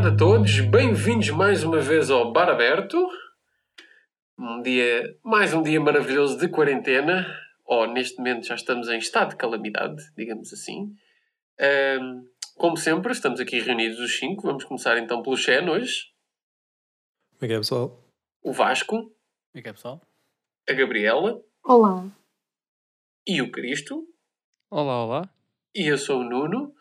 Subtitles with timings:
[0.00, 2.96] tarde a todos, bem-vindos mais uma vez ao Bar Aberto.
[4.38, 7.26] Um dia, mais um dia maravilhoso de quarentena,
[7.64, 10.94] ou neste momento já estamos em estado de calamidade, digamos assim.
[11.60, 12.22] Ahm,
[12.56, 14.42] como sempre, estamos aqui reunidos os cinco.
[14.42, 16.06] Vamos começar então pelo Xen hoje,
[17.38, 18.02] Como é que é, pessoal?
[18.42, 19.12] o Vasco,
[19.54, 20.00] E que é, pessoal?
[20.68, 22.06] a Gabriela Olá.
[23.26, 24.06] e o Cristo.
[24.70, 25.30] Olá, olá.
[25.74, 26.74] E eu sou o Nuno.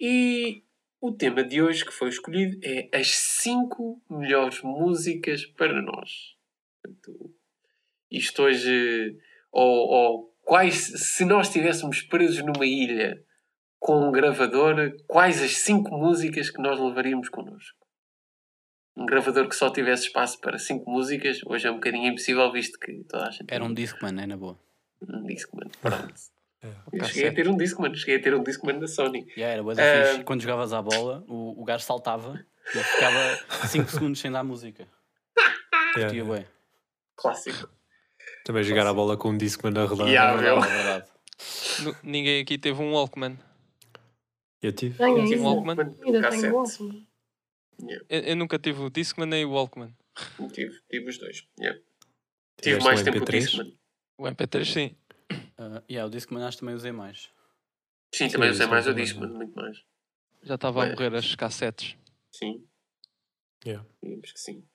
[0.00, 0.64] E
[1.02, 6.36] o tema de hoje que foi escolhido é as 5 melhores músicas para nós.
[6.80, 7.34] Portanto,
[8.08, 9.18] isto hoje,
[9.50, 13.20] ou, ou quais, se nós estivéssemos presos numa ilha
[13.80, 17.84] com um gravador, quais as 5 músicas que nós levaríamos connosco?
[18.96, 22.78] Um gravador que só tivesse espaço para 5 músicas, hoje é um bocadinho impossível, visto
[22.78, 24.56] que toda a gente Era um Discman, é na boa.
[25.02, 25.68] um Discman.
[25.80, 26.14] Pronto.
[26.62, 27.14] Eu cassete.
[27.14, 29.26] cheguei a ter um Discman, cheguei a ter um Discman da Sony.
[29.36, 30.06] E era Ah.
[30.12, 30.24] fixe.
[30.24, 34.44] Quando jogavas à bola, o, o gajo saltava e eu ficava 5 segundos sem dar
[34.44, 34.86] música.
[35.94, 36.06] Yeah.
[36.06, 36.46] Curtia bué.
[37.16, 37.68] Clássico.
[38.46, 40.08] Também jogar a bola com um Discman a rodar.
[40.08, 40.32] Yeah.
[40.32, 40.38] Ah, É
[40.76, 43.38] verdade, é Ninguém aqui teve um Walkman.
[44.62, 44.96] Eu tive.
[44.96, 45.76] Tenho Eu tive um Walkman.
[46.02, 46.42] Ainda cassete.
[46.42, 47.06] tenho Walkman.
[48.08, 49.94] Eu, eu nunca tive o Discman nem o Walkman.
[50.54, 51.46] Tive, tive os dois.
[51.60, 51.78] Yeah.
[52.62, 53.38] Tive mais um tempo o MP3?
[53.40, 53.78] Discman.
[54.18, 54.96] O MP3 sim.
[55.58, 57.30] Ah, yeah, o Discman acho que também usei mais.
[58.14, 59.04] Sim, também Sim, usei mais o também.
[59.04, 59.78] Discman, muito mais.
[60.42, 61.96] Já estava a morrer as cassetes.
[62.32, 62.66] Sim,
[63.64, 63.86] Yeah.
[64.02, 64.66] digamos que sim.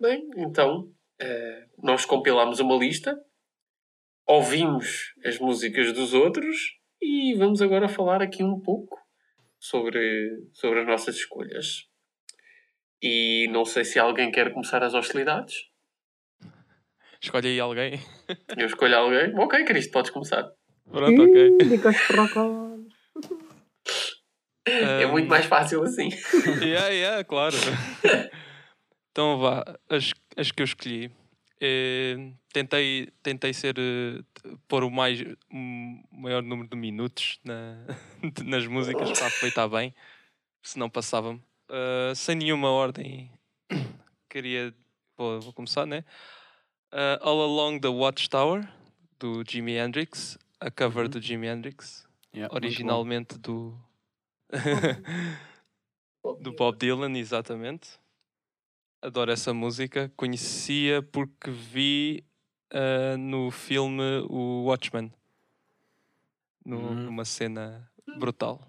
[0.00, 3.16] Bem, então, eh, nós compilámos uma lista,
[4.26, 8.98] ouvimos as músicas dos outros e vamos agora falar aqui um pouco
[9.60, 11.88] sobre, sobre as nossas escolhas.
[13.02, 15.69] E não sei se alguém quer começar as hostilidades.
[17.22, 18.00] Escolhe aí alguém.
[18.56, 19.38] Eu escolho alguém.
[19.38, 20.50] Ok, Cristo, podes começar.
[20.90, 21.58] Pronto, ok.
[24.66, 26.08] É muito mais fácil assim.
[26.62, 27.56] Yeah, yeah, claro.
[29.10, 31.10] então vá, as, as que eu escolhi.
[31.60, 32.16] eh,
[32.52, 34.22] tentei, tentei ser eh,
[34.68, 37.76] pôr o mais um maior número de minutos na,
[38.44, 39.94] nas músicas para aproveitar bem,
[40.62, 41.42] senão passava-me.
[41.68, 43.30] Ah, sem nenhuma ordem,
[44.28, 44.74] queria.
[45.16, 46.04] Vou, vou começar, né?
[46.92, 48.68] Ah, All Along the Watchtower,
[49.18, 51.10] do Jimi Hendrix, a cover Uhum.
[51.10, 53.74] do Jimi Hendrix, Yeah, originalmente do.
[56.40, 57.98] do Bob Dylan, exatamente.
[59.02, 60.12] Adoro essa música.
[60.16, 62.22] Conhecia porque vi
[62.72, 65.12] ah, no filme o Watchmen.
[66.64, 67.04] No- Hum.
[67.06, 68.60] Numa cena brutal.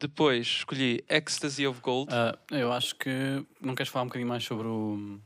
[0.00, 2.12] Depois escolhi Ecstasy of Gold.
[2.12, 5.20] Ah, eu acho que não queres falar um bocadinho mais sobre o.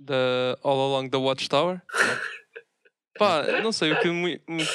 [0.00, 1.80] da All Along the Watchtower.
[3.18, 4.10] Pá, não sei o que, É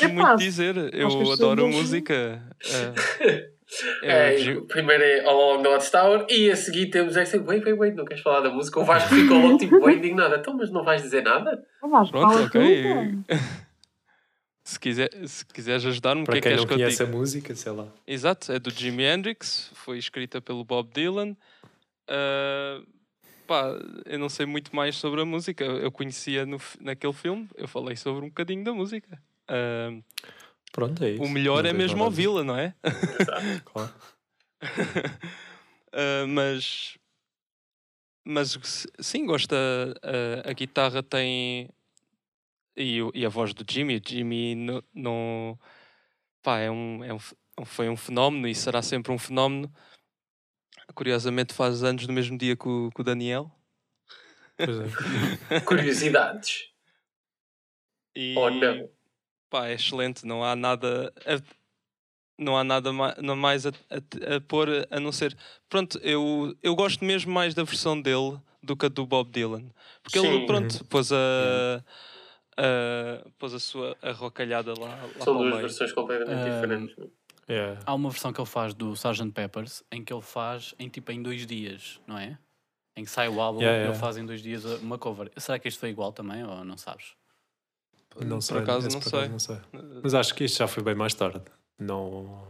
[0.08, 0.38] muito fácil.
[0.38, 0.94] dizer.
[0.94, 2.42] Eu adoro música.
[4.04, 7.36] É, eu gi- primeiro é All Along the Watchtower e a seguir temos essa.
[7.42, 8.80] Wait, wait, wait, não queres falar da música?
[8.80, 10.36] O Vasco ficou logo tipo bem indignado.
[10.36, 11.66] Então, mas não vais dizer nada?
[11.82, 12.62] Vasco, Pronto, ok.
[14.64, 17.10] se, quiser, se quiseres ajudar-me, o que é que és que eu conhece diga?
[17.10, 17.88] a música, sei lá.
[18.08, 21.36] Exato, é do Jimi Hendrix, foi escrita pelo Bob Dylan.
[22.08, 22.80] Ah,
[23.46, 23.70] pá,
[24.06, 25.64] eu não sei muito mais sobre a música.
[25.64, 29.22] Eu conhecia no, naquele filme, eu falei sobre um bocadinho da música.
[29.48, 29.92] Ah,
[30.72, 31.24] Pronto, é isso.
[31.24, 32.74] o melhor Não é mesmo ouvi-la, não é?
[33.66, 33.94] Claro.
[35.98, 36.98] Ah, mas
[38.26, 38.58] mas
[39.00, 39.56] sim, gosta.
[40.04, 41.70] ah, a guitarra tem
[42.76, 43.96] e, e a voz do Jimmy.
[43.98, 45.58] O Jimmy no- não
[46.44, 47.20] pá, é um, é um
[47.64, 49.72] foi um fenómeno e será sempre um fenómeno.
[50.96, 53.52] Curiosamente faz anos no mesmo dia que o, que o Daniel.
[54.58, 55.60] Pois é.
[55.66, 56.70] Curiosidades.
[58.16, 58.90] E, Ou não?
[59.50, 61.42] pá, é excelente, não há nada a,
[62.42, 65.36] não há nada ma- não mais a, a- a pôr a não ser
[65.68, 69.70] pronto, eu, eu gosto mesmo mais da versão dele do que a do Bob Dylan
[70.02, 70.28] porque Sim.
[70.28, 71.84] ele pronto pôs a,
[72.58, 75.62] a pôs a sua arrocalhada lá, lá São duas meio.
[75.64, 76.96] versões completamente Ah, diferentes.
[77.48, 77.58] Não é?
[77.60, 77.82] Yeah.
[77.86, 79.32] Há uma versão que ele faz do Sgt.
[79.32, 82.38] Peppers em que ele faz em tipo em dois dias, não é?
[82.96, 84.00] Em que sai o álbum Yeah, e ele yeah.
[84.00, 85.32] faz em dois dias uma cover.
[85.38, 87.14] Será que isto foi igual também ou não sabes?
[88.22, 88.58] Não por sei.
[88.60, 89.58] acaso não por sei acaso não sei.
[90.02, 91.42] Mas acho que isto já foi bem mais tarde.
[91.78, 92.48] Não.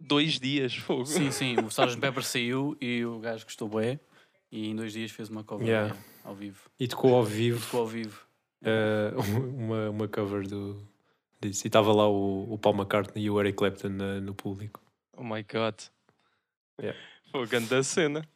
[0.00, 2.00] dois dias fogo Sim, sim, o Sgt.
[2.00, 4.00] Peppers saiu e o gajo gostou bué
[4.50, 5.88] e em dois dias fez uma cover Yeah.
[5.94, 6.58] yeah, ao vivo.
[6.80, 8.20] E tocou ao vivo Ficou ao vivo.
[8.64, 9.12] eh,
[9.56, 10.82] uma, uma cover do,
[11.40, 11.66] disso.
[11.66, 14.80] E estava lá o, o Paul McCartney e o Eric Clapton na- no público.
[15.16, 15.74] oh my god
[16.80, 16.98] Yeah.
[17.32, 18.28] foi grande cena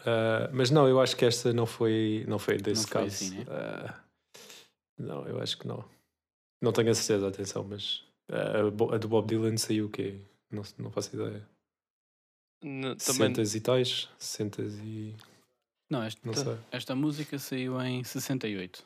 [0.00, 3.14] Uh, mas não, eu acho que esta não foi, não foi desse Não foi caso.
[3.24, 3.44] assim, né?
[3.44, 3.94] Uh,
[4.98, 5.82] não, eu acho que não.
[6.60, 10.20] Não tenho a certeza, atenção, mas uh, a, a do Bob Dylan saiu o quê?
[10.50, 11.48] Não, não faço ideia.
[12.62, 15.14] N- também 60 e tais, 60 e.
[15.90, 16.58] Não, esta, não sei.
[16.70, 18.84] esta música saiu em 68.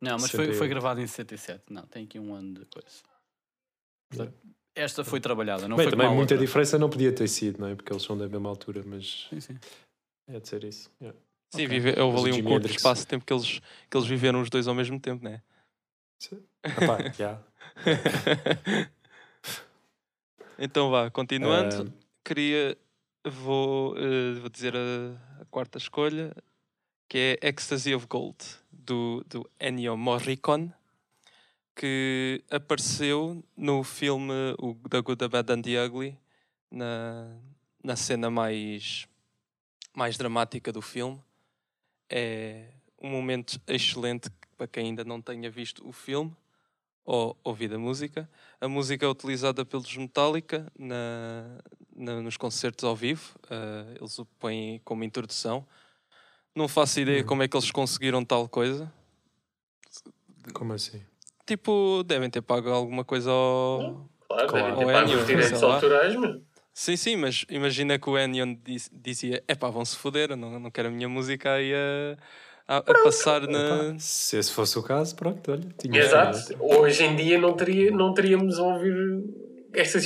[0.00, 0.68] Não, mas foi, foi 68.
[0.70, 1.64] gravada em 67.
[1.72, 2.88] Não, tem aqui um ano de coisa.
[4.14, 4.32] Yeah.
[4.74, 6.38] Esta foi trabalhada, não Bem, foi também muita outra.
[6.38, 7.74] diferença não podia ter sido, não é?
[7.74, 9.58] Porque eles são da mesma altura, mas Sim, sim.
[10.28, 10.90] é de ser isso.
[11.00, 11.18] yeah.
[11.54, 11.68] Sim, Ok.
[11.80, 13.60] vive, houve Mas o ali um curto Hendrix- espaço de tempo que eles,
[13.90, 15.42] que eles viveram os dois ao mesmo tempo, né?
[16.22, 16.42] Sim.
[16.64, 17.42] Epá, yeah.
[20.58, 21.92] então vá, continuando.
[21.96, 22.76] Ah, queria
[23.24, 26.34] vou, eh, vou dizer a, a quarta escolha
[27.08, 28.36] que é Ecstasy of Gold
[28.86, 30.72] do, do Ennio Morricone
[31.74, 36.16] que apareceu no filme o The Good, the Bad and the Ugly
[36.70, 37.36] na,
[37.82, 39.06] na cena mais
[39.94, 41.20] mais dramática do filme
[42.08, 42.68] é
[43.02, 46.34] um momento excelente para quem ainda não tenha visto o filme
[47.04, 48.28] ou ouvido a música
[48.60, 51.58] a música é utilizada pelos Metallica na,
[51.94, 53.38] na- nos concertos ao vivo.
[53.50, 55.66] eh, eles o põem como introdução.
[56.56, 57.26] Não faço ideia Uhum.
[57.26, 58.90] como é que eles conseguiram tal coisa.
[60.54, 61.02] como assim?
[61.46, 64.08] Tipo, devem ter pago alguma coisa ao.
[64.26, 64.52] Claro, Claro.
[64.76, 66.40] devem ter pago os direitos autorais, mas
[66.72, 70.58] Sim, sim, mas imagina que o Ennio diz- dizia: é pá, vão-se foder, eu não,
[70.58, 72.16] não quero a minha música aí a,
[72.68, 73.98] a, a passar na.
[73.98, 75.68] Se esse fosse o caso, pronto, olha.
[75.78, 76.56] Tinha Exato.
[76.60, 78.94] Hoje em dia não, teria, não teríamos a ouvir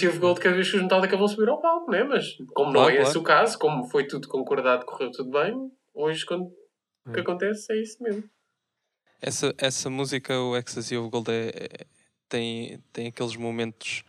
[0.09, 2.03] of Gold cada vez que os Metallica vão subir ao palco, né?
[2.05, 3.21] Mas como não Claro, é esse claro.
[3.21, 5.71] o caso, como foi tudo concordado, correu tudo bem,
[6.01, 6.45] hoje quando
[7.07, 7.23] o que É.
[7.23, 8.29] acontece é isso mesmo.
[9.21, 11.87] Essa, essa música, o Ecstasy of Gold, é, é-
[12.29, 14.03] tem, tem aqueles momentos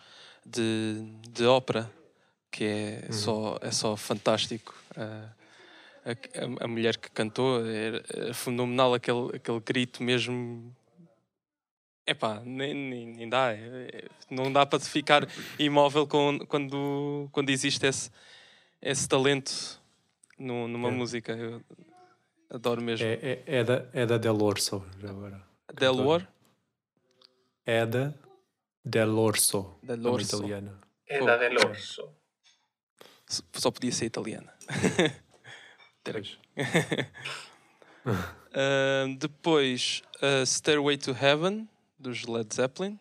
[0.45, 1.91] de, de ópera
[2.51, 3.13] que é, Uhum.
[3.13, 4.73] só, é só fantástico.
[4.95, 5.33] A,
[6.05, 10.73] a- a mulher que cantou era, era fenomenal, aquele, aquele grito mesmo.
[12.05, 13.51] Epá, nem, nem, nem dá.
[13.53, 15.27] é- é- não dá para ficar
[15.59, 18.09] imóvel com, quando, quando existe esse,
[18.81, 19.80] esse talento
[20.41, 20.91] nu- numa É.
[20.91, 21.33] música.
[21.33, 21.61] Eu
[22.49, 23.05] adoro mesmo.
[23.05, 25.41] É, é, é da, é da Del Orso, já agora.
[25.73, 26.27] Del War?
[27.65, 28.13] É da
[28.83, 30.37] Del Orso, Del Orso.
[30.37, 30.79] italiano.
[31.07, 32.09] É Pô, da Delorso.
[33.29, 34.53] S- Só podia ser italiana.
[38.53, 42.99] Ah, depois, ah, Stairway to Heaven, dos Led Zeppelin.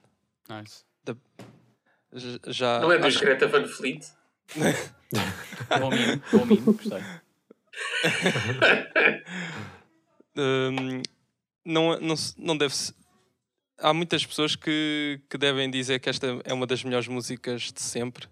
[0.49, 0.85] Nice.
[1.05, 1.17] J-
[2.49, 4.07] Já, Não é dos acho- Greta Van Fleet?
[5.81, 7.01] Bom mimo, bom mimo, gostei.
[10.37, 11.03] Hum,
[11.65, 12.95] não, não, não deve se-
[13.79, 17.81] Há muitas pessoas que, que devem dizer que esta é uma das melhores músicas de
[17.81, 18.27] sempre,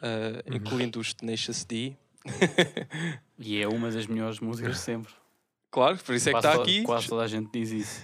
[0.00, 0.56] ah, Uhum.
[0.56, 1.94] incluindo os Tenacious D.
[3.38, 5.12] E é uma das melhores músicas de sempre.
[5.70, 6.82] claro, por isso é que está aqui.
[6.82, 8.02] quase toda a gente diz isso.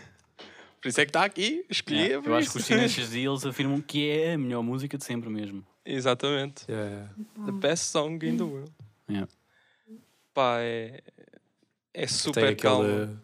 [0.81, 1.65] Por isso é que está aqui.
[1.69, 1.99] Escolhi.
[2.03, 5.05] Yeah, eu acho que os Teenage D eles afirmam que é a melhor música de
[5.05, 5.67] sempre mesmo.
[5.85, 6.67] Exatamente.
[6.70, 7.47] Yeah, yeah.
[7.47, 8.70] The best song in the world.
[9.11, 9.27] Yeah.
[10.35, 11.01] Pá, é,
[11.95, 12.85] é Tem super calmo.
[13.03, 13.19] aquele.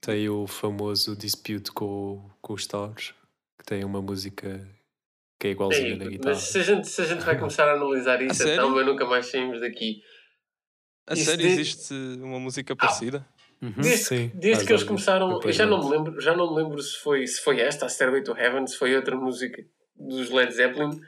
[0.00, 3.14] Tem o famoso dispute com, com os Stars,
[3.56, 4.68] que tem uma música
[5.38, 6.34] que é igualzinha na guitarra.
[6.34, 8.52] mas se a, gente, se a gente vai começar a analisar isso, sério?
[8.54, 10.02] então eu nunca mais saímos daqui.
[11.06, 13.24] A Isso sério, de- existe uma música parecida?
[13.60, 13.74] Uhum.
[13.80, 16.82] Desde, Sim, desde que eles começaram, eu já não me lembro, já não me lembro
[16.82, 19.64] se foi, se foi esta, a Stairway to Heaven, se foi outra música
[19.94, 21.00] dos Led Zeppelin,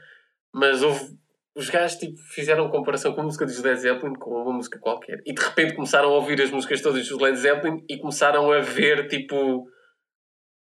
[0.53, 1.19] mas houve
[1.55, 5.23] os gajos tipo, fizeram comparação com a música dos Led Zeppelin com uma música qualquer
[5.25, 8.61] e de repente começaram a ouvir as músicas todas dos Led Zeppelin e começaram a
[8.61, 9.69] ver tipo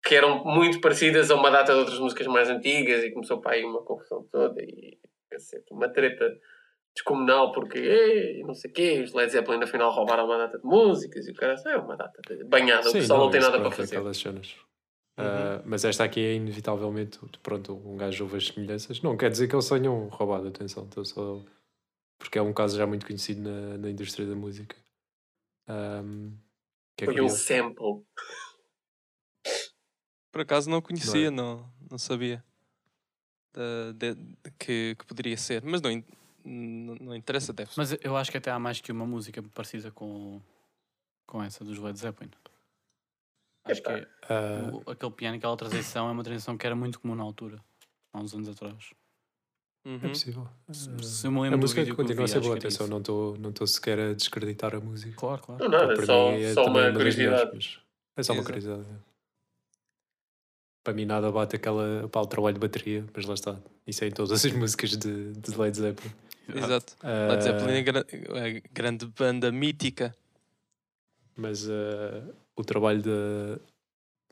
[0.02, 3.56] que eram muito parecidas a uma data de outras músicas mais antigas e começou para
[3.56, 4.98] aí uma confusão toda e
[5.30, 6.24] cacete, uma treta
[6.94, 10.64] descomunal porque ei, não sei o quê, os Led Zeppelin afinal roubaram uma data de
[10.64, 13.62] músicas e o cara é uma data banhada, o Sim, pessoal não, tem isso, nada
[13.62, 13.96] para fazer.
[15.18, 15.32] Cenas.
[15.32, 15.56] Uhum.
[15.58, 19.00] Ah, mas esta aqui é inevitavelmente, pronto, um gajo ouve as semelhanças.
[19.02, 21.40] Não quer dizer que eles tenham roubado, atenção, estou só.
[22.18, 24.76] Porque é um caso já muito conhecido na, na indústria da música.
[25.68, 26.32] Ahm,
[26.96, 28.04] que é Foi um sample.
[30.32, 30.82] Por acaso não é?
[30.82, 32.44] conhecia, não, não sabia
[33.52, 35.62] da- de- de que, que poderia ser.
[35.64, 35.90] Mas não,
[36.44, 39.90] não, não interessa, deve Mas eu acho que até há mais que uma música parecida
[39.90, 40.40] com,
[41.26, 42.30] com essa dos Led Zeppelin.
[43.70, 47.00] Acho que é- Ah, o- aquele piano, aquela transição é uma transição que era muito
[47.00, 47.58] comum na altura,
[48.12, 48.90] há uns anos atrás.
[49.86, 49.96] Uhum.
[50.02, 50.46] é possível.
[50.70, 52.56] Se, Ah, se eu me a lembro do música vídeo que continua a ser boa,
[52.56, 55.14] atenção, não estou não estou sequer a descreditar a música.
[55.16, 55.64] Claro, claro.
[55.64, 57.50] Não, nada, Para só, é só uma uma melhores, curiosidade.
[57.54, 57.78] mas
[58.16, 58.46] é só uma Exato.
[58.60, 58.98] curiosidade.
[60.84, 63.58] Para mim nada bate aquela, pá, o trabalho de bateria, mas lá está.
[63.86, 66.12] Isso é em todas as músicas de, de Led Zeppelin.
[66.54, 66.96] Exato.
[67.02, 70.14] Ah, Led Zeppelin é, é grande banda mítica.
[71.36, 72.26] Mas ah,
[72.58, 73.60] o trabalho de,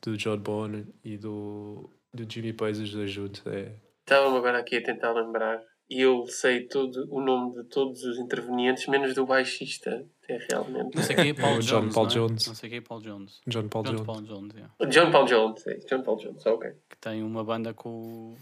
[0.03, 3.75] do John Bonham e do, do Jimmy Page, os dois juntos, é.
[4.01, 8.17] Estava-me agora aqui a tentar lembrar e eu sei todo, o nome de todos os
[8.19, 10.05] intervenientes, menos do baixista.
[10.29, 10.93] É realmente.
[10.95, 11.65] Não sei quem é Paul O Jones.
[11.67, 12.15] John Paul não é?
[12.15, 12.47] Jones.
[12.47, 13.41] Não sei quem é Paul Jones.
[13.47, 14.05] John Paul John Jones.
[14.05, 14.73] Paul Jones, yeah.
[14.89, 15.67] John Paul Jones.
[15.67, 16.71] É, John Paul Jones, ok.
[16.89, 17.89] que tem uma banda com
[18.33, 18.37] o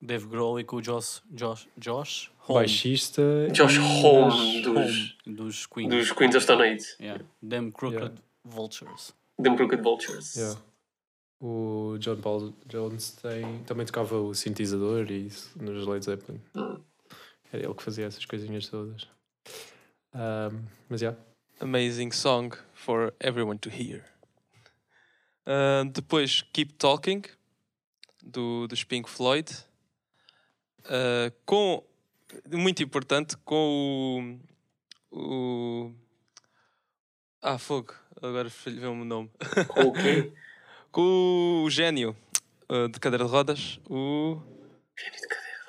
[0.00, 2.60] Dave Grohl e com o Josh, Josh, Josh Homme.
[2.60, 3.22] Baixista.
[3.52, 5.88] Josh e- Homme dos, dos Queen.
[5.90, 6.84] dos Queens of Stone Age.
[6.98, 7.22] Yeah.
[7.46, 8.14] Them Crooked Yeah.
[8.44, 9.14] Vultures.
[9.42, 10.34] Them Crooked Vultures.
[10.36, 10.60] Yeah.
[11.40, 16.40] O John Paul Jones tem, também tocava o sintetizador e isso nos Led Zeppelin.
[16.54, 16.80] Hum.
[17.52, 19.06] Era ele que fazia essas coisinhas todas.
[20.14, 21.14] Ahm, mas já.
[21.60, 24.04] Amazing song for everyone to hear.
[25.46, 27.22] Ah, depois Keep Talking,
[28.22, 29.50] do, dos Pink Floyd.
[30.84, 31.84] Ah, com,
[32.50, 34.40] muito importante, com
[35.10, 35.18] o.
[35.18, 35.94] o
[37.42, 39.30] ah, fogo, agora falhou-me o nome.
[39.68, 40.32] Com o quê?
[40.90, 42.16] com o gênio
[42.68, 44.40] ah, de cadeira de rodas, o,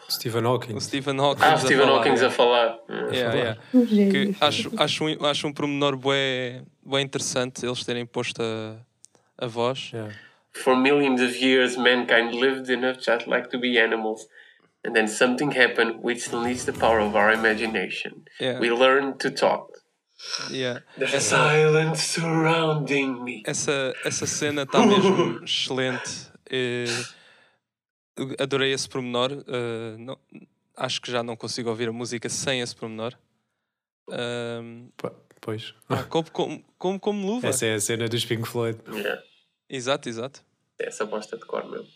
[0.09, 0.75] Stephen Hawking.
[0.75, 1.43] o Stephen Hawking.
[1.43, 2.79] Ah, a Stephen falar, Hawking a falar.
[3.11, 3.57] Yeah, yeah.
[3.71, 4.35] Que gênio.
[4.39, 8.77] acho, acho, um, acho um pormenor bué, bué interessante eles terem posto a,
[9.37, 9.91] a voz.
[9.93, 10.13] Yeah.
[10.53, 14.27] For millions of years, mankind lived enough just like to be animals.
[14.83, 18.23] And then something happened which unleashed the power of our imagination.
[18.39, 19.69] Yeah, We learned to talk.
[20.51, 20.83] Yeah.
[20.97, 21.19] Essa,
[21.49, 23.43] silence surrounding me.
[23.45, 26.31] essa, essa cena está mesmo excelente.
[26.49, 26.85] Eh,
[28.39, 29.31] adorei esse pormenor.
[29.47, 30.19] eh, não-
[30.75, 33.13] acho que já não consigo ouvir a música sem esse pormenor.
[34.09, 35.73] Ahm, Pá, Pois.
[35.89, 37.47] ah, como, como, como, como luva.
[37.47, 38.79] Essa é a cena dos Pink Floyd.
[38.91, 39.21] Yeah.
[39.69, 40.41] Exato, exato.
[40.79, 41.87] Essa bosta de cor mesmo.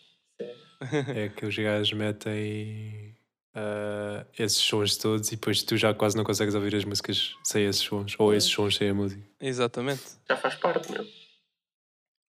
[1.14, 3.11] É que os gajos metem
[3.54, 7.64] ah, esses sons todos e depois tu já quase não consegues ouvir as músicas sem
[7.66, 8.14] esses sons.
[8.18, 9.22] Ou esses sons sem a música.
[9.40, 10.02] Exatamente.
[10.28, 11.10] Já faz parte mesmo.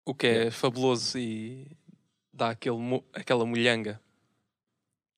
[0.06, 1.66] O que é fabuloso e
[2.32, 4.00] dá aquele, aquela molhanga.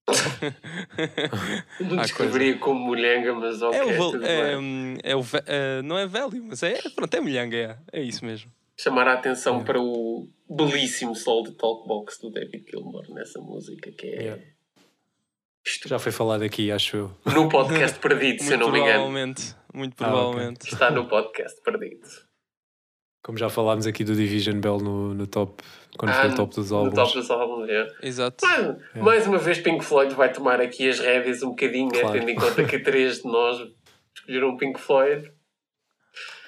[1.80, 3.78] Não Há descreveria como mulhenga, mas ok.
[3.78, 7.78] É o, é, é o é, não é velho, mas é, pronto, é molhanga, é,
[7.92, 8.50] é isso mesmo.
[8.76, 9.66] Chamar a atenção Yeah.
[9.73, 14.52] para o belíssimo solo de Talkbox do David Gilmour nessa música, que é.
[15.67, 17.17] Isto Já foi falado aqui, acho eu.
[17.35, 18.93] no podcast perdido, se eu Muito não me engano.
[19.05, 20.19] provavelmente, muito Ah, ok.
[20.21, 20.73] provavelmente.
[20.73, 22.09] Está no podcast perdido.
[23.23, 25.62] Como já falámos aqui do Division Bell no, no top,
[25.99, 26.95] quando Ah, foi o top dos No álbuns.
[26.95, 27.87] top dos álbuns, é.
[28.02, 28.47] Exato.
[28.47, 32.19] Mais, mais uma vez, Pink Floyd vai tomar aqui as rédeas um bocadinho, né, Claro.
[32.19, 33.59] tendo em conta que três de nós
[34.17, 35.31] escolheram Pink Floyd.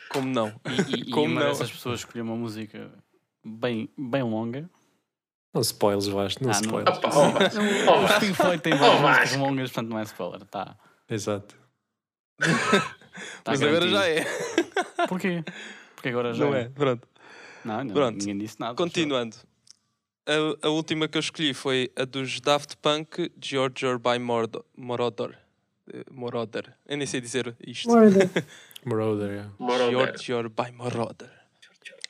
[0.08, 0.48] Como não?
[0.88, 1.48] E, e, e Como uma não?
[1.48, 2.90] dessas pessoas escolheu uma música
[3.44, 4.70] bem, bem longa.
[5.54, 6.98] Não spoilers, Vasco, não Ah, não- spoilers.
[6.98, 7.20] Opa, oh.
[7.20, 8.20] Oh, Os Vasco.
[8.20, 9.38] Pink Floyd Oh, várias músicas Vasco.
[9.38, 10.44] longas, portanto não é spoiler.
[10.46, 10.76] Tá,
[11.10, 11.54] Exato.
[13.44, 14.24] tá mas agora já é.
[15.08, 15.44] Porquê?
[15.94, 16.68] Porque agora já Não é?
[16.68, 17.06] Pronto.
[17.64, 18.18] Não, ainda Pronto.
[18.18, 18.74] ninguém disse nada.
[18.74, 19.36] Continuando.
[20.26, 25.38] A, a última que eu escolhi foi a dos Daft Punk, George by Moroder.
[25.92, 26.74] Eh, Moroder.
[26.86, 27.88] Eu nem sei dizer isto.
[27.88, 28.30] Morda.
[28.86, 29.50] Moroder, yeah.
[29.58, 30.18] Moroder.
[30.18, 31.30] George by Moroder.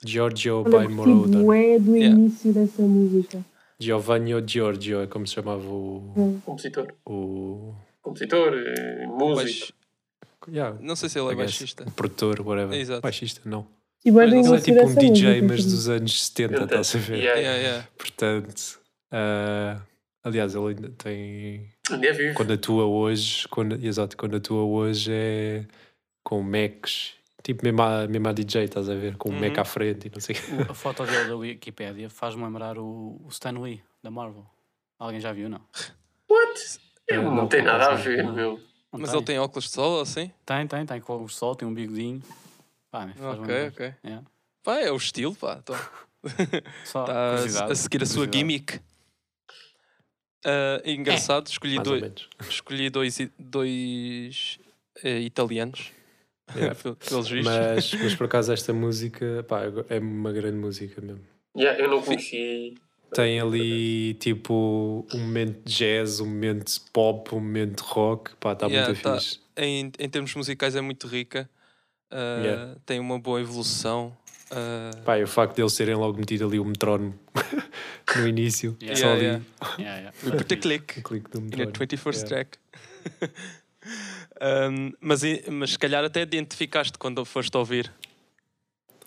[0.05, 1.43] Giorgio Olha, by Moroder.
[1.43, 2.19] bué do Yeah.
[2.19, 3.45] início dessa música.
[3.79, 6.41] Giovanni Giorgio é como se chamava o.
[6.45, 6.89] Compositor.
[7.07, 9.35] o Compositor, eh, músico.
[9.37, 9.73] Baix-
[10.49, 11.85] yeah, Não sei se ele é baixista.
[11.87, 12.79] o produtor, whatever.
[12.79, 13.01] Exato.
[13.01, 13.67] Baixista, não.
[14.05, 17.19] E Ele é tipo um DJ, música, mas dos anos 70, estás a ver?
[17.19, 17.41] Yeah.
[17.41, 17.89] Yeah, yeah.
[17.97, 18.81] Portanto,
[19.13, 19.81] ah,
[20.25, 21.69] aliás, ele ainda tem.
[21.91, 22.35] Ainda é vivo.
[22.35, 25.65] Quando atua hoje, quando, exato, quando atua hoje é
[26.25, 29.17] com Macs, tipo mesmo a, mesmo a DJ, estás a ver?
[29.17, 29.61] Com o Mac Uhum.
[29.61, 33.29] à frente e não sei o A foto dele da Wikipedia faz-me lembrar o, o
[33.31, 34.47] Stan Lee, da Marvel.
[34.99, 35.61] Alguém já viu, não?
[36.31, 36.81] What?
[37.09, 38.33] Eh, não, não, tem nada a ver, não.
[38.33, 38.61] meu.
[38.93, 39.19] Não Mas tem?
[39.19, 40.31] ele tem óculos de sol, assim?
[40.47, 42.23] Tem, tem, tem com o sol, tem um bigodinho.
[42.91, 43.95] Pá, faz-me Ok, ok.
[44.05, 44.27] Yeah.
[44.63, 45.59] Pá, é o estilo, pá.
[45.63, 45.75] Então.
[46.85, 48.81] Só Está curiosidade, a seguir a sua gimmick.
[50.45, 52.29] Ah, engraçado, escolhi, Mais ou dois, menos.
[52.49, 54.59] escolhi dois, dois
[55.03, 55.91] eh, italianos.
[56.57, 56.75] Yeah.
[57.09, 57.45] Pelos vistos.
[57.45, 61.23] Mas, mas por acaso esta música pá, é uma grande música mesmo.
[61.57, 62.75] Yeah, eu não conheci.
[63.15, 68.31] Tem ali tipo um momento de jazz, um momento de pop, um momento de rock,
[68.37, 69.19] pá, está Yeah, muito tá.
[69.19, 69.41] fixe.
[69.57, 71.49] Em, em termos musicais é muito rica.
[72.11, 72.77] Ah, Yeah.
[72.87, 74.17] Tem uma boa evolução.
[74.51, 77.19] Ah, Pá, e o facto de eles terem logo metido ali o metrónomo
[78.17, 79.01] no início, Yeah.
[79.01, 79.45] só ali Yeah,
[79.79, 80.13] Yeah, yeah.
[80.25, 81.73] we put a click o clique do in a metrónomo.
[81.73, 82.29] 21st Yeah.
[82.29, 82.59] track.
[84.43, 87.93] Um, mas, mas se calhar até identificaste quando foste ouvir.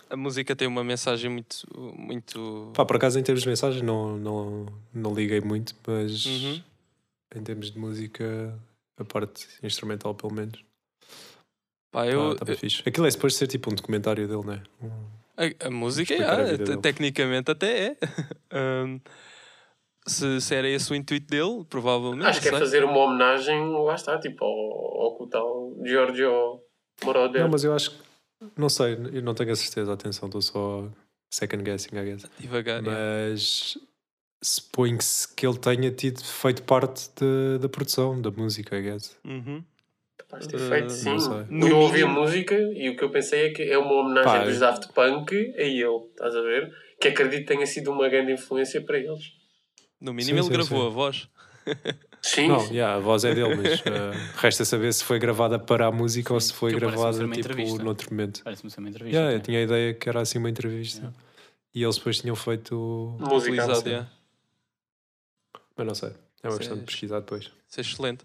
[0.08, 1.66] A música tem uma mensagem muito.
[1.98, 2.70] muito...
[2.74, 6.62] Pá, por acaso em termos de mensagem não, não, não liguei muito, mas Uhum.
[7.34, 8.58] em termos de música,
[8.98, 10.64] a parte instrumental pelo menos,
[11.90, 12.82] Pá, eu, tá bem fixe.
[12.86, 14.62] Aquilo é suposto ser tipo um documentário dele, não é?
[15.36, 16.76] A, a música, Explicar a dele.
[16.78, 17.96] tecnicamente até é.
[18.86, 19.00] Um,
[20.06, 22.26] se, se era esse o intuito dele, provavelmente.
[22.26, 22.60] Acho que é sei.
[22.60, 26.60] fazer uma homenagem, lá está, tipo, ao, ao que o tal Giorgio
[27.04, 27.42] Moroder.
[27.42, 28.06] Não, mas eu acho que.
[28.56, 30.88] Não sei, eu não tenho a certeza, atenção, estou só
[31.32, 32.30] second guessing, I guess.
[32.38, 32.82] Devagar.
[32.82, 33.78] Mas
[34.42, 39.16] supõe-se que ele tenha tido feito parte de- da produção da música, I guess.
[39.24, 39.64] Uhum.
[40.18, 41.10] Capaz ter Eh, feito, sim.
[41.10, 41.44] não sei.
[41.50, 44.24] No eu ouvi a música e o que eu pensei é que é uma homenagem
[44.40, 46.70] Pá, dos Daft Punk a ele, estás a ver?
[47.00, 49.32] Que acredito que tenha sido uma grande influência para eles.
[50.00, 50.86] No mínimo Sim, ele sim, gravou sim.
[50.86, 51.28] a voz.
[52.22, 55.86] Sim, Não, yeah, a voz é dele, mas eh, resta saber se foi gravada para
[55.86, 57.82] a música ou se foi gravada tipo entrevista.
[57.82, 58.42] noutro momento.
[58.42, 59.16] Parece-me ser uma entrevista.
[59.16, 61.18] Yeah, eu tinha a ideia que era assim uma entrevista Yeah.
[61.74, 63.16] e eles depois tinham feito.
[63.40, 63.88] sim.
[63.88, 64.10] yeah.
[65.76, 66.12] Mas não sei,
[66.42, 67.50] é uma questão de pesquisar depois.
[67.68, 68.24] Isso é excelente.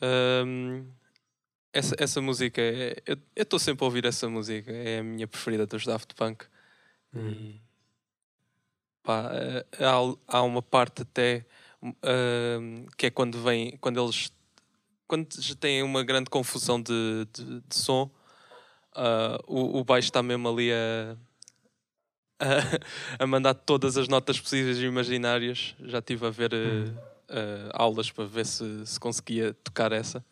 [0.00, 0.84] Ahm,
[1.72, 5.66] essa, essa música, é, eu estou sempre a ouvir essa música, é a minha preferida
[5.66, 6.44] dos Daft Punk.
[7.14, 7.58] Hum.
[9.08, 11.46] Pá, eh, há, há uma parte até
[12.02, 14.30] ahm, que é quando vem, quando eles
[15.06, 18.10] quando já têm uma grande confusão de, de, de som,
[18.94, 21.16] ah, o, o baixo está mesmo ali a,
[23.18, 25.74] a, a mandar todas as notas possíveis e imaginárias.
[25.80, 30.22] Já estive a ver eh, aulas para ver se, se conseguia tocar essa.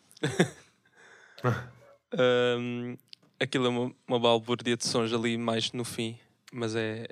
[2.13, 2.95] Ahm,
[3.41, 6.19] aquilo é uma, uma balbúrdia de sons ali mais no fim,
[6.53, 7.07] mas é,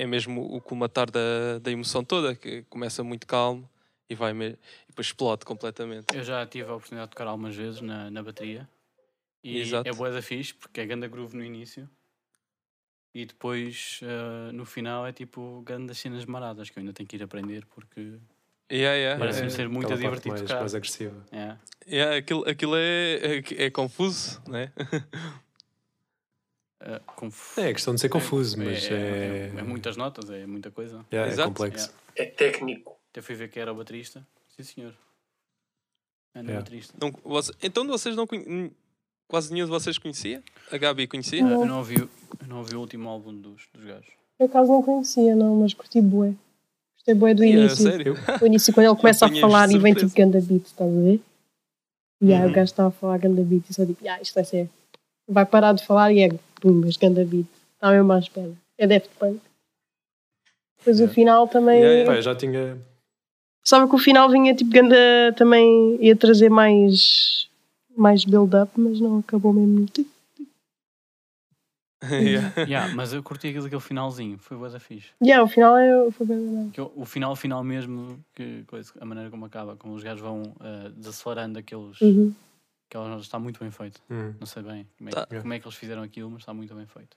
[0.00, 3.68] é mesmo o colmatar da, da emoção toda, que começa muito calmo
[4.08, 6.06] e vai me- e depois explode completamente.
[6.14, 8.66] Eu já tive a oportunidade de tocar algumas vezes na, na bateria.
[9.44, 9.86] E Exato.
[9.86, 11.86] é boa da fixe, porque é ganda groove no início.
[13.14, 17.16] E depois, eh, no final, é tipo grandes cenas maradas, que eu ainda tenho que
[17.16, 18.18] ir aprender, porque...
[18.72, 20.60] Yeah, yeah, Parece-me é, ser muito Aquela parte divertido mais, tocar.
[20.60, 21.26] mais agressiva.
[21.30, 21.56] É.
[21.86, 24.72] yeah, aquilo, aquilo é, é, é confuso, né?
[27.16, 29.52] Conf- É, é questão de ser confuso, mas é, é.
[29.56, 31.04] é- é muitas notas, é muita coisa.
[31.12, 31.48] Yeah, é Exato.
[31.50, 31.92] complexo.
[32.16, 32.96] É técnico.
[33.10, 34.26] Até fui ver que era o baterista.
[34.56, 34.94] Sim, senhor.
[36.34, 36.64] É no Yeah.
[36.64, 36.94] baterista.
[37.00, 38.70] Não, você- então vocês não conhe-
[39.28, 40.42] quase nenhum de vocês conhecia?
[40.72, 41.40] A Gabi conhecia?
[41.40, 42.08] Eh, eu, não ouvi, eu
[42.48, 44.10] não ouvi o último álbum dos, dos gajos.
[44.38, 46.32] Por acaso não conhecia, não, mas curti bué.
[46.96, 47.90] Gostei bué do Yeah, início.
[47.90, 48.14] sério?
[48.40, 51.20] O início quando ele começa a falar e vem tipo ganda beat, estás a ver?
[52.22, 52.50] E aí Uhum.
[52.50, 54.68] o gajo está a falar ganda beat e só tipo, ah, isto vai ser.
[55.28, 56.28] Vai parar de falar e é
[56.60, 57.46] pum, mas ganda beat.
[57.74, 58.52] Está mesmo à espera.
[58.78, 59.40] É Daft Punk.
[60.78, 61.14] Depois o Yeah.
[61.14, 62.06] final também.
[62.06, 62.78] Pá, eu já tinha.
[63.64, 64.96] Sabe que o final vinha tipo ganda
[65.36, 67.48] também ia trazer mais.
[67.96, 69.86] mais build-up, mas não acabou mesmo.
[72.02, 72.54] Yeah.
[72.64, 75.08] yeah, mas eu curti aquele, finalzinho, foi boa da fixe.
[75.22, 76.70] Yeah, o final é, foi bem verdade.
[76.70, 80.22] Que o, o final, final mesmo, que coisa, a maneira como acaba, como os gajos
[80.22, 82.00] vão eh, desacelerando aqueles.
[82.00, 82.32] Uhum.
[82.90, 84.02] Aquelas notas, está muito bem feito.
[84.10, 84.34] Hum.
[84.38, 85.26] Não sei bem como é, Tá.
[85.26, 87.16] como é que eles fizeram aquilo, mas está muito bem feito.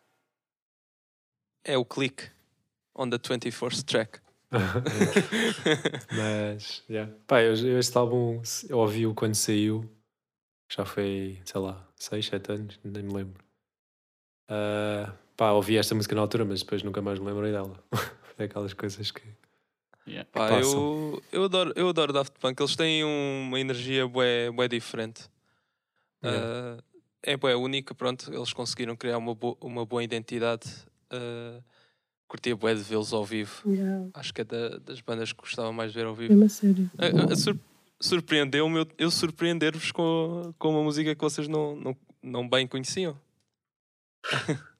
[1.63, 2.29] É o clique
[2.95, 4.19] on the 24th track.
[6.15, 7.11] Mas, yeah.
[7.25, 9.89] Pá, eu, eu este álbum eu ouvi-o quando saiu,
[10.71, 13.43] já foi, sei lá, 6, 7 anos, nem me lembro.
[14.47, 17.83] Ah, pá, ouvi esta música na altura, mas depois nunca mais me lembrei dela.
[18.37, 19.23] é aquelas coisas que.
[20.05, 20.29] Yeah.
[20.31, 25.32] Pá, eu, eu, adoro, eu adoro Daft Punk, eles têm uma energia bué, bué diferente.
[26.23, 26.77] Yeah.
[26.79, 26.83] Ah,
[27.23, 30.69] é bué única, pronto, eles conseguiram criar uma, bo uma boa identidade.
[31.11, 31.61] Uh,
[32.27, 33.61] curtia bué de vê-los ao vivo.
[33.69, 36.31] Yeah, Acho que é da- das bandas que gostava mais de ver ao vivo.
[36.33, 36.91] mesmo a sério.
[36.97, 37.59] A- a- a sur-
[38.01, 43.17] Surpreendeu-me eu, eu surpreender-vos com, com uma música que vocês não, não, não bem conheciam.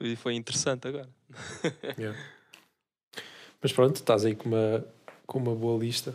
[0.00, 1.08] e foi interessante agora.
[1.98, 2.18] Yeah.
[3.62, 4.84] Mas pronto, estás aí com uma,
[5.26, 6.14] com uma boa lista.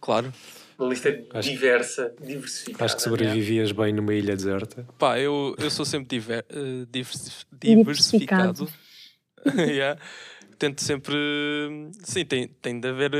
[0.00, 0.32] Claro.
[0.78, 2.84] Uma lista Acho- diversa, diversificada.
[2.84, 4.86] Acho que sobrevivias bem numa ilha deserta.
[4.98, 6.44] Pá, eu, eu sou sempre diver,
[6.90, 8.64] divers- Diversificado.
[8.64, 8.68] diversificado.
[9.72, 10.00] Yeah.
[10.58, 11.14] Tento sempre.
[12.02, 13.12] Sim, tem, tem de haver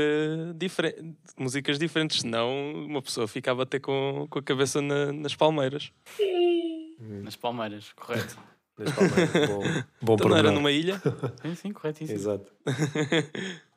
[0.55, 2.51] diferen- músicas diferentes, senão
[2.85, 5.91] uma pessoa fica a bater com, com a cabeça na- nas palmeiras.
[7.23, 8.37] Nas Palmeiras, correto.
[8.77, 9.31] nas Palmeiras.
[9.47, 9.63] bom
[10.01, 11.01] bom Então não era numa ilha.
[11.41, 12.17] sim, sim, corretíssimo.
[12.19, 12.51] Exato.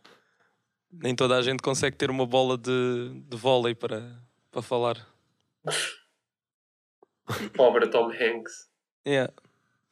[0.92, 5.08] Nem toda a gente consegue ter uma bola de, de vôlei para, para falar.
[7.54, 8.68] Pobre Tom Hanks.
[9.06, 9.32] Yeah.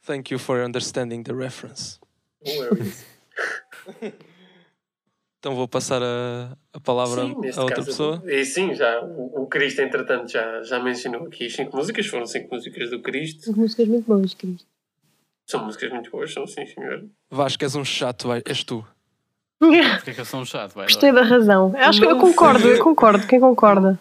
[0.02, 1.98] Thank you for understanding the reference.
[2.44, 3.04] No worries.
[5.38, 8.22] Então vou passar a, a palavra Sim, a outra caso, pessoa.
[8.26, 12.06] E sim, já, o, o Cristo, entretanto, já, já mencionou aqui as cinco músicas.
[12.06, 13.44] Foram cinco músicas do Cristo.
[13.44, 14.68] São músicas muito boas, Cristo.
[15.46, 17.08] São músicas muito boas, são sim, senhor.
[17.30, 18.86] Vasco, és um chato, és tu.
[19.60, 20.86] Porque é que eu sou um chato, vai.
[20.86, 21.72] Gostei da razão.
[21.76, 23.26] Eu Acho que eu concordo, eu concordo.
[23.26, 24.00] Quem concorda?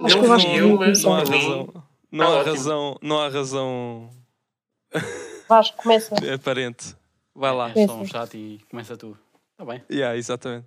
[0.00, 1.02] Acho que eu não gosto de eu, mas.
[1.02, 1.84] Não há razão.
[2.10, 2.54] Não Tá há ótimo.
[2.54, 2.98] razão.
[3.02, 4.10] Não há razão
[5.48, 6.14] Vasco, começa.
[6.34, 6.96] aparente.
[7.34, 7.70] Vai lá.
[7.74, 9.16] És só um chato e começa tu.
[9.52, 9.82] Está bem.
[9.90, 10.66] Yeah, exatamente.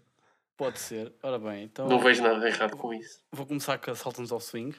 [0.58, 1.12] Pode ser.
[1.24, 3.20] Ora bem, então Não vejo nada errado com isso.
[3.32, 4.76] vou começar com a Sultans of Swing,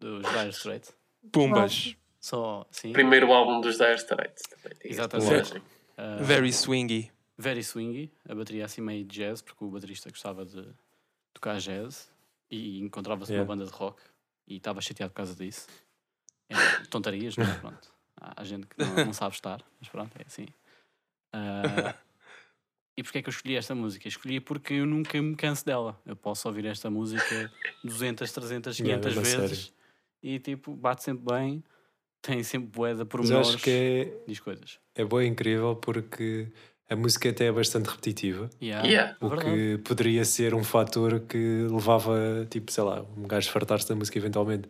[0.00, 0.94] dos Dire Straits.
[1.30, 1.94] Pumbas.
[2.20, 2.92] Só, sim.
[2.92, 4.42] Primeiro álbum dos Dire Straits.
[4.84, 5.60] Exatamente.
[5.98, 7.11] Ah, Very swingy.
[7.38, 10.66] Very swingy, a bateria assim meio jazz, porque o baterista gostava de
[11.32, 12.10] tocar jazz
[12.50, 13.44] e encontrava-se Yeah.
[13.44, 14.02] numa banda de rock
[14.46, 15.66] e estava chateado por causa disso.
[16.48, 16.54] É,
[16.90, 17.92] tontarias, mas pronto.
[18.20, 20.46] Há, gente que não, não sabe estar, mas pronto, é assim.
[21.32, 21.94] Ah,
[22.96, 24.06] e porquê é que eu escolhi esta música?
[24.06, 26.00] Escolhi porque eu nunca me canso dela.
[26.04, 27.50] Eu posso ouvir esta música
[27.82, 29.74] 200, 300, 500 Yeah, mesmo a vezes
[30.22, 31.64] e tipo, bate sempre bem,
[32.20, 34.78] tem sempre boeda por Mas acho que é, diz coisas.
[34.94, 36.52] é boa e incrível porque
[36.88, 38.50] a música até é bastante repetitiva.
[38.60, 39.16] Yeah, Yeah.
[39.20, 39.50] O verdade.
[39.50, 43.94] que poderia ser um fator que levava, tipo, sei lá, um gajo a fartar-se da
[43.94, 44.68] música eventualmente.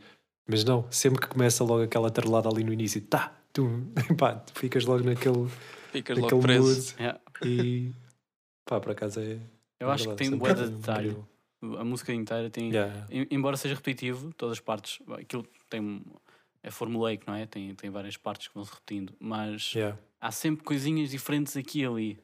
[0.49, 3.69] Mas não, sempre que começa logo aquela trelada ali no início, tá, tu,
[4.19, 5.49] pá, tu ficas logo naquele,
[5.93, 6.93] Ficas naquele logo preso.
[6.93, 7.21] mood Yeah.
[7.45, 7.93] e
[8.65, 9.39] pá, por acaso é.
[9.81, 11.17] Eu é acho que tem sempre bué de detalhe.
[11.79, 12.71] A música inteira tem.
[12.71, 14.99] Yeah, em- Embora seja repetitivo, todas as partes.
[15.13, 15.81] Aquilo tem.
[15.81, 16.03] um-
[16.65, 17.45] É formulaico, não é?
[17.47, 19.13] Tem, tem várias partes que vão se repetindo.
[19.21, 19.97] Mas yeah.
[20.23, 22.19] Há sempre coisinhas diferentes aqui e ali.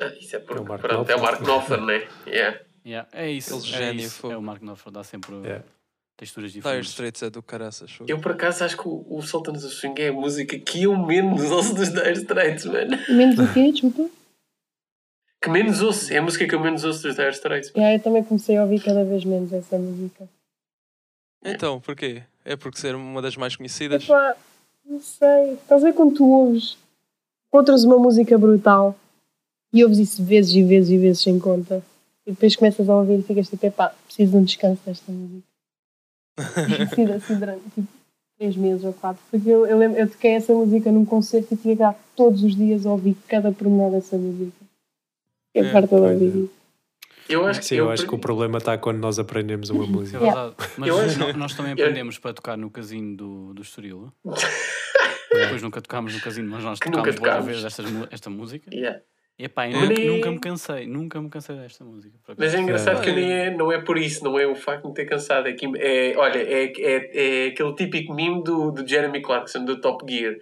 [0.00, 1.80] Ah, isso é porque, É o Mark pronto, é o Mark Knopfler.
[1.82, 2.08] Né?
[2.26, 2.60] Yeah.
[2.86, 3.56] Yeah, é isso.
[3.56, 4.30] É, gênio, isso.
[4.30, 5.64] é o Mark Knopfler, dá sempre Yeah.
[6.16, 6.90] texturas Dire diferentes.
[6.90, 7.98] Straits é do caraças.
[8.08, 10.96] Eu, por acaso, acho que o, o Sultans of Swing é a música que eu
[10.96, 12.96] menos ouço dos Dire Straits, mano.
[13.08, 13.70] Menos o quê?
[13.72, 14.08] Desculpa.
[15.42, 16.12] Que menos ouço.
[16.12, 17.70] É a música que eu menos ouço dos Dire Straits.
[17.76, 20.28] Yeah, eu também comecei a ouvir cada vez menos essa música.
[21.44, 22.22] Então, porquê?
[22.44, 24.04] É porque ser uma das mais conhecidas?
[24.04, 24.36] Epá,
[24.84, 25.54] não sei.
[25.54, 26.78] Estás a ver quando tu ouves,
[27.52, 28.96] encontras uma música brutal
[29.72, 31.82] e ouves isso vezes e vezes e vezes sem conta.
[32.26, 35.46] E depois começas a ouvir e ficas tipo, epá, preciso de um descanso desta música.
[36.82, 37.88] assim, assim durante tipo,
[38.38, 39.22] três meses ou quatro.
[39.30, 41.82] Porque eu, eu, lembro, eu toquei essa música num concerto e tinha que
[42.16, 44.52] todos os dias a ouvir cada pormenor dessa música.
[45.54, 46.28] Eu É, de pois ouvir é.
[46.44, 46.50] isso.
[47.28, 49.86] Eu acho que Sim, eu acho que o problema está quando nós aprendemos uma É
[49.86, 50.18] música.
[50.20, 50.54] verdade.
[50.78, 54.10] Mas Eu nós também eu- aprendemos para tocar no casino do, do Estoril.
[55.44, 58.70] Depois nunca tocámos no casino, mas nós tocámos várias vezes estas mu- esta música.
[58.74, 59.00] Yeah.
[59.38, 62.16] E epá, e Mas nunca, nem- nunca me cansei, nunca me cansei desta música.
[62.36, 63.04] Mas é engraçado É.
[63.04, 65.48] que nem é, não é por isso, não é o facto de me ter cansado.
[65.48, 69.80] É que, é, olha, é, é, é aquele típico meme do, do Jeremy Clarkson, do
[69.80, 70.34] Top Gear,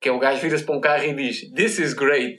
[0.00, 2.36] que é o gajo vira-se para um carro e diz This is great.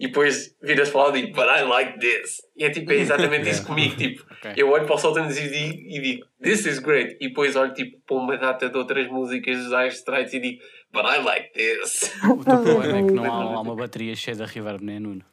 [0.00, 2.36] E depois vira-se para lá e diz But I like this.
[2.56, 3.96] E é tipo, é exatamente isso comigo.
[3.96, 4.52] Tipo, Ok.
[4.56, 7.16] eu olho para o Sultans e digo, e digo This is great.
[7.20, 10.62] E depois olho tipo, para uma data de outras músicas dos Dire Straits e digo
[10.92, 12.14] But I like this.
[12.24, 15.24] O teu problema é que não há, há uma bateria cheia de reverb, nem Nuno.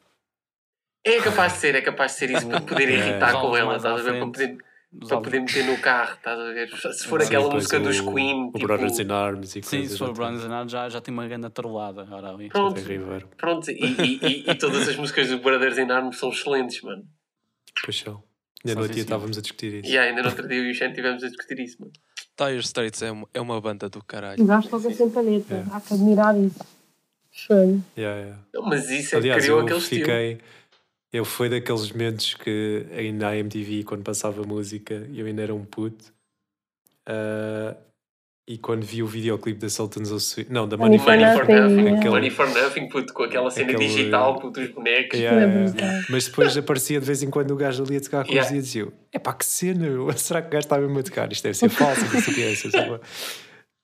[1.04, 2.92] É capaz de ser, é capaz de ser isso para poder É.
[2.94, 4.18] irritar com ela, estás a ver?
[4.18, 4.58] Para poder,
[4.98, 6.70] Dos para poder meter no carro, estás a ver?
[6.94, 9.98] Se for Sim, aquela música dos Queen, O tipo, Brothers in Arms e Sim, se
[9.98, 10.14] for assim.
[10.14, 12.02] Brothers and Arms já, já tem uma grande atrolada.
[12.02, 12.48] Agora ali.
[12.48, 12.80] Pronto.
[13.36, 17.04] Pronto, e, e, e, e todas as músicas do Brothers in Arms são excelentes, mano.
[17.84, 18.22] Pois são.
[18.64, 19.92] Ainda no sim, dia estávamos a discutir isso.
[19.92, 21.92] E ainda no outro dia eu e o Xen estivemos a discutir isso, mano.
[22.38, 24.44] Dire Straits é uma, é uma banda do caralho.
[24.94, 25.56] sempre a letra.
[25.56, 25.64] É.
[25.74, 26.64] Há que admirar isso.
[27.46, 27.80] Foi.
[27.96, 28.42] Yeah, yeah.
[28.64, 30.06] Mas isso é que Aliás, criou eu aquele estilo.
[31.16, 35.64] Eu foi daqueles momentos que ainda na MTV, quando passava música, eu ainda era um
[35.64, 36.12] puto.
[37.06, 37.74] ah,
[38.48, 40.46] e quando vi o videoclipe da Sultans of Swing.
[40.52, 42.10] Não, da Money Money Money for Nothing, yeah.
[42.10, 45.18] Money for Nothing, puto, com aquela cena Aquele- digital, puto, dos bonecos.
[45.18, 46.06] Yeah, É yeah, yeah.
[46.10, 48.56] Mas depois aparecia de vez em quando o gajo ali a tocar com Yeah.
[48.56, 51.32] os e eu, é pá, que cena, será que o gajo está mesmo a tocar?
[51.32, 52.70] Isto deve ser falso, não sei o que é isso.
[52.70, 53.00] sei lá."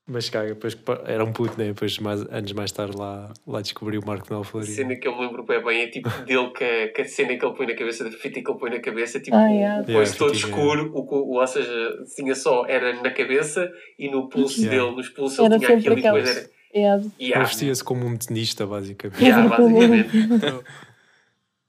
[0.05, 1.67] Mas caga, depois era um puto, né?
[1.69, 4.65] Depois, mais, anos mais tarde, lá, lá descobri o Marco A Knopfler.
[4.65, 7.05] e- cena que eu me lembro bem, bem é tipo dele que, a- que a
[7.05, 9.47] cena que ele põe na cabeça, da fita que ele põe na cabeça, tipo, Ah,
[9.49, 9.81] yeah.
[9.83, 11.71] o coiso Yeah, todo escuro, o, co- ou seja,
[12.17, 14.83] tinha só, era na cabeça e no pulso Yeah.
[14.85, 16.51] dele, nos pulsos Era ele tinha aquilo e depois era.
[16.75, 19.23] É, Ele Yeah, vestia-se como um tenista, basicamente.
[19.23, 20.11] yeah, basicamente.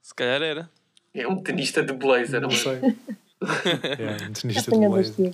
[0.02, 0.70] Se calhar era.
[1.14, 2.60] É um tenista de blazer, Não mano.
[2.60, 2.80] sei.
[4.00, 5.32] yeah, um tenista de a blazer.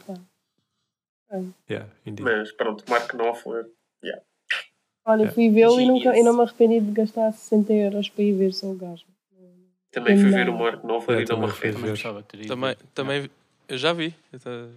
[1.30, 1.40] Pá.
[1.70, 1.88] Yeah.
[2.20, 3.66] Mas pronto, Mark Knopfler.
[5.04, 5.32] Olha, Yeah.
[5.34, 8.52] fui vê-lo e nunca, eu não me arrependi de gastar 60 euros para ir ver
[8.52, 9.04] só o gajo.
[9.90, 10.36] Também fui Não.
[10.36, 11.78] ver o Mark Knopfler e não me arrependo.
[12.46, 12.76] Também.
[12.94, 13.30] Também,
[13.68, 14.14] eu já vi.
[14.32, 14.70] Eu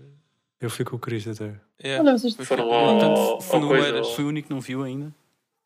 [0.62, 1.54] Eu fui com o Cristo até.
[1.84, 2.02] Yeah.
[2.10, 3.42] Olha, vocês Foram ao,
[4.16, 5.14] fui o único que não viu ainda.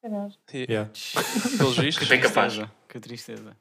[0.02, 0.34] caralho.
[0.54, 0.90] Yeah.
[1.58, 2.08] Pelos vistos.
[2.10, 2.54] Bem capaz.
[2.54, 3.58] Tristeza, Que tristeza.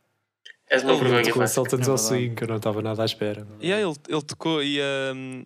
[0.69, 1.51] És uma vergonha, Com a faz.
[1.53, 1.99] Sultans É ao.
[1.99, 3.47] Swing, que eu não estava nada à espera.
[3.63, 4.81] Yeah, ele, ele tocou e
[5.15, 5.45] um,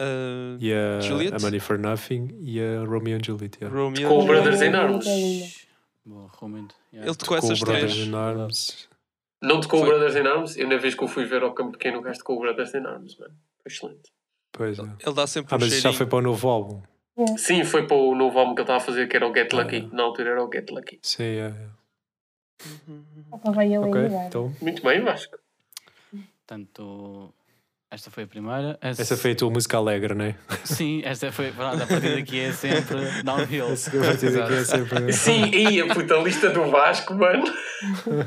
[0.00, 1.34] uh, E a, Juliet?
[1.34, 3.56] a Money for Nothing e a Romeo and Juliet.
[3.60, 3.76] Yeah.
[3.78, 4.08] Romeo.
[4.08, 5.66] Com o Brothers in Arms.
[6.38, 6.68] Romero.
[6.92, 7.08] Yeah.
[7.08, 8.08] Ele tocou o essas Brothers três.
[8.08, 8.88] in Arms.
[9.42, 9.86] Não tocou o.
[9.86, 10.56] Brothers in Arms?
[10.56, 12.74] Eu na vez que eu fui ver ao campo pequeno, o gajo tocou o Brothers
[12.74, 13.34] in Arms, mano.
[13.62, 14.12] Foi excelente.
[14.52, 14.82] Pois é.
[14.82, 16.80] Ele dá sempre Ah, um mas isso já foi para o novo álbum.
[17.36, 19.52] Sim, foi para o novo álbum que ele estava a fazer, que era o Get
[19.52, 19.88] Lucky.
[19.92, 19.94] Ah.
[19.96, 20.98] Na altura era o Get Lucky.
[21.02, 21.48] Sim, é.
[21.48, 21.66] é.
[23.30, 24.26] Opa, vai ele Ok, ainda.
[24.26, 24.54] então.
[24.62, 25.36] Muito bem, Vasco.
[26.46, 27.34] Portanto,
[27.88, 28.76] Esta foi a primeira.
[28.82, 30.34] A Essa foi a tua música alegre, não é?
[30.64, 31.52] Sim, esta foi.
[31.52, 33.66] Pronto, a partir daqui é sempre downhill.
[33.68, 35.12] Essa a partir daqui é sempre.
[35.12, 37.44] Sim, e a puta lista do Vasco, mano.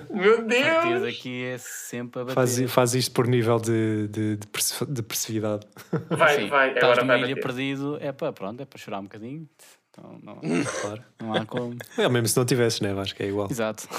[0.09, 1.01] Meu A partir Deus!
[1.01, 2.35] daqui é sempre a bater.
[2.35, 5.67] Faz, faz isto por nível de, de, de perce- de percebividade.
[6.09, 7.43] Vai, Sim, vai, estás agora numa vai ilha bater.
[7.47, 9.45] perdido, é para pronto, é para chorar um bocadinho.
[9.91, 10.39] Então não,
[10.81, 11.03] Claro.
[11.21, 11.75] não há como.
[11.97, 12.91] É, mesmo se não tivesses, né?
[13.13, 13.49] Que é igual.
[13.51, 13.89] Exato.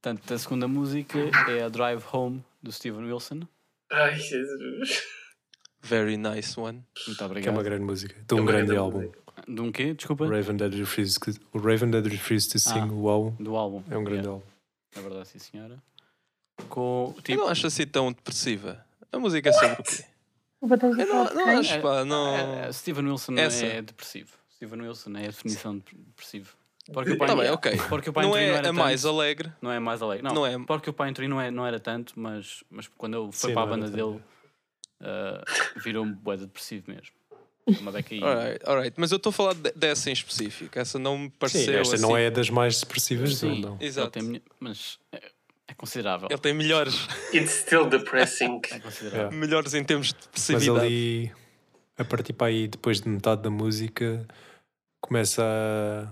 [0.00, 1.18] Portanto, a segunda música
[1.50, 3.40] é a Drive Home do Steven Wilson.
[3.92, 5.02] Ai, Jesus.
[5.82, 6.84] Very nice one.
[7.06, 7.54] Muito Que é obrigado.
[7.54, 8.14] uma grande música.
[8.14, 8.98] De É um uma grande grande álbum.
[9.02, 9.18] música.
[9.48, 9.90] De um quê?
[9.90, 10.26] O Desculpa?
[10.28, 12.86] Raven Dead Refused, o Raven Dead Refused to Sing Ah.
[12.86, 13.82] Wow Do álbum.
[13.90, 14.46] é um grande Yeah, álbum.
[14.96, 15.80] É verdade, sim, senhora.
[16.68, 17.40] Com Eu tipo.
[17.42, 18.84] não acho assim tão depressiva.
[19.12, 20.04] A música é sobre o quê?
[20.62, 22.34] Eu não, não acho, pá, não.
[22.34, 23.66] É, é, Steven Wilson Essa.
[23.66, 24.30] é depressivo.
[24.54, 26.56] Steven Wilson é a definição de depressivo.
[26.92, 27.76] Porcupine, Tá bem, ok.
[27.88, 29.52] Porcupine Não é era a mais tanto, alegre.
[29.60, 30.24] Não é mais alegre.
[30.24, 30.58] Não, Não é.
[30.64, 33.66] Porcupine Tree não, é, não era tanto, mas, mas quando ele foi Sim, para a
[33.66, 34.22] não banda dele,
[35.00, 35.42] ah,
[35.82, 37.14] virou-me bué de depressivo mesmo.
[37.80, 38.22] Uma beca aí.
[38.22, 38.94] Alright, alright.
[38.96, 40.78] Mas eu estou a falar de- dessa em específico.
[40.78, 41.62] Essa não me pareceu.
[41.74, 42.22] Sim, esta não assim.
[42.24, 43.70] é das mais depressivas, Sim, não.
[43.70, 43.78] não.
[43.80, 44.10] Exato.
[44.10, 45.32] tem mas é,
[45.66, 46.28] é considerável.
[46.30, 46.94] Ele tem melhores,
[47.34, 48.60] It's still depressing.
[48.70, 49.32] É considerável.
[49.36, 50.86] melhores em termos de Mas depressividade.
[50.86, 51.32] ali,
[51.98, 54.24] a partir para aí, depois de metade da música,
[55.00, 56.08] começa a,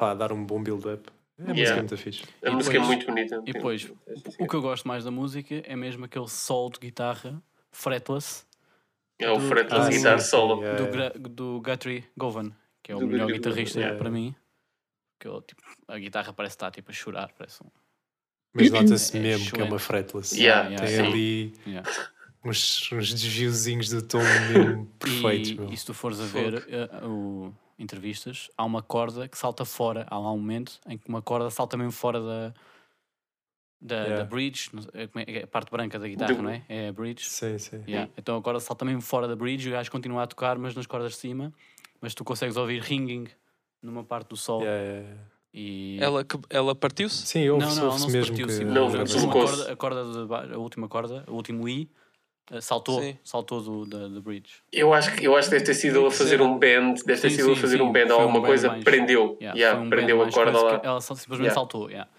[0.00, 1.10] pá, dar um bom build-up.
[1.38, 1.76] É a música Yeah.
[1.82, 2.24] muito fixe.
[2.42, 3.42] A E música é muito bonita.
[3.46, 3.92] E depois,
[4.38, 8.46] o que eu gosto mais da música é mesmo aquele solo de guitarra fretless
[9.18, 10.64] É o do- fretless Ah, guitar sim, solo.
[10.64, 10.76] é.
[11.18, 14.34] do, do Guthrie Govan, que é o Do melhor guitarrista para mim.
[15.18, 17.30] Que eu, tipo, a guitarra parece estar tipo, a chorar.
[17.36, 17.66] Parece um...
[18.54, 20.34] Mas nota-se É mesmo que é uma fretless.
[20.34, 21.02] Yeah, Yeah, Tem sim.
[21.10, 21.90] ali Yeah.
[22.44, 25.50] uns, uns desviozinhos do tom mesmo perfeitos.
[25.70, 29.64] E, e se tu fores a ver eh, o, entrevistas, há uma corda que salta
[29.64, 30.06] fora.
[30.10, 32.54] Há lá um momento em que uma corda salta mesmo fora da,
[33.80, 34.16] da, Yeah.
[34.18, 36.62] da bridge, não como é- é a parte branca da guitarra, Do- não é?
[36.68, 37.24] É a bridge.
[37.28, 37.82] Sim, sim.
[37.88, 38.10] Yeah.
[38.16, 40.74] Então a corda salta mesmo fora da bridge e o gajo continua a tocar, mas
[40.74, 41.52] nas cordas de cima.
[42.00, 43.26] Mas tu consegues ouvir ringing
[43.82, 44.62] numa parte do sol.
[44.62, 45.22] Yeah, yeah, yeah.
[45.52, 45.98] E...
[46.00, 47.26] Ela, ela partiu-se?
[47.26, 48.46] Sim, Não, ouve-se não, não se mesmo partiu.
[48.46, 48.52] que.
[48.52, 49.56] sim, Não, mas não, a, deslocou-se.
[49.56, 51.90] corda, a corda de ba- a última corda, o último I,
[52.60, 53.18] saltou, Sim.
[53.22, 54.50] saltou do, da, da bridge.
[54.72, 57.30] Eu acho, que, eu acho que deve ter sido a fazer um band, deve ter
[57.30, 57.82] Sim, sido a fazer sim.
[57.82, 59.38] um band Foi ou um alguma band coisa, mais- prendeu.
[59.40, 60.80] Yeah, Yeah, um prendeu a corda lá.
[60.82, 61.54] Ela simplesmente Yeah.
[61.54, 61.88] saltou.
[61.90, 62.10] yeah.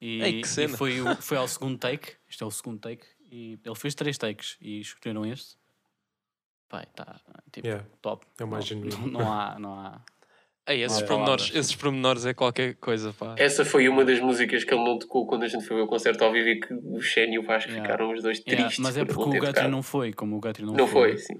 [0.00, 2.12] E, Ei, e foi, o- foi ao segundo take.
[2.28, 3.04] Isto é o segundo take.
[3.30, 5.56] E ele fez três takes e escolheram este.
[6.68, 7.20] Pai, tá
[7.52, 8.24] tipo Yeah, top.
[8.38, 10.00] é o mais não, não há, não há.
[10.70, 13.34] Ei, esses, Não há pormenores, esses pormenores é qualquer coisa, pá.
[13.36, 16.22] Essa foi uma das músicas que ele não tocou quando a gente foi ao concerto
[16.22, 17.82] ao vivo e que o Shane e o Vasco Yeah.
[17.88, 18.78] ficaram os dois Yeah, tristes.
[18.78, 21.16] mas é por porque não o Guthrie não foi, como o Guthrie não, Não foi,
[21.18, 21.34] sim.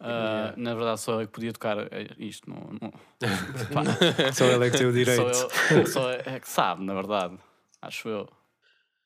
[0.00, 0.08] Ah,
[0.52, 0.54] Yeah.
[0.58, 2.48] Na verdade, só eu que podia tocar eh, isto.
[2.50, 2.92] Não, não-
[4.34, 5.32] Só ele é que tem o direito.
[5.34, 7.38] Só eu só é que sabe, na verdade.
[7.80, 8.28] Acho eu.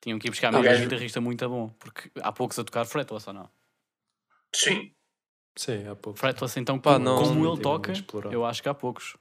[0.00, 2.84] Tinham que ir buscar Não, mesmo um guitarrista muito bom, porque há poucos a tocar
[2.84, 3.48] fretless ou não?
[4.54, 4.92] Sim.
[5.56, 6.18] Sim, há pouco.
[6.18, 7.92] Fretless, então, Pá, como, não- como Não ele toca,
[8.32, 9.16] eu acho que há poucos.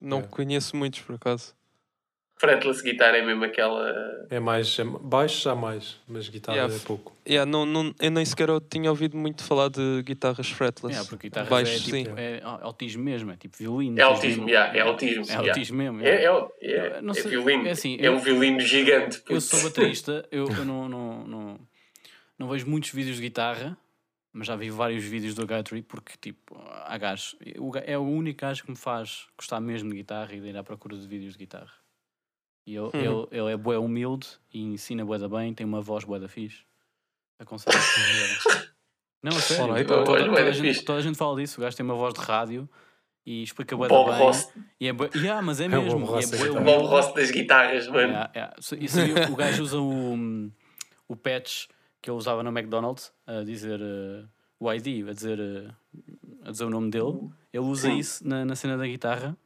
[0.00, 0.22] Não É.
[0.22, 1.54] conheço muitos, por acaso.
[2.40, 3.92] Fretless guitar é mesmo aquela.
[4.30, 4.78] É mais.
[4.78, 7.12] É, baixo já mais, mas guitarra Yeah, é pouco.
[7.28, 11.00] Yeah, não, não, eu nem sequer eu tinha ouvido muito falar de guitarras fretless.
[11.00, 12.04] É, porque guitarra Baixo, é, sim.
[12.04, 13.94] tipo, é autismo mesmo, é tipo violino.
[13.98, 15.48] É tens autismo, mesmo- yeah, é autismo, É yeah.
[15.48, 16.00] autismo mesmo.
[16.00, 16.48] É, yeah.
[16.60, 17.66] é, é, Não é violino.
[17.66, 19.16] é assim, é eu- um violino gigante.
[19.18, 19.40] Eu puto.
[19.40, 21.60] sou baterista, eu, eu não, não, não,
[22.38, 23.76] não vejo muitos vídeos de guitarra,
[24.32, 27.34] mas já vi vários vídeos do Guthrie porque, tipo, há gajos.
[27.58, 30.48] o ga- É o único gajo que me faz gostar mesmo de guitarra e de
[30.48, 31.72] ir à procura de vídeos de guitarra.
[32.66, 36.04] E ele, ele, ele é bué humilde e ensina bué da bem, tem uma voz
[36.04, 36.62] bué da fixe.
[37.38, 38.68] Aconselho a ver.
[39.22, 39.66] Não, a sério.
[39.86, 40.84] Toda, olha, toda bué da a gente, fixe.
[40.84, 41.58] toda a gente fala disso.
[41.58, 42.68] O gajo tem uma voz de rádio
[43.24, 44.18] e explica bué da Bob bem.
[44.18, 46.00] Ross, E é bué, yeah, mas é o mesmo.
[46.00, 46.60] e é bué guitarra.
[46.64, 46.86] Bob.
[46.86, 48.08] Ross das guitarras, mano.
[48.12, 48.54] Yeah, yeah.
[48.60, 50.50] So- Isso aí, o gajo usa o,
[51.08, 51.66] o patch
[52.00, 54.24] que ele usava no McDonald's a dizer eh,
[54.58, 55.70] o ID, a dizer, eh,
[56.44, 57.30] a dizer o nome dele.
[57.52, 57.98] Ele usa Sim.
[57.98, 59.36] isso na, na cena da guitarra,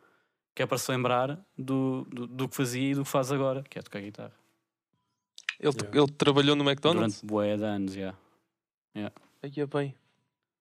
[0.55, 3.62] que é para se lembrar do, do, do que fazia e do que faz agora,
[3.62, 4.33] que é tocar guitarra.
[5.61, 5.99] Ele, Yeah.
[5.99, 7.21] ele trabalhou no McDonald's?
[7.21, 8.15] Durante bué de anos, já.
[9.43, 9.95] Aí é bem.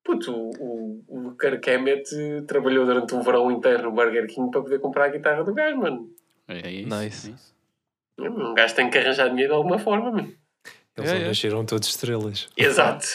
[0.04, 4.80] Puto, o, o, o eh, trabalhou durante um verão inteiro no Burger King para poder
[4.80, 6.10] comprar a guitarra do gajo, mano.
[6.48, 6.90] É, é isso.
[6.90, 7.30] Nice.
[7.30, 7.56] é isso.
[8.20, 10.34] Um gajo tem que arranjar dinheiro de alguma forma, mano.
[11.02, 11.28] Eles É, não é.
[11.28, 12.48] nasceram todos estrelas.
[12.58, 13.06] Exato.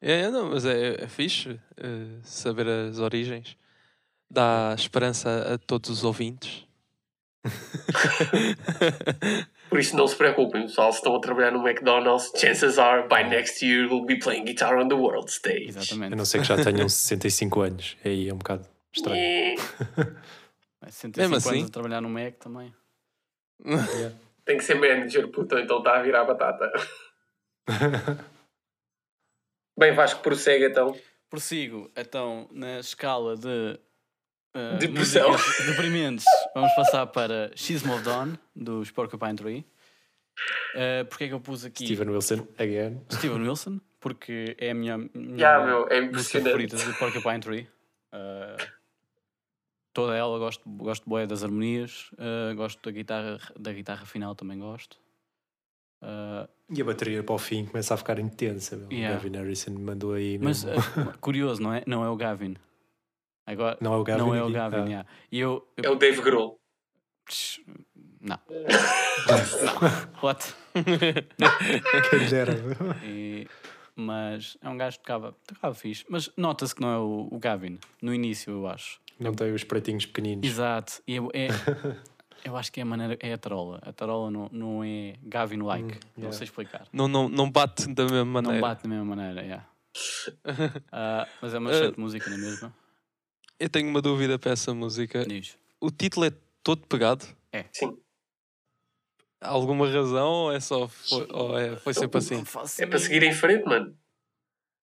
[0.00, 3.56] É, não, mas é, é fixe eh, saber as origens.
[4.30, 6.64] Dá esperança a todos os ouvintes.
[9.68, 10.92] Por isso não se preocupem, pessoal.
[10.92, 14.76] Se estão a trabalhar no McDonald's, chances are by next year we'll be playing guitar
[14.76, 15.66] on the world stage.
[15.76, 16.14] A Exatamente.
[16.16, 17.96] não ser que já tenham 65 anos.
[18.04, 19.16] Aí é um bocado estranho.
[19.18, 19.54] É,
[20.80, 21.64] Mas 65 Mesmo anos assim?
[21.64, 22.72] a trabalhar no Mac também.
[24.44, 26.70] Tem que ser manager, puto, então está a virar batata.
[29.78, 30.96] Bem, Vasco, prossegue então.
[31.28, 33.78] Prossigo, então, na escala de.
[34.54, 35.32] Uh, Depressão.
[35.66, 36.24] deprimentes,
[36.54, 39.66] vamos passar para She's Moved On, dos Porcupine Tree.
[40.74, 43.00] Uh, Porquê é que eu pus aqui Steven Wilson, again.
[43.10, 43.80] Steven Wilson?
[43.98, 47.68] Porque é a minha, minha Já, meu, é favorita do Porcupine Tree.
[48.12, 48.56] Uh,
[49.92, 54.58] toda ela gosto, gosto boa das harmonias, uh, gosto da guitarra, da guitarra final também
[54.58, 54.98] gosto.
[56.04, 58.76] Uh, E a bateria para o fim começa a ficar intensa.
[58.76, 58.90] Meu.
[58.92, 59.14] Yeah.
[59.18, 60.38] O Gavin Harrison mandou aí.
[60.38, 60.80] mas mesmo.
[61.02, 61.82] uh, curioso, não é?
[61.86, 62.56] Não é o Gavin.
[63.46, 64.20] Agora, não é o Gavin.
[64.20, 64.50] não é o?
[64.50, 64.84] Gavin, Ah.
[64.86, 65.08] yeah.
[65.32, 66.58] E eu, eu É o Dave Grohl.
[67.26, 67.60] Psh,
[68.20, 68.38] Não.
[70.22, 70.54] What?
[72.10, 72.52] Quem dera.
[73.02, 73.46] E-
[73.96, 76.04] mas é um gajo que tocava, tocava fixe.
[76.08, 77.78] Mas nota-se que não é o, o Gavin.
[78.02, 79.00] No início, eu acho.
[79.20, 80.44] Não tem os pretinhos pequeninos.
[80.48, 81.00] Exato.
[81.06, 81.46] E eu, é,
[82.44, 83.16] eu acho que é a maneira.
[83.20, 83.80] É a tarola.
[83.82, 85.84] A tarola não, não é Gavin-like.
[85.84, 86.36] Hum, Não yeah.
[86.36, 86.86] sei explicar.
[86.92, 88.54] Não, não, não bate da mesma maneira.
[88.58, 89.66] Não bate da mesma maneira, yeah.
[90.92, 92.74] Ah, mas é uma excelente música, não é mesmo?
[93.58, 95.24] Eu tenho uma dúvida para essa música.
[95.24, 95.58] Diz.
[95.80, 97.24] O título é todo pegado?
[97.72, 97.96] Sim.
[99.40, 102.36] Há alguma razão ou é só foi, ou é, foi sempre assim?
[102.36, 103.96] Não É para seguir em frente, mano.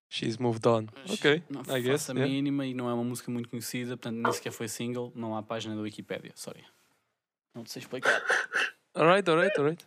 [0.10, 0.88] She's moved on.
[1.10, 2.10] Ok, Não I guess.
[2.10, 2.32] a yeah.
[2.32, 5.41] mínima e não é uma música muito conhecida, portanto nem sequer foi single, não há
[5.41, 6.63] página da Wikipédia, sorry.
[7.54, 8.22] Não te sei explicar.
[8.96, 9.86] Alright, alright, alright.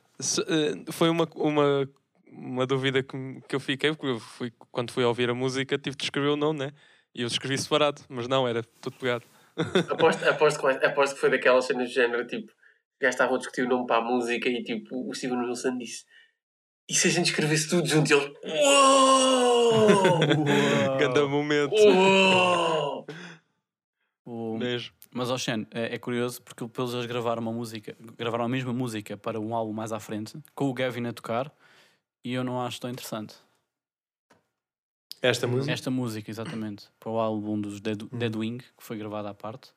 [0.48, 1.88] Eh, foi uma, uma,
[2.26, 3.16] uma dúvida que,
[3.48, 6.36] que eu fiquei, porque eu fui, quando fui ouvir a música tive de escrever o
[6.36, 6.72] nome, né?
[7.14, 9.24] E eu escrevi separado, mas não, era tudo pegado.
[9.88, 12.50] Aposto, aposto, que, aposto que foi daquelas cenas do género, tipo,
[13.00, 16.04] gajos estavam a discutir o nome para a música e tipo, o Steven Wilson disse
[16.88, 20.20] e se a gente escrevesse tudo junto e eles Uou!
[20.98, 21.72] Ganda momento.
[21.74, 23.06] Uou!
[24.26, 24.92] O- Mesmo.
[25.16, 29.16] Mas, Shen, é, é curioso porque depois eles gravaram uma música, gravaram a mesma música
[29.16, 31.54] para um álbum mais à frente, com o Gavin a tocar,
[32.24, 33.36] e eu não acho tão interessante.
[35.22, 35.72] Esta música?
[35.72, 38.08] Esta música, exatamente, para o álbum dos Dead, Hum.
[38.18, 39.70] Deadwing, que foi gravada à parte,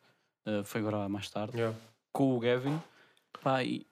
[0.45, 1.77] eh, foi gravada mais tarde, Yeah.
[2.11, 2.81] com o Gavin,
[3.43, 3.85] pá, e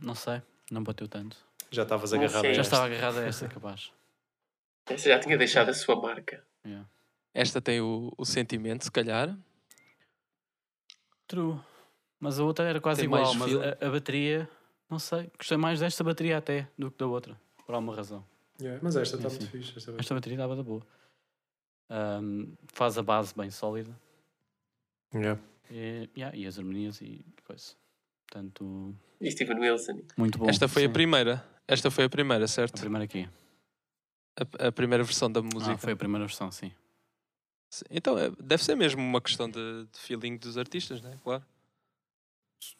[0.00, 1.36] não sei, não bateu tanto.
[1.70, 2.50] Já estavas agarrado sei.
[2.50, 2.74] a Já esta.
[2.76, 3.90] estava agarrado a essa, capaz.
[4.86, 6.44] Essa já tinha deixado a sua marca.
[6.66, 6.86] Yeah.
[7.32, 9.34] Esta tem o, o sentimento, se calhar.
[11.26, 11.58] True.
[12.20, 14.48] Mas a outra era quase Tem igual, mas a, a bateria,
[14.88, 18.24] não sei, gostei mais desta bateria até do que da outra, por alguma razão.
[18.60, 19.72] Yeah, Mas esta está muito fixe.
[19.76, 20.82] Esta Esta bateria estava da boa.
[21.90, 23.94] Ahm, faz a base bem sólida
[25.14, 25.38] Yeah.
[25.70, 27.74] e, yeah, e as harmonias e coisa.
[28.26, 30.00] Portanto, E Steven Wilson.
[30.16, 30.48] muito bom.
[30.48, 30.92] Esta foi a sim.
[30.92, 31.44] primeira.
[31.68, 32.80] Esta foi a primeira, A certo?
[32.80, 33.28] primeira aqui.
[34.38, 35.72] A, a primeira versão da música.
[35.72, 36.72] Ah, foi a primeira versão, sim.
[37.90, 41.18] Então, é- deve ser mesmo uma questão de, de feeling dos artistas, né?
[41.22, 41.44] Claro.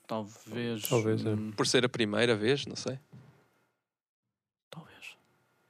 [0.07, 0.89] Talvez.
[0.89, 1.31] Talvez, é.
[1.31, 2.99] hum, Por ser a primeira vez, não sei.
[4.71, 5.17] talvez.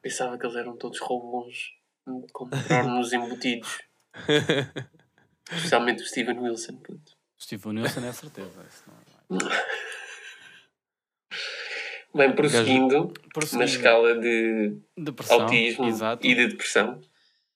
[0.02, 1.72] Pensava que eles eram todos robôs
[2.06, 3.80] hum, comprar-nos embutidos.
[5.50, 6.76] Especialmente o Steven Wilson.
[6.76, 7.16] puto.
[7.40, 8.66] Steve Nilsson é a certeza.
[9.28, 9.66] não é-
[12.14, 16.26] Bem, prosseguindo na Prosseguindo, escala de depressão, autismo exato.
[16.26, 17.00] e de depressão.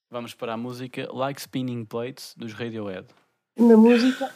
[0.09, 3.07] Vamos para a música Like Spinning Plates dos Radiohead.
[3.57, 4.31] Na música,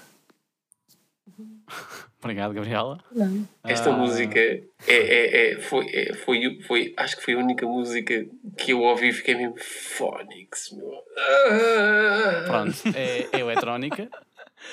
[2.21, 2.99] Obrigado, Gabriela.
[3.11, 3.47] Não.
[3.63, 7.65] Esta Ah, música é, é, é, foi, é, foi, foi, acho que foi a única
[7.65, 8.25] música
[8.57, 10.91] que eu ouvi e fiquei mesmo Phonics, meu.
[11.17, 12.43] Ah!
[12.45, 14.09] Pronto, é, é eletrónica.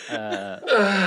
[0.08, 0.60] Ah!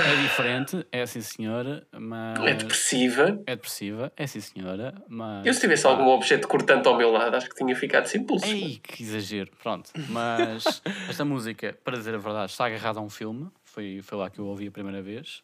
[0.06, 2.38] é diferente, é sim senhora, mas.
[2.40, 3.42] É depressiva.
[3.46, 5.46] É depressiva, é sim senhora, mas.
[5.46, 8.46] Eu se tivesse algum objeto cortante ao meu lado, acho que tinha ficado sem pulso.
[8.46, 9.50] Ei, que exagero.
[9.62, 13.48] Pronto, mas esta música, para dizer a verdade, está agarrada a um filme.
[13.64, 15.42] Foi, foi lá que eu ouvi a primeira vez.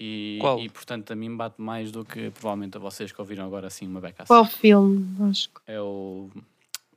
[0.00, 0.60] E, Qual?
[0.60, 3.84] e portanto a mim bate mais do que provavelmente a vocês que ouviram agora assim
[3.86, 4.28] uma beca assim.
[4.28, 5.06] Qual filme?
[5.28, 5.60] Acho que.
[5.66, 6.30] É o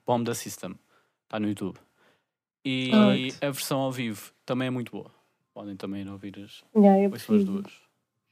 [0.05, 0.75] Bomb da System.
[1.25, 1.77] Está no YouTube.
[2.63, 3.37] E Alright.
[3.41, 5.12] a versão ao vivo também é muito boa.
[5.54, 7.73] Podem também ir ouvir as, Yeah, eu ouçam as prefiro, duas.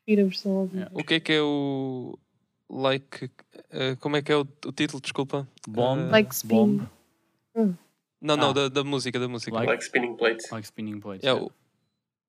[0.06, 0.78] prefiro a versão ao vivo.
[0.78, 0.96] Yeah.
[0.98, 2.18] O que é que é o.
[2.72, 3.32] Like.
[3.72, 5.02] eh, como é que é o, o título?
[5.02, 5.48] Desculpa.
[5.68, 6.56] Bomb, Eh, Like Spin.
[6.56, 6.88] Bomb,
[8.22, 8.54] Não, não, Ah.
[8.54, 9.56] da, da música, da música.
[9.56, 10.50] Like- Like spinning plates.
[10.52, 11.24] like Spinning Plates.
[11.26, 11.46] É yeah.
[11.46, 11.52] o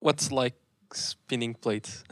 [0.03, 0.57] What's like
[0.95, 2.05] spinning plates?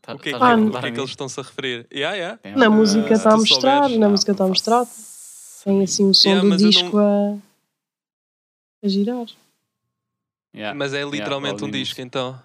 [0.00, 1.86] Tá- o que é a perguntar que, é a que eles estão-se a referir?
[1.92, 2.40] Yeah, yeah.
[2.42, 4.50] É, Na ah, música está a tu mostrar, souberes, na não, música está a não
[4.50, 4.86] mostrar.
[5.64, 7.38] Tem assim o som Yeah, do disco a,
[8.84, 9.26] a girar.
[10.56, 10.76] Yeah.
[10.76, 12.40] Mas é literalmente logo um disco, então.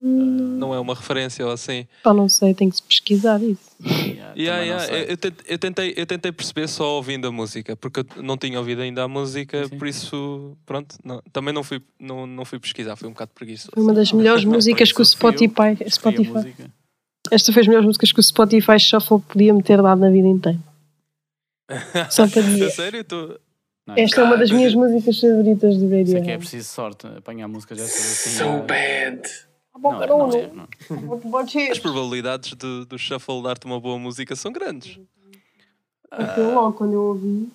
[0.00, 1.86] Hum, Não é uma referência ou assim.
[2.02, 3.74] pá, não sei, tem que se pesquisar isso.
[3.82, 4.94] Yeah, Yeah, yeah.
[4.94, 5.06] Eu,
[5.46, 9.02] eu tentei, eu, tentei, perceber só ouvindo a música, porque eu não tinha ouvido ainda
[9.02, 13.08] a música, Sim, por isso, pronto, não- também não fui, não, não fui pesquisar, fui
[13.08, 13.70] um bocado preguiçoso.
[13.74, 15.88] Foi uma das melhores Não, músicas que o isso eu Spotify.
[15.90, 16.70] Spotify.
[17.30, 20.28] Esta foi as melhores músicas que o Spotify Shuffle podia me ter dado na vida
[20.28, 20.58] inteira.
[22.10, 22.66] Só para dizer.
[22.66, 23.04] A sério?
[23.04, 23.40] Tu...
[23.86, 26.38] Não, Esta é uma das Cara, minhas músicas favoritas do Isso é que é Radiohead.
[26.38, 28.30] preciso sorte, apanhar músicas dessas assim.
[28.38, 29.22] So ah, bad.
[29.76, 30.68] Não, não, não,
[31.58, 31.70] é.
[31.70, 34.98] As probabilidades de- do Shuffle dar-te uma boa música são grandes.
[36.10, 37.48] Aquilo logo quando eu ouvi.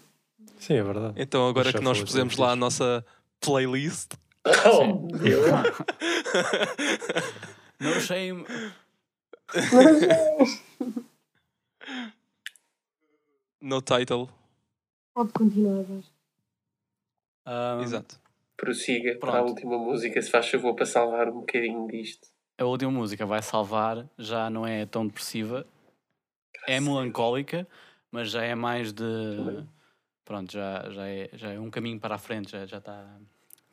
[0.60, 1.14] Sim, é verdade.
[1.18, 3.04] Então agora que nós é pusemos lá a nossa
[3.40, 4.12] playlist.
[4.46, 5.42] Oh, eu.
[7.80, 8.46] No shame.
[13.62, 14.30] no title.
[15.14, 16.09] Pode continuar, Vasco.
[17.52, 18.20] Ah, Exato.
[18.56, 19.50] Prossiga para a Pronto.
[19.50, 22.28] última música, se faz favor, para salvar um bocadinho disto.
[22.58, 25.66] A última música vai salvar, já não é tão depressiva,
[26.68, 27.66] é melancólica,
[28.12, 29.04] mas já é mais de.
[30.26, 33.18] Pronto, já, já, é, já é um caminho para a frente, já, já está.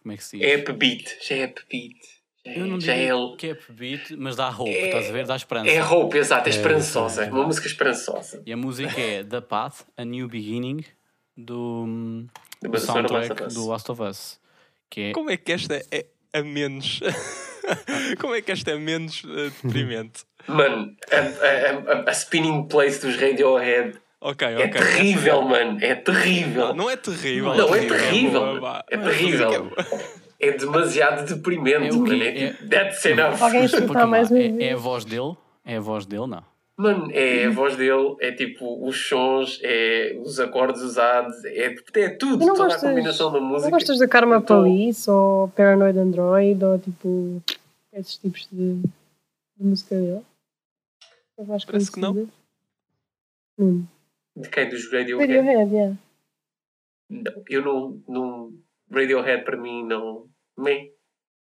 [0.03, 0.47] Como é que se diz?
[0.47, 1.99] É upbeat, já é upbeat.
[2.45, 5.12] Eu não é, já é, digo que é upbeat, mas dá hope, É- estás a
[5.12, 5.27] ver?
[5.27, 5.68] Dá esperança.
[5.70, 7.24] é hope, exato, é É, esperançosa.
[7.24, 7.29] é.
[7.29, 8.41] É uma música esperançosa.
[8.47, 10.85] E a música é The Path, A New Beginning,
[11.37, 12.24] do,
[12.79, 13.55] Sonora soundtrack Last of Us.
[13.55, 14.41] do Last of Us.
[14.91, 17.01] Que é, Como é que esta é a menos.
[18.21, 20.25] Como é que esta é menos eh, deprimente?
[20.49, 24.71] Mano, a, a, a, a spinning place dos Radiohead Ok, é ok.
[24.71, 25.79] terrível, mano.
[25.83, 26.69] É terrível.
[26.69, 27.55] Não, não é terrível.
[27.55, 28.59] Não, é terrível.
[28.89, 29.64] É terrível.
[29.64, 30.05] música
[30.39, 32.23] É demasiado deprimente, É o mano.
[32.23, 33.35] É, tipo, É- That's enough.
[33.41, 35.37] Uma é, é a voz dele?
[35.64, 36.45] É a voz dele, não.
[36.79, 42.09] Mano, é a voz dele, é tipo os sons, é os acordes usados, é, é
[42.11, 43.70] tudo, não toda gostas- a combinação da música.
[43.70, 47.43] Não gostas da Karma tô- Police ou Paranoid Android ou tipo
[47.95, 48.89] esses tipos de, de
[49.64, 50.22] música dele?
[51.39, 52.12] Eu acho Parece que não.
[52.12, 52.35] conhecidas.
[53.59, 53.87] Hum.
[54.37, 54.68] De quem?
[54.68, 55.33] Dos Radiohead?
[55.35, 55.97] Radiohead, yeah.
[57.09, 58.53] Não, eu não, não.
[58.91, 60.29] Radiohead para mim não.
[60.59, 60.93] Me.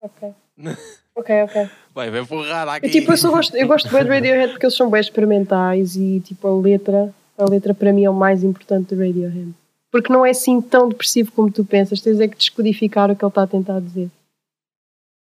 [0.02, 0.34] Ok.
[1.16, 1.68] ok, ok.
[1.94, 2.86] Vai, vai porrada aqui.
[2.86, 5.96] Eu, tipo, eu, só gosto, eu gosto bem de Radiohead porque eles são bem experimentais
[5.96, 9.52] e tipo a letra, a letra para mim é o mais importante do Radiohead.
[9.90, 13.24] Porque não é assim tão depressivo como tu pensas, tens é que descodificar o que
[13.24, 14.10] ele está a tentar dizer.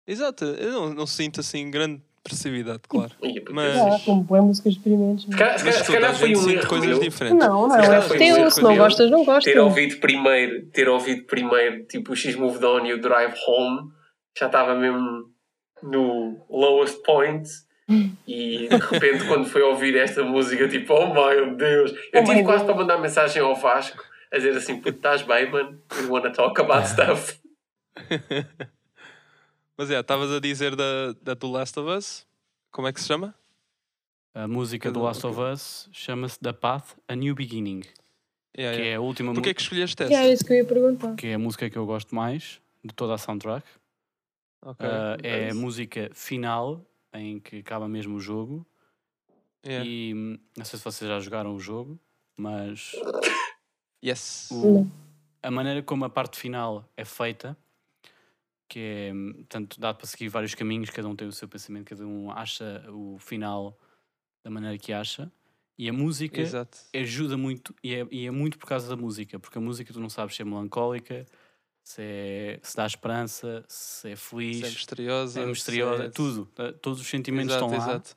[0.07, 3.11] Exato, eu não, não sinto assim grande depressividade, claro.
[3.51, 5.23] Mas- Ah, como boas músicas experimentos.
[5.25, 7.39] Se calhar, se calhar- se foi um erro coisas meu diferentes.
[7.39, 9.55] Não, não, Se é um se não gostas, não ter gostas.
[9.57, 13.91] ouvido primeiro, ter ouvido primeiro tipo o X Moved On e o Drive Home,
[14.37, 15.30] já estava mesmo
[15.83, 17.47] no lowest point.
[18.27, 22.43] E de repente, quando foi ouvir esta música, tipo, oh meu Deus, eu Oh tive
[22.43, 22.67] quase God.
[22.67, 24.01] para mandar mensagem ao Vasco
[24.31, 25.77] a dizer assim: puto, estás bem, mano?
[25.97, 27.37] We wanna talk about stuff.
[29.77, 32.25] Mas é, estavas a dizer da, da do Last of Us?
[32.71, 33.33] Como é que se chama?
[34.33, 37.81] A música do Last of Us chama-se The Path, A New Beginning,
[38.57, 38.85] Yeah, que yeah.
[38.91, 39.53] é a última Porquê música.
[39.55, 40.33] que escolheste Que era essa?
[40.33, 41.15] isso que eu ia perguntar.
[41.15, 43.65] que é a música que eu gosto mais de toda a soundtrack.
[44.61, 44.85] Ok.
[44.85, 45.59] Ah, é a nice.
[45.59, 48.65] música final em que acaba mesmo o jogo.
[49.65, 49.87] Yeah.
[49.89, 51.99] E hum, não sei se vocês já jogaram o jogo,
[52.37, 52.91] mas
[54.03, 54.49] Yes.
[54.51, 54.87] o-
[55.43, 57.57] a maneira como a parte final é feita,
[58.69, 61.89] que é hum, tanto dá para seguir vários caminhos, cada um tem o seu pensamento,
[61.89, 63.77] cada um acha o final
[64.43, 65.31] da maneira que acha.
[65.77, 66.77] E a música Exato.
[66.95, 69.99] ajuda muito, e é, e é muito por causa da música, porque a música tu
[69.99, 71.25] não sabes se é melancólica,
[71.83, 75.41] se, é, se dá esperança, se é feliz, Se é misteriosa.
[75.41, 76.45] é misteriosa, é- é tudo.
[76.47, 76.71] tá?
[76.73, 78.15] Todos os sentimentos Exato, estão lá exato.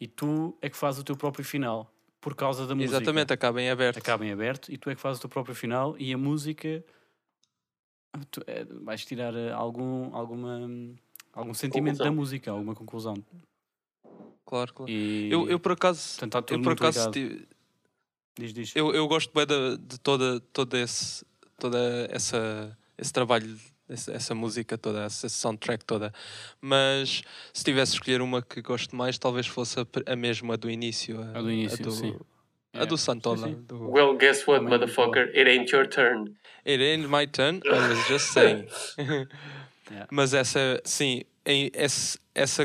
[0.00, 2.96] e tu é que fazes o teu próprio final por causa da música.
[2.96, 3.98] Exatamente, acaba em aberto.
[3.98, 6.84] Acaba em aberto e tu é que fazes o teu próprio final e a música
[8.30, 10.60] tu, é, vais tirar eh, algum, alguma,
[11.32, 12.14] algum sentimento da Conclusão.
[12.14, 13.14] música, alguma conclusão.
[14.44, 14.92] Claro, claro.
[14.92, 16.18] E, Eu, eu por acaso.
[16.18, 17.10] portanto, tudo Eu por acaso.
[18.38, 18.74] Diz, diz.
[18.76, 21.24] Eu, eu gosto bem de, de toda, toda, esse,
[21.62, 23.56] toda essa, esse trabalho,
[23.88, 26.12] essa, essa música toda, essa soundtrack toda.
[26.60, 30.68] Mas se tivesse de escolher uma que gosto mais, talvez fosse a, a mesma do
[30.68, 31.20] início.
[31.22, 32.16] A, A do início, do, sim.
[32.72, 33.46] A do É, Santola.
[33.46, 33.62] sim, sim.
[33.62, 35.28] Do, Well, guess what, é motherfucker?
[35.36, 36.34] It ain't your turn.
[36.66, 38.66] It ain't my turn, I was just saying.
[39.90, 40.06] Yeah.
[40.10, 42.62] Mas essa, sim, esse, essa,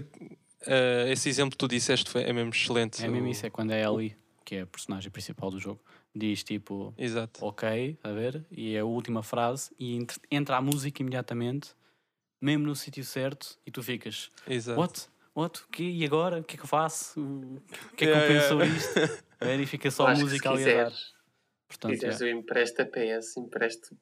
[0.66, 3.04] eh, esse exemplo que tu disseste foi, é mesmo excelente.
[3.04, 5.82] É mesmo isso, é quando a Ellie, que é a personagem principal do jogo,
[6.18, 7.46] diz tipo Exato.
[7.46, 8.46] ok, a ver?
[8.52, 11.70] E é a última frase e ent- entra a música imediatamente,
[12.42, 14.80] mesmo no sítio certo, e tu ficas Exato.
[14.80, 15.08] What?
[15.36, 15.62] What?
[15.64, 15.84] O quê?
[15.84, 16.40] E agora?
[16.40, 17.22] O que é que eu faço?
[17.22, 19.00] O que é que eu penso sobre isto?
[19.40, 20.94] A ver, e fica só a Acho que música ali a dar.
[21.68, 22.24] Portanto, quiseres, é.
[22.24, 23.96] eu empresto a PS, empresto.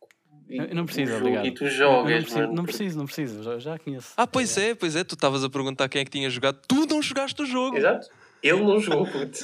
[0.47, 1.45] e- não preciso, obrigado.
[1.45, 2.53] E tu jogas, não preciso, mano.
[2.53, 4.13] não preciso, não preciso, já, já conheço.
[4.15, 6.61] Ah, pois é, pois é, tu estavas a perguntar quem é que tinha jogado.
[6.67, 7.75] Tu não jogaste o jogo.
[7.75, 8.07] Exato.
[8.41, 9.39] Ele não jogou, puto.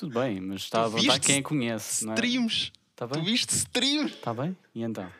[0.00, 2.14] Tudo bem, mas está a viste quem é que conhece, não é?
[2.14, 2.72] Streams.
[2.90, 3.22] Está Tu bem?
[3.22, 4.14] viste streams.
[4.14, 4.56] Está bem?
[4.74, 5.12] E então?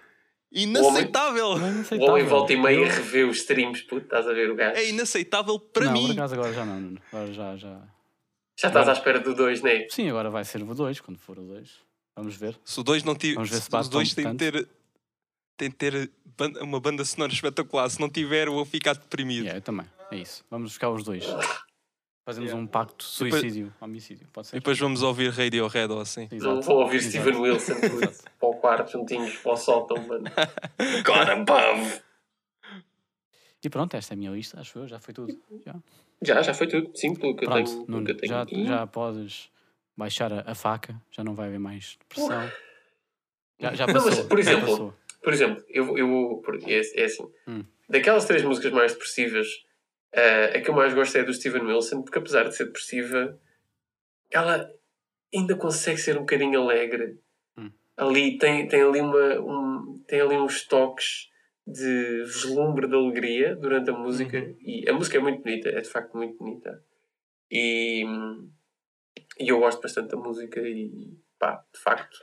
[0.50, 1.52] Inaceitável.
[1.58, 4.04] É O homem volta e meia revê os streams, puto.
[4.06, 4.76] Estás a ver o gajo?
[4.80, 6.06] É inaceitável para não, mim.
[6.06, 6.96] por acaso agora já não.
[7.12, 7.82] Agora já, já.
[8.58, 9.86] Já estás à espera do 2, não é?
[9.90, 11.70] Sim, agora vai ser o 2, quando for o 2.
[12.16, 12.58] Vamos ver.
[12.64, 13.34] Se o 2 não tiver.
[13.34, 14.68] Vamos ver se Os bate dois tão têm de ter.
[15.58, 16.10] Tem de ter
[16.62, 17.88] uma banda sonora espetacular.
[17.90, 19.42] Se não tiver, eu vou ficar deprimido.
[19.42, 19.86] Yeah, eu também.
[20.10, 20.42] É isso.
[20.50, 21.22] Vamos buscar os dois.
[22.24, 22.62] Fazemos Yeah.
[22.62, 24.28] um pacto depois- suicídio, homicídio.
[24.32, 24.56] Pode E ser?
[24.56, 26.28] depois vamos ouvir Radiohead ou assim.
[26.32, 26.62] Não Exato.
[26.62, 27.10] vão ouvir Exato.
[27.24, 27.74] Steven Wilson
[28.38, 30.24] para o quarto juntinhos para o sótão, mano.
[31.04, 32.00] God above!
[33.62, 35.38] E pronto, esta é a minha lista, acho eu, já foi tudo.
[35.64, 35.74] Já.
[36.22, 36.90] Já, já foi tudo.
[36.94, 37.84] Sim, pelo que eu Pronto, tenho.
[37.86, 38.66] pelo Nuno, que eu tenho já, aqui.
[38.66, 39.50] já podes
[39.96, 42.50] baixar a, a faca, já não vai haver mais pressão.
[43.58, 44.10] Já, já Não, passou.
[44.10, 44.94] mas, por já exemplo, passou.
[45.22, 47.30] Por exemplo, eu, eu é, é assim.
[47.46, 47.64] Hum.
[47.88, 49.46] Daquelas três músicas mais depressivas,
[50.12, 52.66] eh, a que eu mais gosto é a do Steven Wilson, porque apesar de ser
[52.66, 53.38] depressiva,
[54.30, 54.70] ela
[55.34, 57.18] ainda consegue ser um bocadinho alegre.
[57.56, 57.70] Hum.
[57.96, 61.30] Ali tem, tem ali uma um, tem ali uns toques
[61.66, 64.56] de vislumbre de alegria durante a música Uhum.
[64.60, 66.82] e a música é muito bonita, é de facto muito bonita.
[67.50, 68.04] E,
[69.38, 72.18] e eu gosto bastante da música e pá, de facto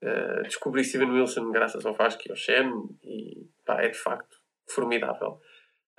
[0.00, 2.70] Uh, descobri Steven Wilson graças ao Vasco e ao Shen
[3.02, 4.36] e pá, é de facto
[4.68, 5.40] formidável.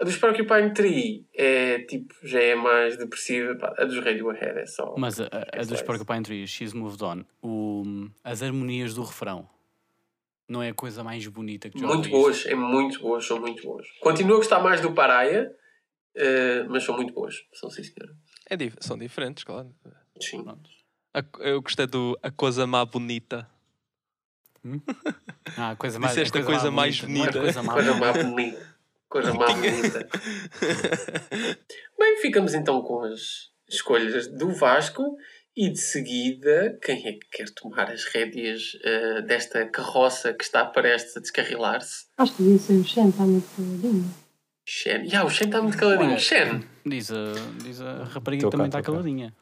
[0.01, 4.65] A dos Porcupine Tree é tipo, já é mais depressiva, pá, a dos Radiohead é
[4.65, 4.95] só.
[4.97, 7.83] Mas a, a, a é dos Porcupine Tree, She's Moved On, o,
[8.23, 9.47] as harmonias do refrão,
[10.47, 13.61] não é a coisa mais bonita que já Muito boas, é muito boas, são muito
[13.61, 13.85] boas.
[13.99, 15.53] Continuo a gostar mais do Paraia,
[16.15, 18.15] uh, mas são muito boas, são sim senhora.
[18.49, 19.75] É são diferentes, claro.
[20.21, 20.45] Sim.
[21.13, 23.49] A- eu gostei do A Coisa Má Bonita.
[25.57, 27.93] Ah, a coisa mais, Disseste a coisa mais bonita, não é a coisa má Coisa
[27.93, 28.13] bonita.
[28.13, 28.68] má bonita.
[29.09, 30.07] Coisa má bonita.
[31.97, 35.17] Bem, ficamos então com as escolhas do Vasco
[35.57, 40.63] e de seguida, quem é que quer tomar as rédeas eh, desta carroça que está
[40.63, 42.05] prestes a descarrilar-se?
[42.17, 44.15] Acho que devia ser o Shen, está muito caladinho.
[44.63, 45.09] Shen.
[45.11, 46.11] Ya, o Shen está muito caladinho.
[46.11, 46.63] Olha, Shen.
[46.85, 47.33] Diz a,
[47.63, 49.33] diz a rapariga Tô que também está caladinha.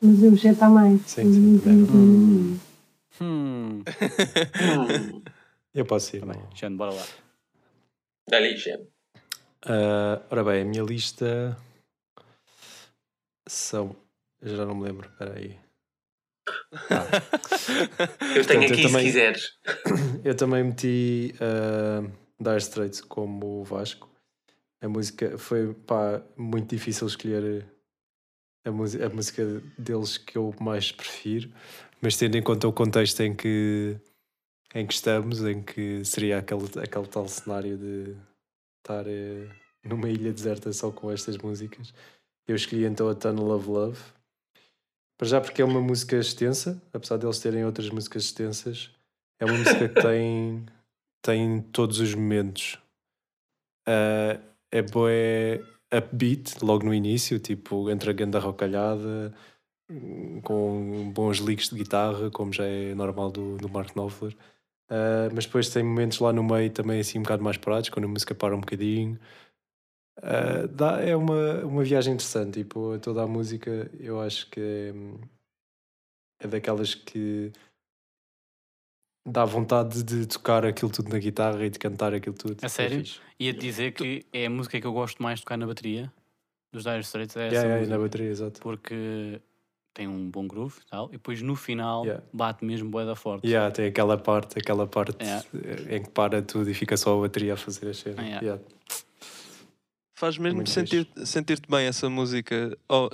[0.00, 1.00] Mas o Shen está mais.
[1.02, 1.84] Sim, sim, também.
[1.84, 2.58] Hum.
[3.20, 3.82] Hum.
[4.60, 5.22] Hum.
[5.72, 6.20] Eu posso ir.
[6.20, 6.42] Tá bem.
[6.54, 7.04] Xande, bora lá.
[8.28, 8.91] Dá-lhe, Shen.
[9.66, 11.56] Ah, ora bem, a minha lista
[13.48, 13.94] são.
[14.40, 15.58] eu Já não me lembro, espera aí.
[18.34, 19.58] Eu tenho Portanto, eu aqui, se também- quiseres.
[20.24, 22.10] Eu também meti uh,
[22.40, 24.10] Dire Straits como o Vasco.
[24.82, 27.64] A música foi pá, muito difícil escolher
[28.66, 29.44] a, música- a música
[29.78, 31.52] deles que eu mais prefiro,
[32.00, 33.96] mas tendo em conta o contexto em que,
[34.74, 38.16] em que estamos, em que seria aquele, aquele tal cenário de
[38.82, 39.48] estar eh,
[39.84, 41.94] numa ilha deserta só com estas músicas,
[42.46, 44.00] eu escolhi então a Tunnel of Love.
[45.16, 48.90] Para já porque é uma música extensa, apesar deles terem outras músicas extensas,
[49.40, 50.66] é uma música que tem,
[51.22, 52.78] tem todos os momentos.
[53.86, 55.10] Ah, é boa
[55.92, 59.34] upbeat logo no início, tipo entre a ganda rocalhada,
[59.90, 64.34] hum, com bons leaks de guitarra, como já é normal do, do Mark Knopfler.
[64.92, 68.04] Ah, mas depois tem momentos lá no meio também assim um bocado mais parados, quando
[68.04, 69.18] a música para um bocadinho.
[70.22, 74.92] Ah, dá, é uma, uma viagem interessante, tipo, toda a música eu acho que é,
[76.44, 77.50] é daquelas que
[79.26, 82.58] dá vontade de tocar aquilo tudo na guitarra e de cantar aquilo tudo.
[82.60, 82.98] A É sério?
[82.98, 83.18] fixe.
[83.40, 86.12] Ia-te dizer que é a música que eu gosto mais de tocar na bateria
[86.70, 87.36] dos Dire Straits.
[87.36, 88.60] É essa Yeah, yeah, na bateria, exato.
[88.60, 89.40] Porque
[89.94, 91.08] tem um bom groove e tal.
[91.08, 92.24] E depois no final Yeah.
[92.32, 93.46] bate mesmo boeda forte.
[93.46, 95.44] Yeah, tem aquela parte, aquela parte Yeah.
[95.96, 98.22] em que para tudo e fica só a bateria a fazer a cena.
[98.22, 98.40] Yeah.
[98.44, 98.62] Yeah.
[100.14, 102.76] Faz mesmo Muito sentir, sentir-te bem essa música.
[102.88, 103.08] Oh,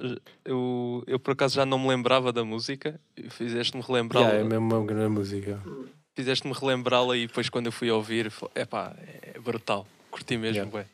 [0.45, 3.01] eu, eu por acaso já não me lembrava da música.
[3.17, 4.27] e Fizeste-me relembrá-la.
[4.27, 5.59] Yeah, é mesmo uma grande música.
[6.15, 9.87] Fizeste-me relembrá-la e depois quando eu fui ouvir, é pá, é brutal.
[10.11, 10.71] Curti mesmo, Yeah.
[10.71, 10.87] bué.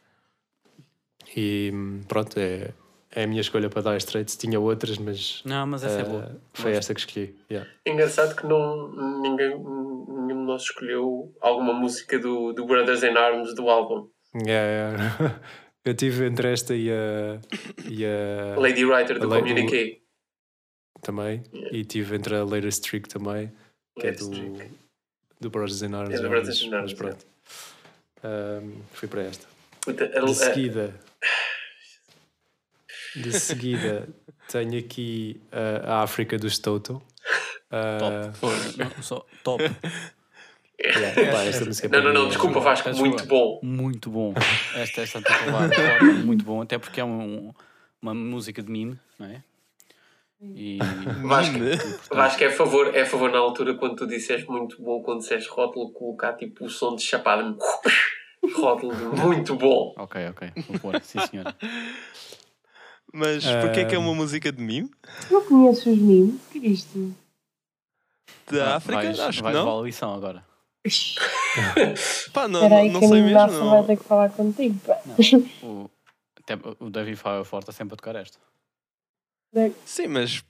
[1.36, 2.72] E hum, pronto, é,
[3.14, 4.36] é a minha escolha para dar Straits.
[4.36, 6.40] Tinha outras, mas Não, mas essa é eh, boa.
[6.52, 6.78] foi Gosto.
[6.80, 7.36] esta que escolhi.
[7.50, 7.70] Yeah.
[7.86, 13.54] Engraçado que não, ninguém, nenhum de nós escolheu alguma música do, do Brothers in Arms
[13.54, 14.08] do álbum.
[14.34, 15.40] Yeah, yeah.
[15.84, 17.38] Eu tive entre esta e a,
[17.88, 20.00] e a Lady Writer do Communique.
[21.02, 21.42] também.
[21.52, 21.76] Yeah.
[21.76, 23.52] E tive entre a Later Streak também,
[23.98, 24.56] que é Let's do,
[25.40, 26.14] do Brothers in Arms.
[26.18, 27.26] É do Brothers mas- in Arms, mas pronto.
[28.24, 29.46] Um, fui para esta.
[29.82, 30.94] Puta, a- De a- seguida,
[33.14, 34.08] de seguida
[34.48, 37.02] tenho aqui uh, a África dos Toto.
[37.70, 38.76] Uh, Top.
[38.76, 39.62] Não, só top.
[40.80, 43.60] yeah, pá, esta música Não, para não, mim não, é- desculpa Vasco, muito bom.
[43.62, 44.34] Muito bom.
[44.74, 46.60] Esta, esta top, muito bom.
[46.62, 47.52] Até porque é um-
[48.02, 49.42] uma música de mime, não é?
[50.42, 50.78] E.
[51.22, 51.54] Vasco.
[52.14, 55.20] Vasco é a favor, é a favor na altura quando tu disseste muito bom, quando
[55.20, 57.56] disseste rótulo, colocar tipo o som de chapada.
[58.56, 59.94] Rótulo de muito bom.
[59.96, 60.52] Ok, ok.
[60.68, 61.56] Vou pôr, sim senhora.
[63.16, 64.90] Mas porquê é que é uma música de mime?
[65.30, 66.34] Não conheço os memes.
[66.34, 67.14] O que é isto?
[68.50, 69.02] Da Ah, África?
[69.02, 69.64] vais, Acho que vais não.
[69.64, 70.44] levar a lição agora.
[72.32, 73.38] Pá, não, Espera aí não, que não a sei mesmo.
[73.38, 73.86] nossa vai Não.
[73.86, 74.78] ter que falar contigo.
[74.80, 75.00] pá.
[75.62, 75.88] O,
[76.40, 78.38] até, o David Fireford está sempre a tocar esta.
[79.84, 80.42] Sim, mas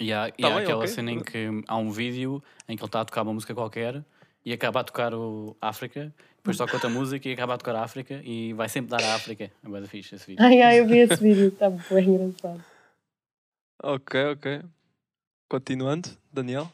[0.00, 0.88] E há, e Tá há bem, aquela ok.
[0.88, 4.02] cena em que há um vídeo em que ele está a tocar uma música qualquer
[4.44, 7.84] e acaba a tocar o África, depois toca outra música e acaba a tocar a
[7.84, 9.44] África e vai sempre dar a África.
[9.44, 10.44] É bem fixe esse vídeo.
[10.44, 11.48] Ai, ai, eu vi esse vídeo.
[11.48, 12.64] Está bem engraçado.
[13.80, 14.62] Ok, ok.
[15.48, 16.68] Continuando, Daniel.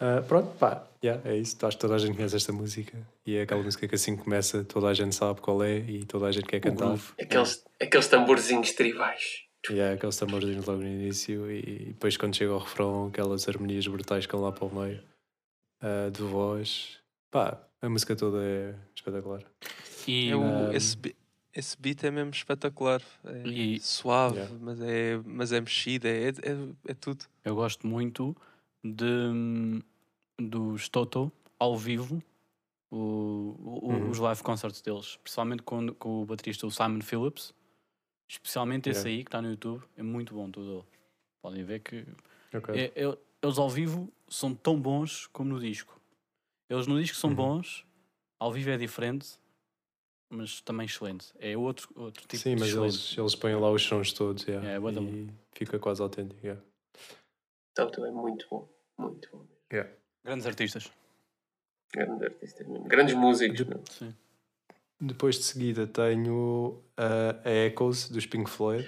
[0.00, 1.54] Ah, pronto, pá, yeah, é isso.
[1.66, 2.96] Acho que toda a gente conhece esta música.
[3.26, 6.26] E é aquela música que assim começa, toda a gente sabe qual é e toda
[6.26, 6.96] a gente quer cantar.
[7.20, 9.44] Aqueles, aqueles tamborzinhos tribais.
[9.68, 13.86] E é aqueles tamborzinhos logo no início e depois quando chega ao refrão, aquelas harmonias
[13.86, 15.02] brutais que estão lá para o meio
[15.82, 16.98] ah, de voz.
[17.30, 19.42] Pá, a música toda é espetacular.
[20.06, 20.96] E É o- Um, esse,
[21.54, 23.02] esse beat é mesmo espetacular.
[23.24, 24.58] É E- suave, Yeah.
[24.60, 26.32] mas, é, mas é mexido, é, é,
[26.88, 27.24] é tudo.
[27.44, 28.36] eu gosto muito
[28.84, 29.82] de,
[30.38, 32.22] dos Toto ao vivo,
[32.90, 32.96] o,
[33.58, 34.10] o- Uhum.
[34.10, 37.54] os live concerts deles, principalmente com, com o baterista o Simon Phillips.
[38.28, 39.18] Especialmente esse Yeah.
[39.18, 40.86] aí que está no YouTube, é muito bom tudo.
[41.42, 42.06] Podem ver que
[42.54, 42.74] Ok.
[42.74, 45.99] É- é- eles ao vivo são tão bons como no disco.
[46.70, 47.36] Eles no disco são Uhum.
[47.36, 47.84] bons,
[48.38, 49.28] ao vivo é diferente,
[50.30, 51.26] mas também excelente.
[51.40, 52.92] É outro, outro tipo Sim, de mas excelente.
[52.94, 56.40] eles, eles põem lá os sons todos yeah, Yeah, é da e fica quase autêntico.
[56.46, 56.62] yeah.
[57.72, 58.68] Então, é muito bom.
[58.96, 59.44] Muito bom.
[60.24, 60.90] Grandes artistas.
[61.92, 62.84] Grande artista mesmo.
[62.86, 63.56] Grandes músicos.
[63.66, 63.90] De-.
[63.90, 64.14] Sim.
[65.00, 68.86] Depois de seguida tenho ah, a Echoes dos Pink Floyd,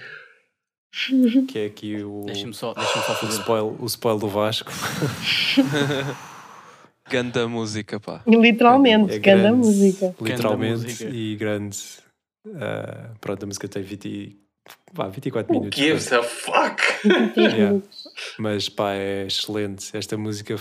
[1.49, 3.41] que é aqui o, Deixa-me só, deixa só o, fazer.
[3.41, 4.71] spoil, o spoil do Vasco.
[7.13, 8.23] Ganda música, pá.
[8.27, 10.15] Literalmente, É grande grande, música.
[10.21, 11.11] Literalmente música.
[11.11, 11.79] e grande.
[12.57, 14.37] ah, pronto, a música tem 20,
[14.93, 15.79] vá, 24 Who minutos.
[15.79, 16.83] gives a fuck?
[17.37, 17.81] Yeah.
[18.39, 19.97] Mas pá, é excelente.
[19.97, 20.57] Esta música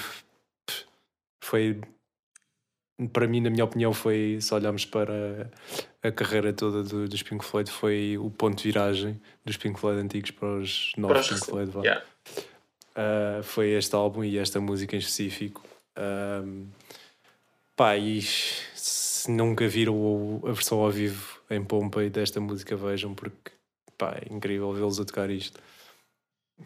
[1.43, 1.79] foi,
[3.13, 5.49] para mim, na minha opinião, foi, se olharmos para
[6.03, 9.99] a carreira toda do- dos Pink Floyd, foi o ponto de viragem dos Pink Floyd
[10.01, 11.51] antigos para os novos Para os Pink.
[11.51, 11.71] Floyd.
[11.87, 12.03] Yeah.
[12.93, 15.63] Uh, foi este álbum e esta música em específico.
[16.01, 16.67] Um,
[17.75, 23.51] pá, e se nunca viram a versão ao vivo em Pompei desta música, vejam, porque
[23.97, 25.59] pá, é incrível vê-los a tocar isto.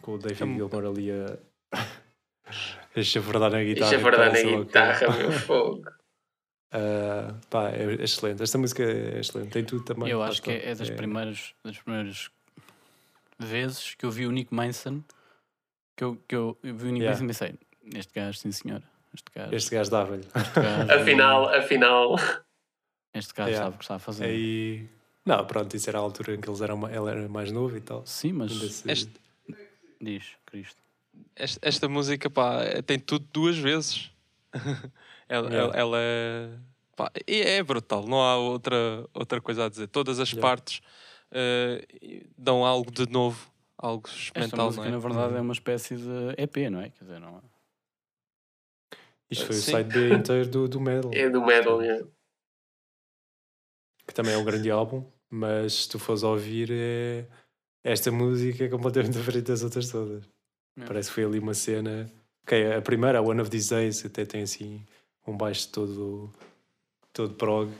[0.00, 1.38] Com o David É Gilmour ali a.
[2.96, 3.94] a chafurdar na guitarra.
[3.94, 5.90] É verdade parece na guitarra, meu fogo.
[6.72, 8.42] Uh, pá, é excelente.
[8.42, 9.50] Esta música é excelente.
[9.50, 10.08] Tem tudo também.
[10.08, 10.68] Eu acho que está.
[10.68, 12.30] é das primeiras, das primeiras
[13.38, 15.02] vezes que eu vi o Nick Mason
[15.96, 17.10] que eu, que eu, eu vi o Nick Yeah.
[17.10, 18.82] Mason e pensei, este gajo, sim senhor,
[19.16, 20.20] este gajo, Este gajo gajo,
[21.00, 22.16] Afinal, afinal.
[23.14, 23.64] este gajo Yeah.
[23.64, 24.24] sabe o que está a fazer.
[24.26, 24.88] Aí.
[25.24, 27.80] Não, pronto, isso era a altura em que eles eram, ele era mais novo e
[27.80, 28.06] tal.
[28.06, 29.20] Sim, mas Ainda se- Este-
[30.00, 30.80] diz, Cristo.
[31.34, 34.10] Esta, esta música, pá, é- tem tudo duas vezes.
[35.28, 35.56] ela, Yeah.
[35.56, 36.48] ela, ela é.
[36.94, 39.88] Pá, e é brutal, não há outra, outra coisa a dizer.
[39.88, 40.46] Todas as Yeah.
[40.48, 40.80] partes
[41.32, 41.84] eh,
[42.38, 45.00] dão algo de novo, algo Esta experimental, música, não na é?
[45.00, 46.90] verdade, é uma espécie de EP, não é?
[46.90, 47.55] Quer dizer, não é?
[49.30, 49.72] Isto foi Sim.
[49.72, 51.10] o side B inteiro do, do Metal.
[51.14, 52.06] É do metal, yeah.
[54.06, 57.26] que também é um grande álbum, mas se tu fores ouvir, é...
[57.84, 60.24] esta música é completamente diferente das outras todas.
[60.78, 60.84] É.
[60.84, 62.10] Parece que foi ali uma cena.
[62.44, 64.84] Ok, a primeira, a One of These Days, até tem assim
[65.26, 66.32] um baixo todo,
[67.12, 67.72] todo prog,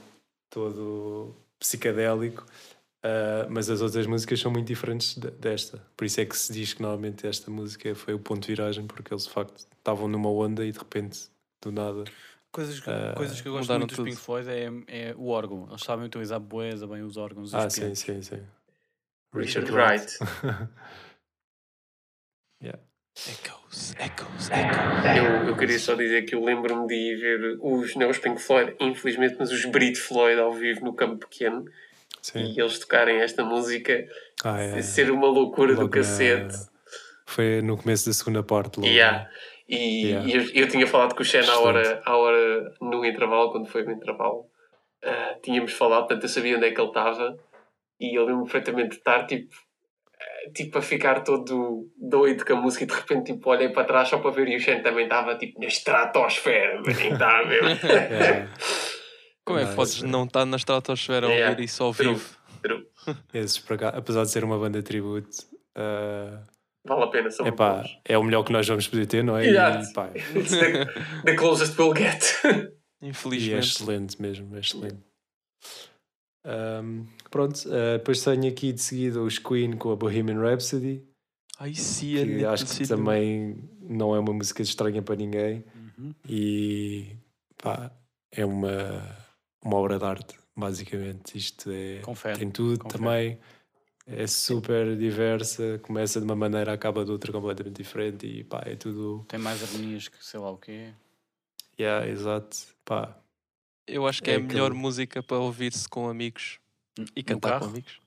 [0.49, 2.45] todo psicadélico.
[3.03, 5.77] ah, mas as outras músicas são muito diferentes de- desta.
[5.95, 8.85] Por isso é que se diz que normalmente esta música foi o ponto de viragem,
[8.87, 11.29] porque eles de facto estavam numa onda e de repente,
[11.61, 12.03] do nada.
[12.51, 14.03] Coisas que, Ah, coisas que eu gosto muito dos.
[14.05, 15.67] Pink Floyd é, é o órgão.
[15.69, 17.53] Eles sabem utilizar boeza bem os órgãos.
[17.53, 18.41] Ah, sim, sim, sim.
[19.33, 20.17] Richard Wright.
[23.15, 25.17] Echoes, echoes, echoes.
[25.17, 28.39] Eu, eu queria só dizer que eu lembro-me de ir ver os, não os Pink
[28.39, 31.65] Floyd, infelizmente, mas os Brit Floyd ao vivo no campo pequeno
[32.21, 32.39] sim.
[32.53, 34.07] e eles tocarem esta música
[34.43, 34.81] Ah, é.
[34.83, 36.55] ser uma loucura do Logo na- cacete.
[37.25, 38.77] Foi no começo da segunda parte.
[38.79, 39.27] Logo, Yeah.
[39.69, 40.27] E, Yeah.
[40.27, 43.67] e eu, eu tinha falado com o Shen à hora, à hora no intervalo, quando
[43.67, 44.45] foi no intervalo.
[45.03, 47.37] Ah, tínhamos falado, portanto eu sabia onde é que ele estava
[47.99, 49.53] e eu lembro perfeitamente de estar tipo,
[50.19, 53.83] ah, tipo a ficar todo doido com a música e de repente tipo, olhei para
[53.83, 57.45] trás só para ver e o Shen também estava tipo na estratosfera, mas nem está
[57.45, 57.67] mesmo.
[57.89, 58.47] É,
[59.45, 61.49] Como é que podes não estar na estratosfera a Yeah.
[61.51, 62.37] ouvir isso ao vivo?
[62.61, 62.85] True.
[63.33, 63.63] esses
[63.93, 65.29] apesar de ser uma banda tributo,
[65.75, 66.41] ah,
[66.87, 69.47] Vale a pena, são epá, é o melhor que nós vamos poder ter, não é?
[69.47, 69.89] Exato.
[69.89, 70.85] E, pá, It's the,
[71.25, 72.23] the closest we'll get.
[73.01, 73.67] e é Infelizmente.
[73.67, 74.97] excelente mesmo, é excelente.
[76.45, 81.03] Ahm, pronto, ah, depois tenho aqui de seguida os Queen com a Bohemian Rhapsody,
[81.59, 85.63] Ai, sim, que acho que também não é uma música estranha para ninguém
[85.97, 86.13] Uhum.
[86.29, 87.15] e
[87.61, 87.91] pá,
[88.31, 89.03] é uma,
[89.65, 91.35] uma obra de arte, basicamente.
[91.37, 92.37] Isto é, Confere.
[92.37, 93.03] tem tudo confere.
[93.03, 93.39] também,
[94.07, 98.75] é super diversa, começa de uma maneira, acaba de outra completamente diferente e pá, é
[98.75, 99.25] tudo.
[99.27, 100.89] Tem mais harmonias que sei lá o quê.
[101.79, 102.57] Yeah, exato.
[102.85, 103.15] Pá,
[103.85, 106.59] Eu acho que é, É a melhor música para ouvir-se com amigos
[107.15, 107.99] e No cantar com amigos.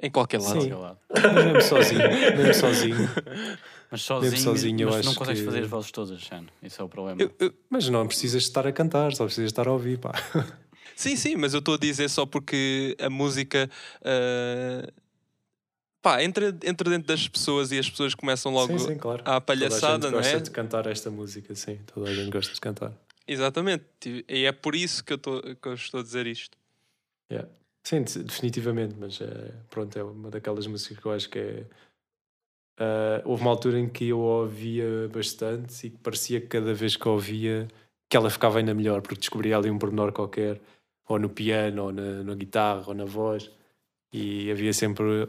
[0.00, 0.60] Em qualquer lado.
[0.62, 0.72] Sim.
[0.72, 0.98] Lado.
[1.10, 2.00] mas mesmo sozinho,
[2.36, 2.96] mesmo sozinho.
[3.92, 6.48] Mas sozinho, sozinho, eu mas não acho consegues que- fazer as vozes todas, Xano.
[6.62, 7.20] Esse é o problema.
[7.20, 10.12] Eu- eu- Mas não precisas estar a cantar, só precisas estar a ouvir, pá.
[10.96, 13.70] Sim, sim, mas eu estou a dizer só porque a música.
[14.04, 14.88] ah,
[16.02, 19.22] pá, entra, entra dentro das pessoas e as pessoas começam logo sim, sim, claro.
[19.24, 20.40] à palhaçada, Toda a gente não gosta é?
[20.40, 21.78] de cantar esta música, sim.
[21.86, 22.92] Toda a gente gosta de cantar.
[23.26, 23.84] Exatamente.
[24.28, 26.58] E é por isso que eu, tô, que eu estou a dizer isto.
[27.30, 27.48] Yeah.
[27.84, 31.64] Sim, de- definitivamente, mas é, pronto, é uma daquelas músicas que eu acho que é.
[32.78, 36.74] ah, houve uma altura em que eu a ouvia bastante e que parecia que cada
[36.74, 37.68] vez que a ouvia
[38.10, 40.60] que ela ficava ainda melhor, porque descobria ali um pormenor qualquer,
[41.12, 43.50] ou no piano, ou na, na guitarra, ou na voz,
[44.12, 45.28] e havia sempre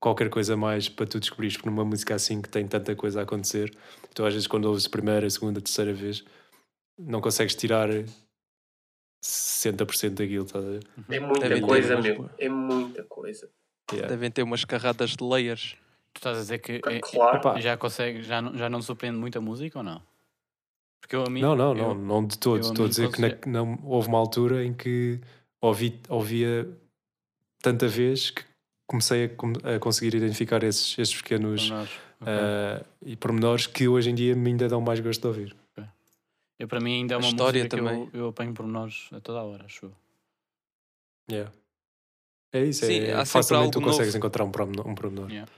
[0.00, 3.20] qualquer coisa a mais para tu descobrires, porque numa música assim que tem tanta coisa
[3.20, 3.76] a acontecer,
[4.14, 6.24] tu às vezes quando ouves a primeira, a segunda, a terceira vez,
[6.98, 7.88] não consegues tirar
[9.24, 10.84] 60% daquilo, estás a ver?
[11.10, 12.30] É muita Devem coisa, umas- meu.
[12.38, 13.50] É muita coisa.
[13.92, 14.08] Yeah.
[14.08, 15.76] Devem ter umas carradas de layers.
[16.12, 17.38] Tu estás a dizer que é- Claro.
[17.38, 17.60] Epá.
[17.60, 20.02] já consegue, já não, já não surpreende muito a música ou não?
[21.00, 21.40] Porque eu a mim.
[21.40, 22.56] Não, não, eu- não, não de todo.
[22.58, 25.20] a Estou a dizer que na- houve uma altura em que
[25.60, 26.68] ouvi, ouvia
[27.62, 28.42] tanta vez que
[28.86, 29.26] comecei
[29.64, 31.88] a, a conseguir identificar esses, esses pequenos ok.
[32.22, 35.56] ah, e pormenores que hoje em dia me ainda dão mais gosto de ouvir.
[36.58, 38.06] Eu, para mim ainda é A uma história música também.
[38.10, 39.92] que eu, eu apanho por nós a toda a hora, acho eu.
[41.30, 41.52] Yeah.
[42.52, 44.18] É isso, Sim, é, facilmente tu consegues novo.
[44.18, 44.88] encontrar um pormenor.
[44.88, 45.30] Um pormenor.
[45.30, 45.48] Yeah.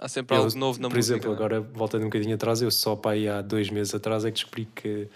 [0.00, 1.14] Há sempre Eu, algo novo na Por música.
[1.16, 1.36] exemplo, não é?
[1.36, 4.34] agora voltando um bocadinho atrás, eu só para aí há dois meses atrás é que
[4.34, 5.08] descobri que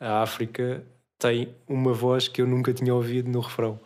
[0.00, 0.84] a África
[1.18, 3.80] tem uma voz que eu nunca tinha ouvido no refrão.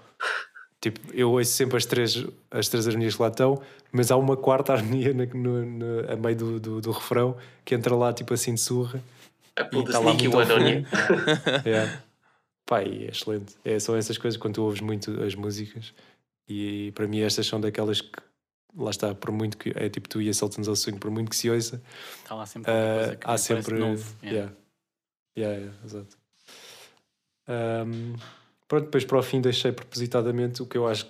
[0.80, 3.61] Tipo, eu ouço sempre as três, as três harmonias que lá estão,
[3.92, 7.74] mas há uma quarta harmonia na, no, no- a meio do, do, do refrão que
[7.74, 9.01] entra lá tipo assim de surra.
[9.57, 10.36] A E pull the está lá muito.
[11.66, 12.01] É.
[12.66, 13.57] Pá, e é excelente.
[13.64, 15.92] É, são essas coisas quando tu ouves muito as músicas.
[16.48, 18.11] E para mim estas são daquelas que
[18.77, 21.31] lá está, por muito que é tipo tu e a Sultans ao Swing, por muito
[21.31, 21.83] que se ouça,
[22.23, 22.71] Está lá sempre
[23.18, 23.79] que há sempre.
[23.79, 24.16] novo.
[24.23, 24.39] yeah.
[24.39, 24.57] Yeah.
[25.39, 26.18] Yeah, yeah, exato.
[27.49, 28.14] Ahm,
[28.68, 31.07] pronto, depois para o fim deixei propositadamente o que eu acho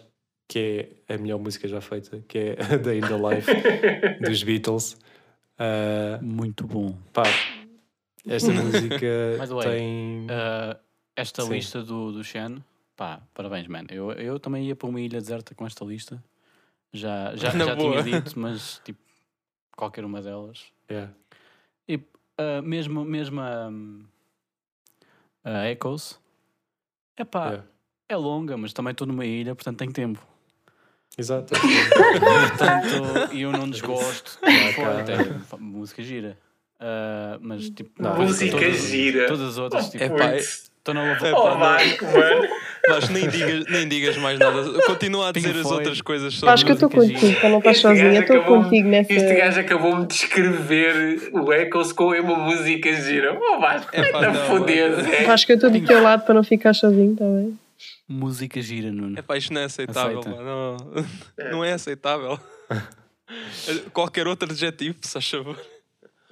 [0.49, 3.51] que é a melhor música já feita, que é a Day in the Life
[4.21, 4.97] dos Beatles.
[5.59, 6.97] Ah, Muito bom.
[7.13, 7.25] pá,
[8.27, 9.07] esta música
[9.49, 10.27] way, tem.
[10.31, 10.79] Ah,
[11.17, 11.53] esta Sim.
[11.53, 12.65] lista do, do Shen,
[12.97, 13.85] pá, parabéns, man.
[13.91, 16.23] Eu, eu também ia para uma ilha deserta com esta lista.
[16.93, 18.03] Já, já, já boa.
[18.03, 19.01] tinha dito, mas tipo,
[19.77, 20.65] qualquer uma delas.
[20.91, 21.13] Yeah.
[21.89, 22.01] E
[22.39, 23.71] ah, mesmo, mesmo a,
[25.45, 26.19] a Echoes,
[27.19, 27.65] epá, Yeah.
[28.09, 30.27] é longa, mas também estou numa ilha, portanto tenho tempo.
[31.19, 31.53] Exato.
[31.59, 34.39] Portanto, e eu não desgosto.
[34.41, 35.01] Cá.
[35.01, 35.17] até,
[35.59, 36.39] música gira.
[36.79, 39.27] Ah, mas tipo, Não, música todas, gira.
[39.27, 42.49] Todas as outras, tipo, É pá, estou na é Oh, pá, não.
[42.89, 44.63] Vasco, nem digas, nem digas mais nada.
[44.87, 45.79] Continua a Pink dizer as Floyd.
[45.81, 48.05] outras coisas sobre Acho que eu estou contigo, para não estar Este sozinha.
[48.05, 49.13] gajo Eu estou acabou- contigo nessa.
[49.13, 53.39] Este gajo acabou-me de descrever o Echoes com uma música gira.
[53.41, 55.27] Oh, Vasco, É pá, não, é-.
[55.27, 57.59] Acho que eu estou do teu lado para não ficar sozinho, está bem?
[58.09, 59.19] música gira, Nuno.
[59.19, 60.19] É pá, isto não é aceitável.
[60.21, 60.37] Aceita.
[60.43, 60.77] mano.
[61.39, 62.39] Não, não é aceitável.
[63.93, 65.57] Qualquer outro adjetivo, se faz favor.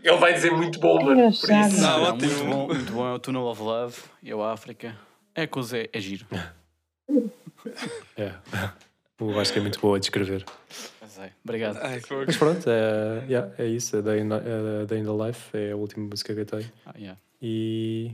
[0.03, 1.22] Ele vai dizer muito bom, mano.
[1.22, 1.46] Por isso.
[1.51, 2.28] Não, Não, ótimo.
[2.30, 3.09] muito bom, muito bom.
[3.09, 4.94] É o Tunnel of Love e o África.
[5.39, 6.26] É coisa, é, é giro.
[8.16, 8.34] É.
[9.20, 10.45] O Vasco é muito boa a descrever.
[11.01, 11.32] Mas é.
[11.45, 11.76] Obrigado.
[11.82, 12.01] Ai.
[12.26, 13.97] Mas pronto, é, yeah, é isso.
[13.97, 16.72] A Day in, a Day in the Life é a última música que eu tenho.
[16.86, 17.20] Ah, yeah.
[17.43, 18.12] E.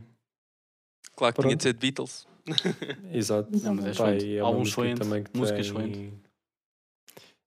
[1.14, 1.56] Claro que tinha Pronto.
[1.56, 2.26] de ser de Beatles.
[3.12, 3.48] Exato.
[3.62, 6.12] Não, mas é Pá, e é Álbum música também que música tem...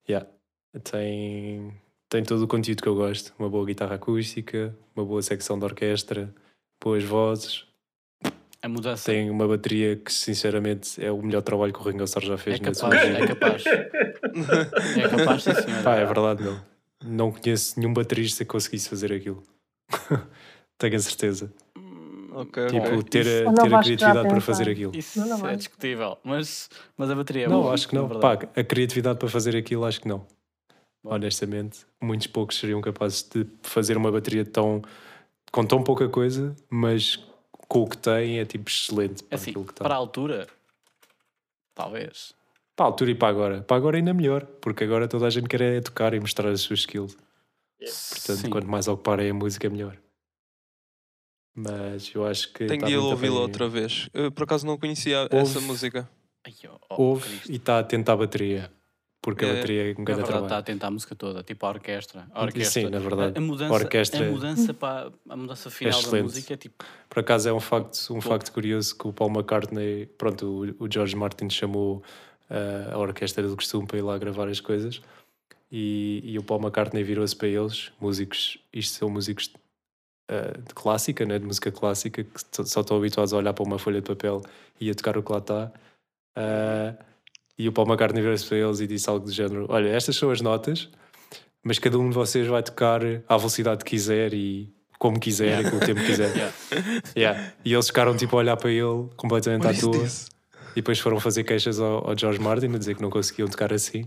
[0.08, 0.30] Yeah.
[0.84, 1.74] Tem,
[2.10, 3.34] tem todo o conteúdo que eu gosto.
[3.38, 6.34] Uma boa guitarra acústica, uma boa secção de orquestra,
[6.82, 7.67] boas vozes.
[8.68, 12.26] A mudança Tem uma bateria que, sinceramente, é o melhor trabalho que o Ringo Starr
[12.26, 13.64] já fez é capaz, é capaz.
[14.98, 15.84] É capaz, sim.
[15.86, 16.60] Pá, é verdade, não.
[17.02, 19.42] Não conheço nenhum baterista que conseguisse fazer aquilo.
[20.78, 21.54] Tenho a certeza.
[22.34, 23.04] Ok, Tipo, ok.
[23.04, 24.92] ter, Isso- a, ter a criatividade para fazer aquilo.
[24.94, 28.10] Isso Não, não é discutível, mas, mas a bateria é Não, boa, acho que não.
[28.20, 30.28] Pá, a criatividade para fazer aquilo, acho que não.
[31.02, 31.14] Bom.
[31.14, 34.82] Honestamente, muitos poucos seriam capazes de fazer uma bateria tão
[35.54, 37.26] com tão pouca coisa, mas
[37.68, 39.84] com o que tem é tipo excelente para Assim, aquilo que está.
[39.84, 40.48] para a altura,
[41.76, 42.34] talvez.
[42.76, 43.62] Para a altura e para agora.
[43.64, 46.62] Para agora ainda melhor, porque agora toda a gente quer é tocar e mostrar as
[46.62, 47.16] suas skills.
[47.80, 48.50] Portanto, Sim.
[48.50, 49.98] quanto mais ocuparem a música, melhor.
[51.56, 52.66] Mas eu acho que.
[52.68, 54.10] Tenho tá de ir muito ouvi-la outra vez.
[54.14, 55.68] Eu, por acaso não conhecia essa Ouve.
[55.68, 56.10] música.
[56.46, 57.52] Ai, oh, oh, Ouve Cristo.
[57.52, 58.72] e está atento à bateria.
[59.28, 59.56] Porque a É.
[59.56, 60.56] bateria é um grande está trabalho.
[60.56, 62.26] a tentar a música toda, tipo a orquestra.
[62.34, 62.82] A orquestra.
[62.84, 63.34] Sim, na verdade.
[63.38, 66.24] A, a mudança, orquestra a mudança, para, a mudança final da excelente.
[66.24, 66.86] música é tipo.
[67.10, 70.46] Por acaso é um facto, um facto curioso que o Paul McCartney, pronto,
[70.80, 72.02] o, o George Martin chamou
[72.50, 75.02] ah, a orquestra do costume para ir lá gravar as coisas
[75.70, 79.52] e, e o Paul McCartney virou-se para eles, músicos, isto são músicos
[80.30, 83.78] ah, de clássica, né, de música clássica, que só estão habituados a olhar para uma
[83.78, 84.42] folha de papel
[84.80, 85.70] e a tocar o que lá está.
[86.34, 86.96] Ah,
[87.58, 90.30] e o Paul McCartney virou-se para eles e disse algo do género: Olha, estas são
[90.30, 90.90] as notas,
[91.64, 95.70] mas cada um de vocês vai tocar à velocidade que quiser e como quiser e
[95.70, 96.32] com o tempo que quiser.
[96.38, 96.54] Yeah.
[97.16, 97.54] Yeah.
[97.64, 100.00] E eles ficaram tipo a olhar para ele completamente à What is toa.
[100.00, 100.30] this?
[100.74, 103.74] E depois foram fazer queixas ao, ao George Martin a dizer que não conseguiam tocar
[103.74, 104.06] assim.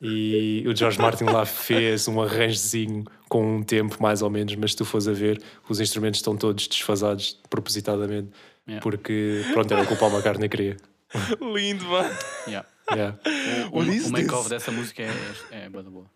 [0.00, 4.72] E o George Martin lá fez um arranjozinho com um tempo mais ou menos, mas
[4.72, 8.30] se tu fores a ver, os instrumentos estão todos desfasados propositadamente.
[8.66, 8.82] Yeah.
[8.82, 10.76] Porque, pronto, era o que o Paul McCartney queria.
[11.54, 12.14] Lindo, mano.
[12.46, 12.68] Yeah.
[12.90, 13.18] Yeah.
[13.72, 15.08] O, is o make-off dessa música é,
[15.50, 16.10] é, é da boa.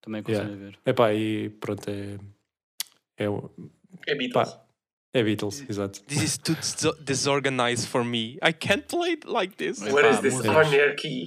[0.00, 0.54] Também aconselho Yeah.
[0.54, 0.78] a ver.
[0.86, 2.18] Epá, e pronto, é.
[3.18, 3.24] É,
[4.06, 4.32] É Beatles.
[4.32, 4.64] pá,
[5.14, 6.00] é Beatles, exato.
[6.04, 8.38] This is too dis- disorganized for me.
[8.42, 9.80] I can't play it like this.
[9.80, 11.26] What is this anarchy?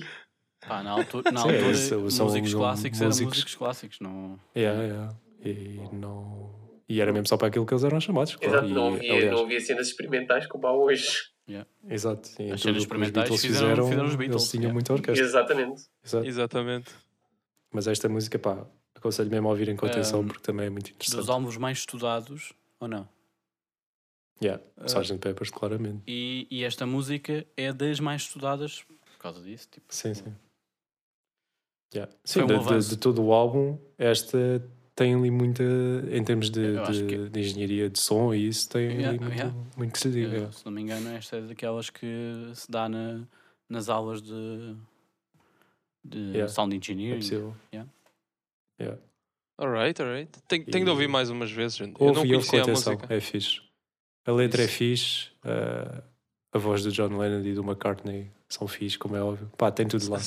[0.67, 3.99] Pá, na altura, na Sim, altura são músicos clássicos eram músicos- músicos clássicos.
[3.99, 4.39] Não...
[4.55, 5.15] Yeah, yeah.
[5.43, 6.53] E, não...
[6.89, 8.35] e era mesmo só para aquilo que eles eram chamados.
[8.35, 8.55] Claro.
[8.65, 11.29] Exato, não E, havia, aliás, não havia cenas experimentais como há hoje.
[11.87, 12.29] Exato.
[12.41, 14.51] E As cenas tudo o que os experimentais Beatles fizeram- fizeram, fizeram os Beatles, eles
[14.51, 14.73] tinham yeah.
[14.73, 15.25] muita orquestra.
[15.25, 15.83] Exatamente.
[16.03, 16.25] Exato.
[16.25, 16.95] Exatamente.
[17.71, 18.65] Mas esta música, pá,
[18.95, 21.17] aconselho mesmo a ouvirem com atenção Um, porque também é muito interessante.
[21.17, 23.07] Dos álbuns mais estudados, ou não?
[24.41, 24.61] Yeah.
[24.77, 25.17] Uh, Sgt.
[25.19, 26.01] Peppers, claramente.
[26.07, 29.67] E, e esta música é das mais estudadas por causa disso.
[29.71, 30.35] Tipo, Sim, sim.
[31.93, 32.11] Yeah.
[32.25, 34.37] Foi Sim, um de, de- de todo o álbum, esta
[34.95, 35.63] tem ali muita,
[36.09, 39.19] em termos de, Eu de, que- de engenharia de som e isso, tem Yeah, ali
[39.19, 39.55] muito, yeah.
[39.77, 40.27] muito que se diga.
[40.33, 40.51] yeah.
[40.51, 42.05] se não me engano, esta é daquelas que
[42.53, 43.21] se dá na,
[43.69, 44.75] nas aulas de,
[46.03, 46.47] de Yeah.
[46.47, 47.17] sound É engineering.
[47.19, 47.55] possível.
[47.73, 47.91] Yeah.
[48.79, 49.01] Yeah.
[49.57, 50.31] Alright, alright.
[50.47, 51.99] Tenho, tenho de E- ouvir mais umas vezes, gente.
[51.99, 53.13] Eu não Ouve e ouve com conhecia a atenção, música.
[53.13, 53.61] é fixe.
[54.25, 54.73] A letra é Isso.
[54.73, 56.03] fixe, uh,
[56.53, 59.51] a voz do John Lennon e do McCartney são fixe, como é óbvio.
[59.57, 60.19] Pá, tem tudo lá.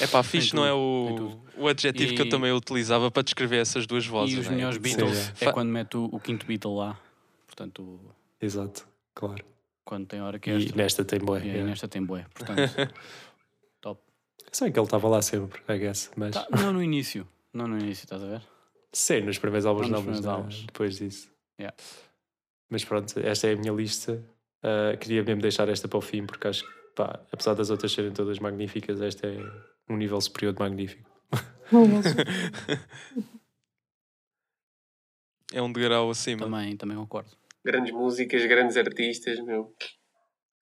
[0.00, 3.58] É pá, fixe não é o, o adjetivo que eu E- também utilizava para descrever
[3.58, 4.36] essas duas vozes.
[4.36, 4.54] E os né?
[4.56, 6.98] melhores Beatles Sim, é Fa- quando mete o, o quinto Beatle lá.
[7.46, 9.44] Portanto, o- Exato, claro.
[9.84, 10.76] quando tem a E orquestra.
[10.76, 11.40] nesta tem boé.
[11.40, 11.64] E yeah.
[11.64, 12.24] nesta tem bué.
[12.32, 12.60] Portanto,
[13.80, 14.00] top.
[14.52, 16.10] Sei que ele estava lá sempre, I guess.
[16.16, 17.26] Mas Tá, não no início.
[17.52, 18.42] Não no início, estás a ver?
[18.92, 20.62] sim, nos primeiros álbuns Não mas álbuns.
[20.64, 21.30] depois disso.
[21.60, 21.76] Yeah.
[22.70, 24.22] Mas pronto, esta é a minha lista.
[24.62, 27.92] Uh, queria mesmo deixar esta para o fim, porque acho que, pá, apesar das outras
[27.92, 29.38] serem todas magníficas, esta é
[29.88, 31.08] um nível superior de magnífico.
[35.50, 36.44] É um degrau acima.
[36.44, 37.30] Também, também concordo.
[37.64, 39.74] Grandes músicas, grandes artistas, meu.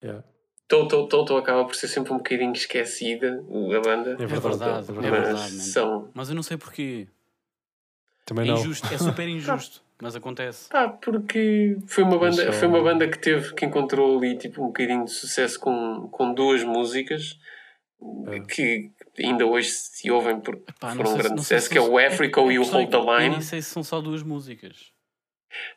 [0.02, 0.24] Yeah.
[0.70, 3.44] Toto, Toto acaba por ser sempre um bocadinho esquecida,
[3.76, 4.12] a banda.
[4.12, 5.12] É verdade, verdade, é é verdade.
[5.12, 5.34] verdade.
[5.34, 6.10] mas são.
[6.14, 7.10] Mas eu não sei porquê.
[8.26, 8.58] Também É não.
[8.58, 9.84] injusto, é super injusto.
[10.02, 10.70] mas acontece.
[10.70, 14.64] Pá, porque foi uma banda, só- foi uma banda que teve, que encontrou ali tipo
[14.64, 17.38] um bocadinho de sucesso com, com duas músicas
[18.28, 18.40] É.
[18.40, 21.78] que ainda hoje se ouvem porque Pá, não foram um sei grande sucesso, se que
[21.78, 23.30] é o Africa a e o é Hold the que Eu Line.
[23.30, 24.92] nem sei se são só duas músicas.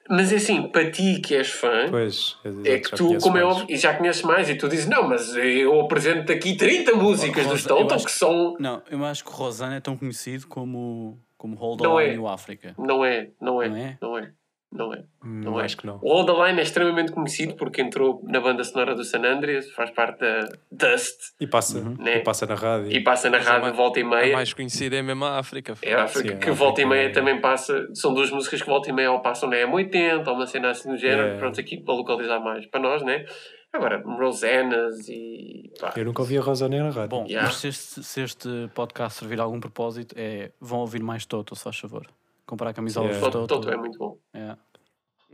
[0.08, 3.66] Mas é assim, para ti que és fã, Pois, é que tu, como é óbvio,
[3.70, 7.64] e já conheces mais, e tu dizes, não, mas eu apresento aqui 30 músicas dos
[7.64, 8.54] Rosa, acho que são.
[8.60, 12.14] Não, eu acho que o Rosana é tão conhecido como, como Hold Não On é.
[12.14, 12.72] e o África.
[12.78, 13.98] Não é, não é, Não é?
[14.00, 14.32] não é,
[14.72, 15.04] não é.
[15.24, 15.64] Não é.
[15.64, 15.96] acho que não.
[16.00, 19.68] O Hold the Line é extremamente conhecido porque entrou na banda sonora do San Andreas,
[19.72, 21.96] faz parte da Dust E passa, Uhum.
[21.98, 22.18] e Né?
[22.20, 22.92] passa na rádio.
[22.92, 24.32] e passa na Mas a rádio mais- volta e A meia.
[24.34, 25.74] mais conhecida é mesmo a África.
[25.82, 27.88] É a África, Sim, a que volta e África meia é- também passa.
[27.92, 30.88] São duas músicas que volta e meia ou passam na M80 ou uma cena assim
[30.90, 31.26] do género.
[31.34, 31.38] É.
[31.38, 33.24] Pronto, aqui para localizar mais para nós, né?
[33.72, 35.72] Agora, Rosanas e.
[35.80, 37.08] Pá, Eu nunca ouvi a Rosanne na rádio.
[37.08, 37.48] Bom, Yeah.
[37.48, 41.56] mas se este, se este podcast servir a algum propósito, é vão ouvir mais Toto,
[41.56, 42.06] se faz favor.
[42.44, 43.26] Comprar camisolas Yeah.
[43.26, 43.70] de Toto, Toto.
[43.70, 44.18] É muito bom.
[44.34, 44.56] É.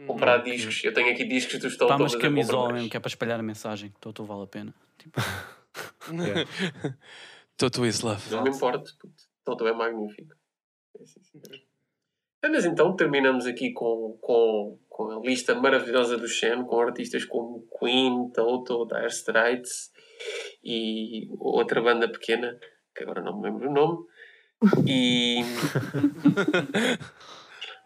[0.07, 0.85] Comprar discos.
[0.85, 1.89] Eu tenho aqui discos dos Toto.
[1.89, 3.93] Pá, mas camisola mesmo, que é para espalhar a mensagem.
[4.01, 4.75] Toto vale a pena.
[4.97, 5.21] Tipo,
[6.13, 6.49] Yeah.
[7.57, 8.31] Toto is love.
[8.31, 8.93] Não me importo.
[9.45, 10.33] Toto é magnífico.
[11.01, 11.45] É, sim, senhor.
[11.53, 11.59] É,
[12.43, 17.67] mas então terminamos aqui com, com, com a lista maravilhosa do Shen, com artistas como
[17.79, 19.91] Queen, Toto, Dire Straits
[20.65, 22.59] e outra banda pequena,
[22.95, 23.99] que agora não me lembro o nome.
[24.87, 25.41] E.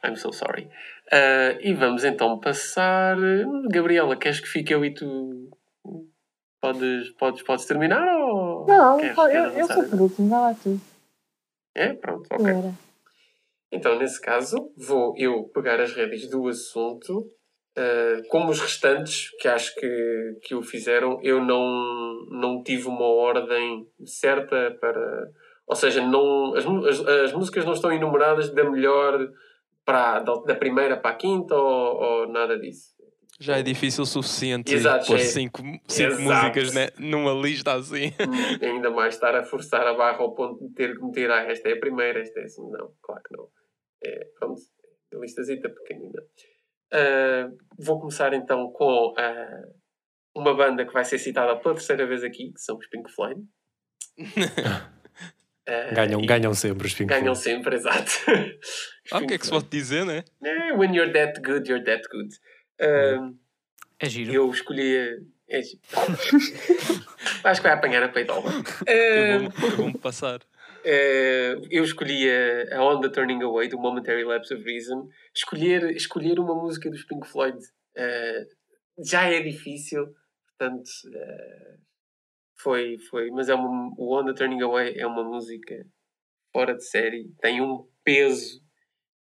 [0.05, 0.69] I'm so sorry.
[1.13, 3.17] Ah, e vamos então passar.
[3.71, 5.51] Gabriela, queres que fique eu e tu
[6.61, 8.67] Podes, podes, podes terminar ou.
[8.69, 9.75] Não, queres- eu, queres eu avançar?
[9.75, 10.81] sou por último, vai lá tu.
[11.75, 11.93] É?
[11.95, 12.47] Pronto, ok.
[12.51, 12.75] Agora.
[13.73, 17.27] Então, nesse caso, vou eu pegar as rédeas do assunto.
[17.77, 23.07] Uh, como os restantes, que acho que, que o fizeram, eu não, não tive uma
[23.07, 25.27] ordem certa para.
[25.67, 29.27] Ou seja, não, as, as, as músicas não estão enumeradas da melhor
[29.87, 32.93] para, da, da primeira para a quinta ou, ou nada disso.
[33.41, 36.23] Já é difícil o suficiente Exato, pôr é- cinco, cinco Exato.
[36.23, 38.13] músicas né, numa lista assim.
[38.21, 41.51] Hum, ainda mais estar a forçar a barra ao ponto de ter que meter, ah,
[41.51, 42.79] esta é a primeira, esta é a segunda.
[42.79, 43.49] Não, claro que não.
[44.05, 44.61] É, pronto,
[45.13, 46.23] é uma listazita pequenina.
[46.93, 49.63] Ah, vou começar então com ah,
[50.35, 53.41] uma banda que vai ser citada pela terceira vez aqui, que são os Pink Floyd.
[55.65, 57.39] Ah, Ganham, ganham sempre os Pink Ganham Floyd.
[57.41, 58.11] sempre, exato.
[59.13, 60.25] Ah, o que é que se pode dizer, né?
[60.43, 62.35] É, when you're that good, you're that good.
[62.81, 63.31] Ah,
[64.01, 64.33] É giro.
[64.33, 65.21] eu escolhi.
[65.49, 65.61] É,
[67.45, 68.51] acho que vai apanhar a peidola.
[68.89, 70.41] Eu vou- eu vou-me passar.
[70.85, 72.29] Eh, eu escolhi
[72.73, 75.09] a, On the Turning Away do Momentary Lapse of Reason.
[75.35, 77.59] Escolher, escolher uma música dos Pink Floyd
[77.97, 78.47] eh,
[78.99, 80.15] já é difícil,
[80.49, 81.77] portanto eh,
[82.59, 83.31] foi, foi.
[83.31, 85.87] Mas é uma, o On the Turning Away é uma música
[86.53, 88.61] fora de série, tem um peso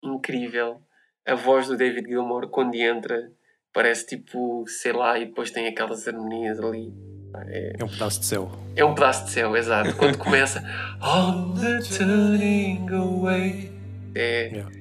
[0.02, 0.82] incrível.
[1.26, 3.32] A voz do David Gilmour, quando entra,
[3.72, 7.15] parece tipo, sei lá, e depois tem aquelas harmonias ali.
[7.46, 8.50] É, É um pedaço de céu.
[8.74, 9.94] é um pedaço de céu, exato.
[9.96, 10.60] Quando começa
[11.02, 13.72] On the turning away.
[14.14, 14.48] É.
[14.48, 14.72] Yeah.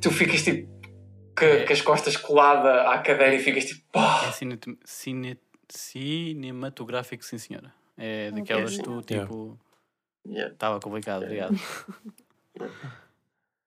[0.00, 0.68] Tu ficas tipo
[1.36, 3.80] com, as costas coladas à cadeira e ficas tipo.
[3.80, 4.32] É pá.
[4.32, 7.72] cine, cine, cinematográfico, sim senhora.
[7.96, 9.26] É daquelas que tu, Yeah.
[9.26, 9.58] tipo...
[10.26, 10.52] Yeah.
[10.52, 11.58] Estava complicado, obrigado.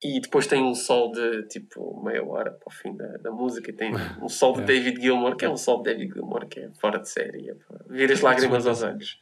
[0.04, 3.70] E depois tem um sol de tipo meia hora para o fim da, da música.
[3.70, 3.91] E tem
[4.22, 4.74] um sol de Yeah.
[4.74, 7.49] David Gilmour, que é um sol de David Gilmour que é fora de série.
[7.49, 9.20] É para vir as lágrimas aos olhos,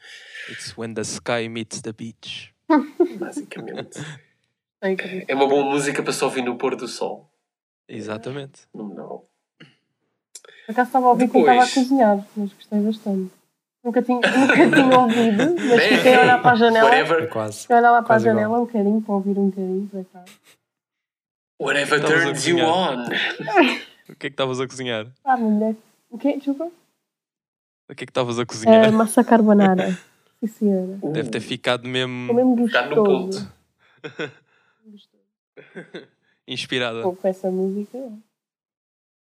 [0.49, 2.53] It's when the sky meets the beach.
[3.19, 3.99] basicamente.
[5.27, 7.29] É uma boa música para se ouvir no pôr do sol.
[7.87, 8.61] Exatamente.
[8.71, 9.27] Fenomenal.
[10.65, 13.31] Por acaso estava a ouvir quando estava a Depois- cozinhar, mas gostei bastante.
[13.83, 16.89] Nunca tinha, nunca tinha ouvido, mas fiquei a olhar para a janela.
[16.95, 17.61] É Whatever, quase.
[17.61, 18.35] Fiquei a olhar lá para a Quase igual.
[18.43, 20.25] janela um bocadinho, para ouvir um bocadinho, para cá.
[21.59, 23.05] Whatever Estavas a turns you on.
[23.05, 23.89] cozinhar.
[24.09, 25.05] O que é que estavas a cozinhar?
[25.23, 25.75] Ah, mulher.
[26.09, 26.35] O quê?
[26.37, 26.63] Desculpa?
[26.65, 26.71] O
[27.95, 28.85] que é que estavas a cozinhar?
[28.85, 29.91] É, massa carbonara.
[30.39, 30.99] Sim, senhora.
[31.13, 33.51] Deve ter ficado É mesmo mesmo Está no gostoso.
[34.01, 34.01] ponto.
[36.47, 37.03] inspirada.
[37.03, 37.97] Pô, com essa música.
[37.99, 38.09] é.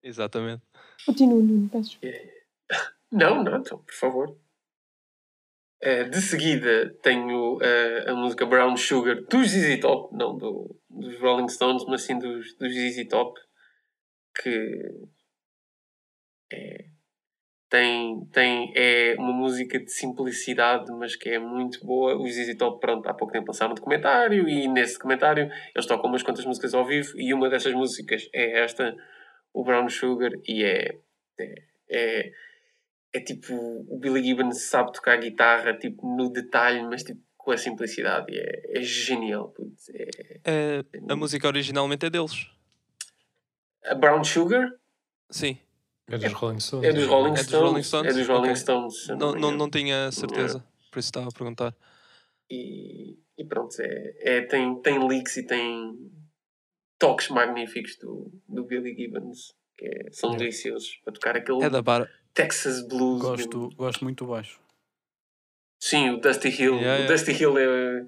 [0.03, 0.61] Exatamente.
[1.05, 2.33] Continua, Nuno, peço desculpa.
[3.11, 4.35] Não, não, então, por favor.
[5.85, 11.19] Eh, de seguida tenho eh, a música Brown Sugar dos ZZ Top, não do, dos
[11.19, 13.39] Rolling Stones, mas sim dos, dos ZZ Top,
[14.41, 14.81] que
[16.51, 16.85] é,
[17.69, 22.19] tem, tem, é uma música de simplicidade, mas que é muito boa.
[22.19, 26.09] Os ZZ Top, pronto, há pouco tempo lançaram um documentário e nesse documentário eles tocam
[26.09, 28.97] umas quantas músicas ao vivo e uma dessas músicas é esta,
[29.53, 30.97] o Brown Sugar, e é,
[31.39, 31.55] é,
[31.91, 32.31] é,
[33.17, 33.53] é tipo,
[33.87, 38.77] o Billy Gibbons sabe tocar guitarra tipo, no detalhe, mas tipo, com a simplicidade, é,
[38.79, 39.49] é genial.
[39.49, 40.09] putz, É,
[40.43, 42.47] É, a música originalmente é deles.
[43.85, 44.71] a Brown Sugar
[45.29, 45.57] Sim.
[46.07, 46.87] É dos Rolling Stones.
[46.87, 47.61] é dos Rolling É dos Stones.
[47.69, 48.09] Rolling Stones?
[48.09, 48.55] É dos Rolling.
[48.55, 49.09] Stones.
[49.09, 49.57] eu Não, me não, engano.
[49.57, 50.59] não tinha certeza.
[50.91, 51.75] Por isso estava a perguntar.
[52.49, 56.11] E, e pronto, é, é, tem, tem leaks e tem
[56.99, 61.81] toques magníficos do, do Billy Gibbons, que é- são deliciosos para tocar aquele É da
[61.81, 62.07] bar.
[62.35, 63.21] Texas Blues.
[63.21, 63.75] Gosto, mesmo.
[63.75, 64.59] gosto muito do baixo.
[65.79, 66.75] Sim, o Dusty Hill.
[66.75, 67.07] Yeah, o yeah.
[67.07, 68.05] Dusty Hill é.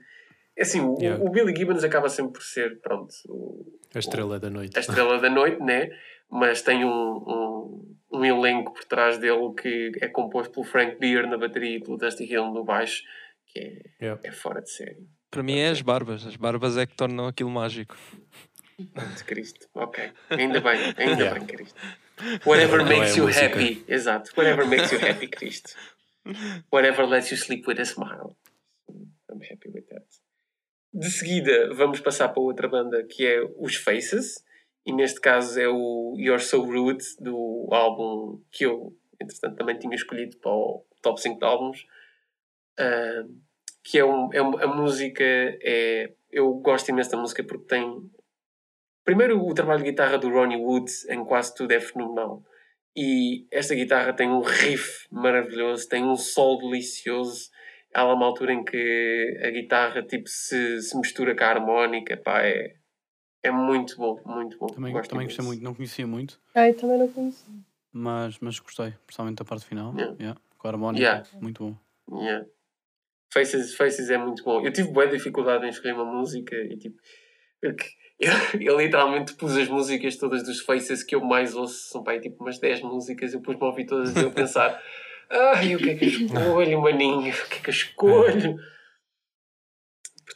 [0.55, 1.23] É assim, o, Yeah.
[1.23, 4.75] o Billy Gibbons acaba sempre por ser, pronto, o- A estrela da noite.
[4.75, 5.89] a estrela da noite, né?
[6.30, 11.30] Mas tem um, um, um elenco por trás dele que é composto pelo Frank Beard
[11.30, 13.03] na bateria e pelo Dusty Hill no baixo,
[13.45, 14.21] que é, Yeah.
[14.23, 15.07] é fora de série.
[15.30, 16.25] Para mim é as barbas.
[16.25, 17.95] As barbas é que tornam aquilo mágico.
[19.28, 19.67] Cristo.
[19.75, 20.11] Ok.
[20.32, 21.38] Ainda bem, ainda Yeah.
[21.39, 21.80] bem, Cristo.
[22.45, 23.45] Whatever Não é makes a you música.
[23.45, 23.86] happy.
[23.88, 24.32] Exato.
[24.36, 25.70] Whatever makes you happy, Cristo.
[26.72, 28.36] Whatever lets you sleep with a smile.
[29.30, 30.05] I'm happy with that.
[30.93, 34.43] De seguida, vamos passar para outra banda que é os Faces.
[34.86, 39.93] E neste caso é o You're So Rude, do álbum que eu, entretanto, também tinha
[39.95, 41.86] escolhido para o top 5 de álbuns.
[42.80, 43.26] Ah,
[43.84, 48.11] que é, um, é um- a música é eu gosto imenso da música porque tem
[49.08, 52.43] primeiro o trabalho de guitarra do Ronnie Wood em quase tudo é fenomenal
[52.93, 57.49] e esta guitarra tem um riff maravilhoso tem um sol delicioso
[57.93, 62.18] há lá uma altura em que a guitarra tipo se, se mistura com a harmónica
[62.18, 62.76] pá, é,
[63.41, 66.97] é muito bom muito bom Também, Gosto também gostei muito, não conhecia muito, Ai, também
[66.99, 67.45] não conheço.
[67.93, 69.93] mas, mas gostei, principalmente da parte final.
[69.95, 70.16] Yeah.
[70.20, 71.01] Yeah, com a harmónica.
[71.01, 71.28] Yeah.
[71.41, 72.22] Muito bom.
[72.22, 72.45] Yeah.
[73.34, 74.66] Faces, Faces é muito bom.
[74.66, 76.97] Eu tive boa dificuldade em escolher uma música e tipo.
[77.62, 77.86] Porque
[78.20, 82.20] eu, eu literalmente pus as músicas todas dos Faces que eu mais ouço, são pai
[82.20, 84.82] tipo umas 10 músicas, eu pus-me a ouvir todas e eu pensar:
[85.30, 87.34] ai, o que é que eu escolho, maninho?
[87.34, 88.59] O que é que eu escolho?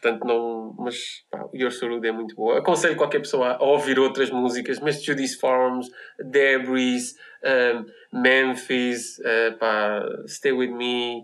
[0.01, 0.73] Portanto, não.
[0.79, 2.57] Mas pá, o Your Sorud é muito boa.
[2.57, 10.03] Aconselho qualquer pessoa a ouvir outras músicas, mas Judy's Farms, Debris, um, Memphis, uh, pá,
[10.27, 11.23] Stay With Me,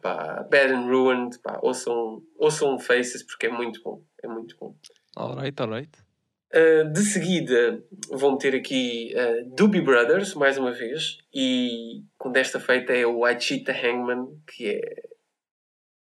[0.00, 1.38] pá, Bad and Ruined.
[1.40, 4.02] Pá, ouçam, ouçam Faces porque é muito bom.
[4.22, 4.74] É muito bom.
[5.18, 5.90] Alright, alright.
[6.54, 12.58] Uh, de seguida vão ter aqui uh, Doobie Brothers, mais uma vez, e com desta
[12.58, 14.80] feita é o I Cheat the Hangman, que é.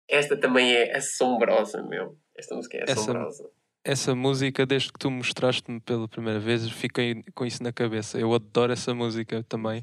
[0.09, 2.16] Esta também é assombrosa, meu.
[2.36, 3.51] Esta música é Essa- assombrosa.
[3.82, 8.18] Essa música, desde que tu mostraste-me pela primeira vez, fiquei com isso na cabeça.
[8.18, 9.82] Eu adoro essa música também.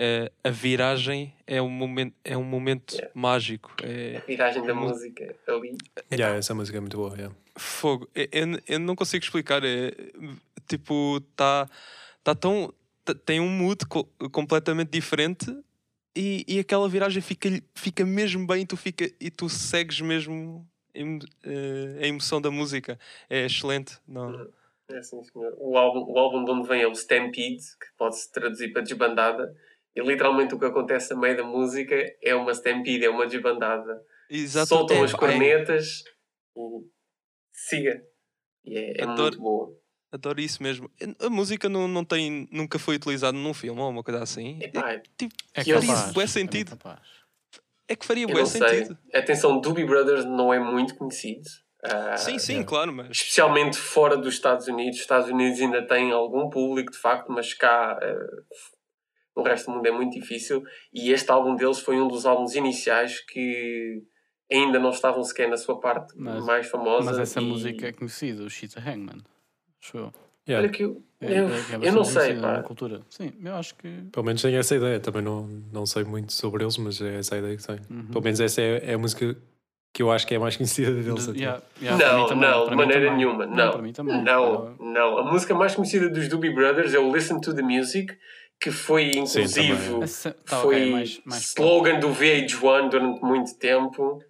[0.00, 3.10] Eh, a viragem é um momento, é um momento Yeah.
[3.14, 3.74] mágico.
[3.82, 5.76] É A viragem da música ali.
[6.12, 7.14] Yeah, essa música é muito boa.
[7.16, 7.34] Yeah.
[7.56, 8.08] fogo.
[8.14, 9.64] Eu, eu- eu não consigo explicar.
[9.64, 9.90] É,
[10.68, 11.68] tipo, tá,
[12.22, 12.72] tá tão.
[13.04, 15.46] tá- tem um mood co- completamente diferente
[16.14, 21.18] e, e aquela viragem fica, fica mesmo bem tu fica, e tu segues mesmo em-
[21.42, 22.96] eh, a emoção da música.
[23.28, 23.98] É excelente.
[24.06, 24.48] Não,
[24.90, 25.52] É assim, senhor.
[25.58, 29.56] O álbum, o álbum de onde vem é o Stampede, que pode-se traduzir para desbandada.
[29.96, 34.00] E literalmente o que acontece a meio da música é uma stampede, é uma desbandada.
[34.30, 34.68] Exato.
[34.68, 36.02] Soltam É, as pá, é- cornetas
[36.56, 36.60] e
[37.52, 38.02] siga.
[38.64, 39.20] E é, é Adoro.
[39.22, 39.78] muito boa.
[40.12, 40.90] Adoro isso mesmo.
[41.20, 44.58] A música não, não tem, nunca foi utilizada num filme ou uma coisa assim.
[44.62, 46.00] Epá, tipo, É Que eu capaz.
[46.00, 46.78] disse, bué é sentido.
[47.88, 48.68] é que faria bué não sei.
[48.68, 48.98] sentido.
[49.12, 51.48] Atenção, Doobie Brothers não é muito conhecido.
[51.84, 52.68] Ah, sim, sim, yeah.
[52.68, 53.08] claro, mas.
[53.10, 54.96] especialmente fora dos Estados Unidos.
[54.96, 58.16] Os Estados Unidos ainda têm algum público, de facto, mas cá eh,
[59.38, 60.62] no resto do mundo é muito difícil.
[60.92, 64.02] E este álbum deles foi um dos álbuns iniciais que
[64.50, 67.04] ainda não estavam sequer na sua parte Mas- mais famosa.
[67.10, 69.20] Mas essa e- música é conhecida, o Cheetah Hangman.
[69.82, 70.12] Acho eu.
[70.48, 70.66] Yeah.
[70.66, 72.62] Olha que eu, É- eu, é- é eu não sei, pá.
[72.62, 73.02] cultura.
[73.10, 73.88] Sim, eu acho que.
[74.10, 74.98] Pelo menos tenho essa ideia.
[74.98, 77.80] Também não, não sei muito sobre eles, mas é essa a ideia que tenho.
[77.90, 78.06] Uhum.
[78.06, 79.36] Pelo menos essa é, é a música
[79.92, 81.24] que eu acho que é a mais conhecida deles.
[81.26, 81.38] De- até.
[81.40, 83.16] yeah, yeah, Não, também, não, de maneira também.
[83.18, 83.44] nenhuma.
[83.46, 84.22] Não, para mim também.
[84.24, 85.18] não, não.
[85.18, 88.16] A música mais conhecida dos Doobie Brothers é o Listen to the Music,
[88.60, 90.02] que foi Sim, inclusive também.
[90.02, 94.22] Essa- tá, foi ok, mais, mais slogan do VH1 durante muito tempo.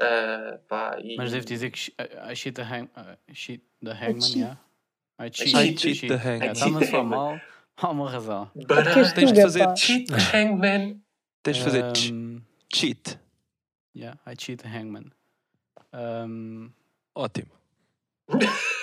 [0.00, 2.88] Ah, pá, e- Mas devo dizer que I I cheat the, hang,
[3.28, 4.36] I cheat the hangman, cheat.
[4.36, 4.58] yeah.
[5.18, 6.12] I cheat, cheat the cheat.
[6.12, 6.40] hangman.
[6.42, 7.18] Yeah, I Está-me a cheat the soar hangman.
[7.18, 7.40] mal.
[7.78, 8.50] Há uma razão.
[8.54, 11.00] But Que I tens de fazer cheat the hangman.
[11.42, 12.42] Tens de fazer Um,
[12.72, 13.18] cheat.
[13.96, 15.10] yeah, I cheat the hangman.
[15.92, 16.70] Um,
[17.14, 17.50] Ótimo.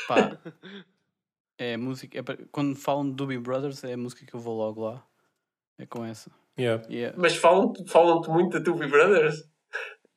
[0.08, 0.32] pá,
[1.64, 2.20] é música.
[2.20, 5.04] É, quando falam de Doobie Brothers, é a música que eu vou logo lá.
[5.78, 6.32] É com essa.
[6.58, 6.84] Yeah.
[6.90, 7.18] Yeah.
[7.18, 9.44] Mas falam-te falam muito da Doobie Brothers?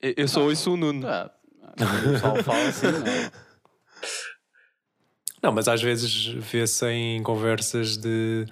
[0.01, 1.07] Eu, eu só ouço o Nuno.
[1.07, 1.31] Ah,
[1.73, 3.47] o pessoal fala assim, não.
[5.43, 8.47] Não, mas às vezes vê-se em conversas de,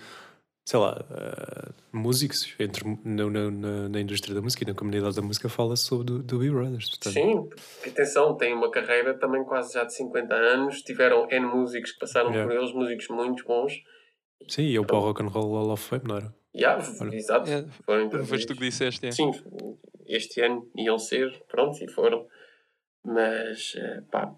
[0.64, 5.14] sei lá, eh, músicos entre, na, na, na- na indústria da música e na comunidade
[5.14, 6.88] da música fala-se sobre do, do Big Brothers.
[6.90, 7.12] portanto.
[7.12, 10.80] Sim, porque, atenção, têm uma carreira também quase já de 50 anos.
[10.82, 12.50] Tiveram N músicos que passaram Yeah.
[12.50, 13.74] por eles, músicos muito bons.
[14.48, 16.34] Sim, e eu para o Rock and Roll Hall of Fame, não era?
[16.56, 17.14] Yeah, Olha.
[17.16, 17.50] exato.
[17.50, 19.06] É, Foram Foste tu que disseste.
[19.06, 19.10] É.
[19.12, 19.30] Sim,
[20.06, 22.26] este ano iam ser, pronto, e foram.
[23.04, 24.32] Mas, eh, pá,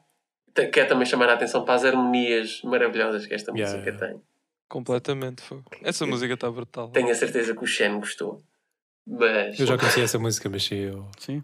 [0.72, 4.06] quero também chamar a atenção para as harmonias maravilhosas que esta Yeah, música yeah.
[4.14, 4.22] tem.
[4.68, 5.42] Completamente.
[5.42, 5.64] fogo.
[5.82, 6.88] Essa música está brutal.
[6.90, 8.42] Tenho a certeza que o Shen gostou.
[9.08, 11.40] Mas, Eu já conhecia essa música, mas sim, eu Sim.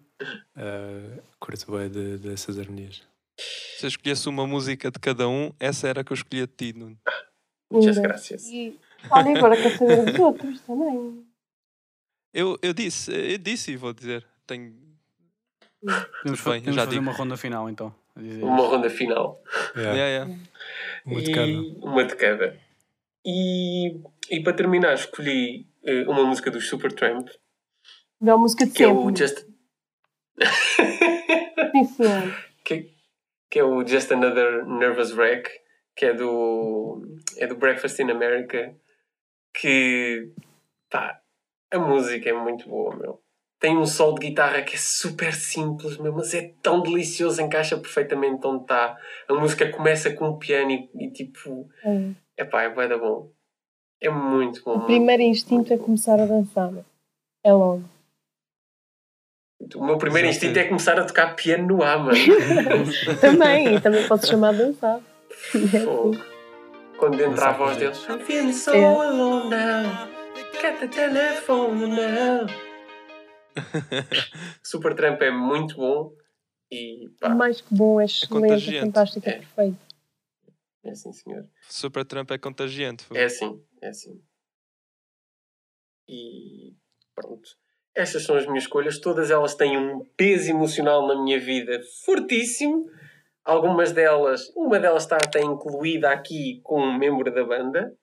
[0.57, 3.03] eh, curto bem de, dessas harmonias.
[3.39, 6.53] Se eu escolhesse uma música de cada um, essa era a que eu escolhia de
[6.53, 6.99] ti, Nuno.
[7.71, 8.45] muitas graças.
[8.49, 8.77] E
[9.09, 11.25] olha, agora quer saber dos outros também.
[12.35, 14.27] Eu, eu disse, eu disse e vou dizer.
[14.45, 14.75] Tenho.
[16.25, 17.03] Tudo bem, já fazer digo.
[17.03, 17.95] uma ronda final então.
[18.17, 19.41] Uma ronda final.
[19.77, 19.95] Yeah.
[19.97, 20.41] Yeah, yeah.
[21.07, 21.87] Uma de e cada.
[21.87, 22.61] uma de cada.
[23.25, 24.01] E,
[24.31, 27.29] e para terminar, escolhi eh, uma música dos Supertramp,
[28.21, 29.03] Melhor música de que é sempre.
[29.03, 29.47] o Just.
[32.65, 32.91] Que,
[33.51, 35.51] que é o Just Another Nervous Wreck,
[35.97, 37.03] que é do,
[37.37, 38.75] é do Breakfast in America,
[39.53, 40.31] que
[40.89, 41.21] pá,
[41.73, 43.21] a música é muito boa, meu.
[43.59, 47.77] Tem um solo de guitarra que é super simples, meu, mas é tão delicioso, encaixa
[47.77, 48.97] perfeitamente onde está.
[49.29, 52.13] A música começa com um piano e, e tipo, É.
[52.43, 53.31] é pá, é bué da bom.
[54.01, 54.79] É muito bom.
[54.79, 56.73] O primeiro instinto é começar a dançar.
[57.45, 57.85] É logo.
[59.77, 60.45] O meu primeiro Exato.
[60.47, 62.19] instinto é começar a tocar piano no ar, mano.
[63.21, 65.01] Também, também pode chamar a dançar.
[65.85, 66.17] Fogo.
[66.99, 68.05] Quando entra a voz deles.
[68.09, 68.85] I'm feeling so É.
[68.85, 70.09] alone now.
[70.61, 72.47] Get the telephone now.
[74.65, 76.13] Supertramp é muito bom
[76.71, 79.37] e pá, Mais que bom, é excelente, é fantástico, é É.
[79.39, 79.92] perfeito.
[80.85, 81.49] É assim, senhor.
[81.69, 83.07] Super Trump é contagiante.
[83.15, 84.21] É assim, é assim.
[86.09, 86.75] E
[87.15, 87.49] pronto.
[87.95, 88.99] Estas são as minhas escolhas.
[88.99, 92.91] Todas elas têm um peso emocional na minha vida fortíssimo.
[93.45, 97.95] Algumas delas, uma delas está até incluída aqui com um membro da banda.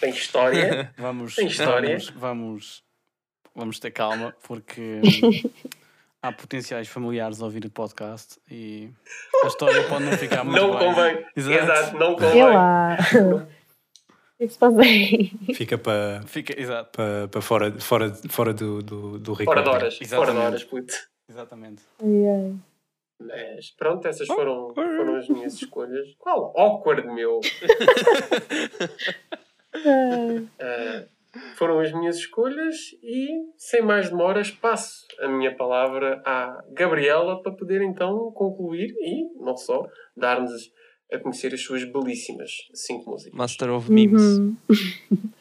[0.00, 0.92] Tem história.
[0.98, 1.98] Vamos, Tem história.
[1.98, 2.84] vamos, vamos,
[3.54, 5.00] vamos ter calma, porque
[6.24, 8.88] há potenciais familiares a ouvir o podcast e
[9.42, 10.88] a história pode não ficar muito não bem.
[10.88, 11.26] convém.
[11.36, 11.62] Exato.
[11.62, 12.42] Exato, não convém.
[12.42, 12.96] lá.
[14.34, 15.30] O que que se faz aí?
[15.54, 19.94] Fica para Fica, exato, para para fora, fora, fora do, do, do Fora de horas.
[19.98, 20.38] Fora de Exatamente.
[20.46, 20.94] horas, puto.
[21.28, 21.82] exatamente.
[23.20, 26.14] Mas pronto, essas foram, foram as minhas escolhas.
[26.18, 27.40] Qual awkward, meu?
[29.76, 30.48] Uh,
[31.56, 37.52] foram as minhas escolhas e, sem mais demoras, passo a minha palavra à Gabriela para
[37.52, 39.86] poder então concluir e, não só,
[40.16, 40.52] dar-nos
[41.12, 43.36] a conhecer as suas belíssimas cinco músicas.
[43.38, 44.22] Master of Memes.
[44.22, 44.56] Uhum.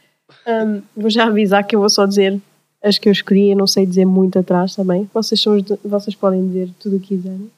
[0.48, 2.42] Um, vou já avisar que eu vou só dizer
[2.82, 5.08] as que eu escolhi, eu não sei dizer muito atrás também.
[5.14, 7.52] Vocês, são os de- vocês podem dizer tudo o que quiserem.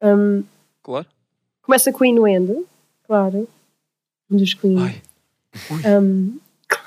[0.00, 0.44] Um,
[0.82, 1.06] Claro.
[1.62, 2.64] começa com o Inuendo,
[3.04, 3.48] claro.
[4.30, 4.78] Um dos Queen.
[4.78, 5.02] Ai.
[6.00, 6.38] Um.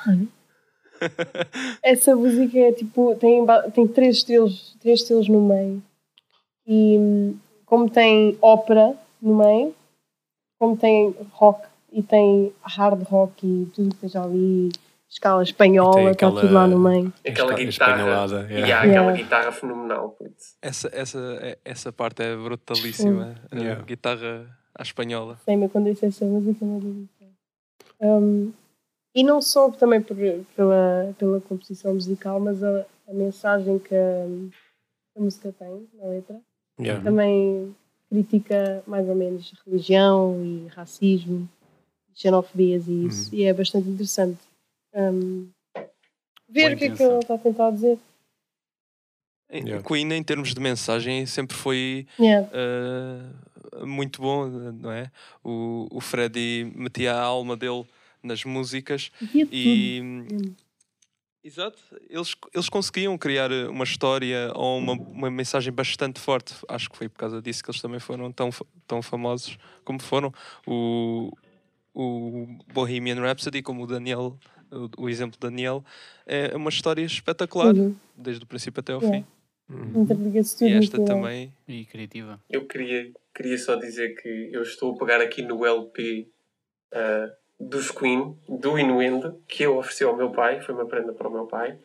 [1.83, 5.81] Essa música é tipo, tem, tem três estilos, três estilos no meio.
[6.67, 9.73] E hum, como tem ópera no meio,
[10.59, 14.69] como tem rock e tem hard rock e tudo que esteja ali,
[15.09, 17.13] escala espanhola, está aquela- tudo lá no meio.
[17.27, 18.47] Aquela guitarra.
[18.49, 18.75] E yeah.
[18.75, 19.13] há aquela Yeah.
[19.13, 20.15] guitarra fenomenal.
[20.61, 23.35] Essa, essa, é- essa parte é brutalíssima.
[23.51, 23.83] A Yeah.
[23.83, 24.45] Guitarra
[24.75, 25.39] à espanhola.
[25.45, 27.27] Sei-me quando disse essa música, do céu.
[28.01, 28.53] Um,
[29.19, 30.15] e não só também por,
[30.55, 34.25] pela, pela composição musical, mas a, a mensagem que a,
[35.17, 36.39] a música tem na letra.
[36.79, 37.03] Yeah.
[37.03, 37.75] Também
[38.09, 41.49] critica mais ou menos religião e racismo,
[42.15, 43.35] xenofobias e isso.
[43.35, 44.39] E é bastante interessante.
[44.93, 45.49] Um,
[46.47, 47.11] ver Boa o que é que intenção.
[47.11, 47.99] ele está a tentar dizer.
[49.51, 49.83] Yeah.
[49.85, 52.47] Queen, em termos de mensagem, sempre foi Yeah.
[52.53, 55.11] uh, muito bom, não é?
[55.43, 57.85] O, o Freddie metia a alma dele
[58.23, 59.49] nas músicas tudo.
[59.51, 60.01] e.
[61.41, 61.79] Exato,
[62.09, 66.53] eles, eles conseguiam criar uh, uma história ou uma, uma mensagem bastante forte.
[66.67, 68.49] Acho que foi por causa disso que eles também foram tão,
[68.85, 70.33] tão famosos como foram.
[70.67, 71.31] O,
[71.93, 74.37] o Bohemian Rhapsody, como o Daniel,
[74.69, 75.83] o, o exemplo do Daniel,
[76.25, 77.97] é uma história espetacular, Tudo.
[78.17, 79.19] desde o princípio até ao Yeah.
[79.19, 79.39] fim.
[79.69, 80.05] Uhum.
[80.61, 81.53] E esta também.
[81.67, 82.41] E criativa.
[82.49, 86.27] Eu queria, queria só dizer que eu estou a pegar aqui no LP
[86.91, 87.29] ah,
[87.59, 91.31] dos Queen, do Inuendo, que eu ofereci ao meu pai, foi uma prenda para o
[91.31, 91.77] meu pai.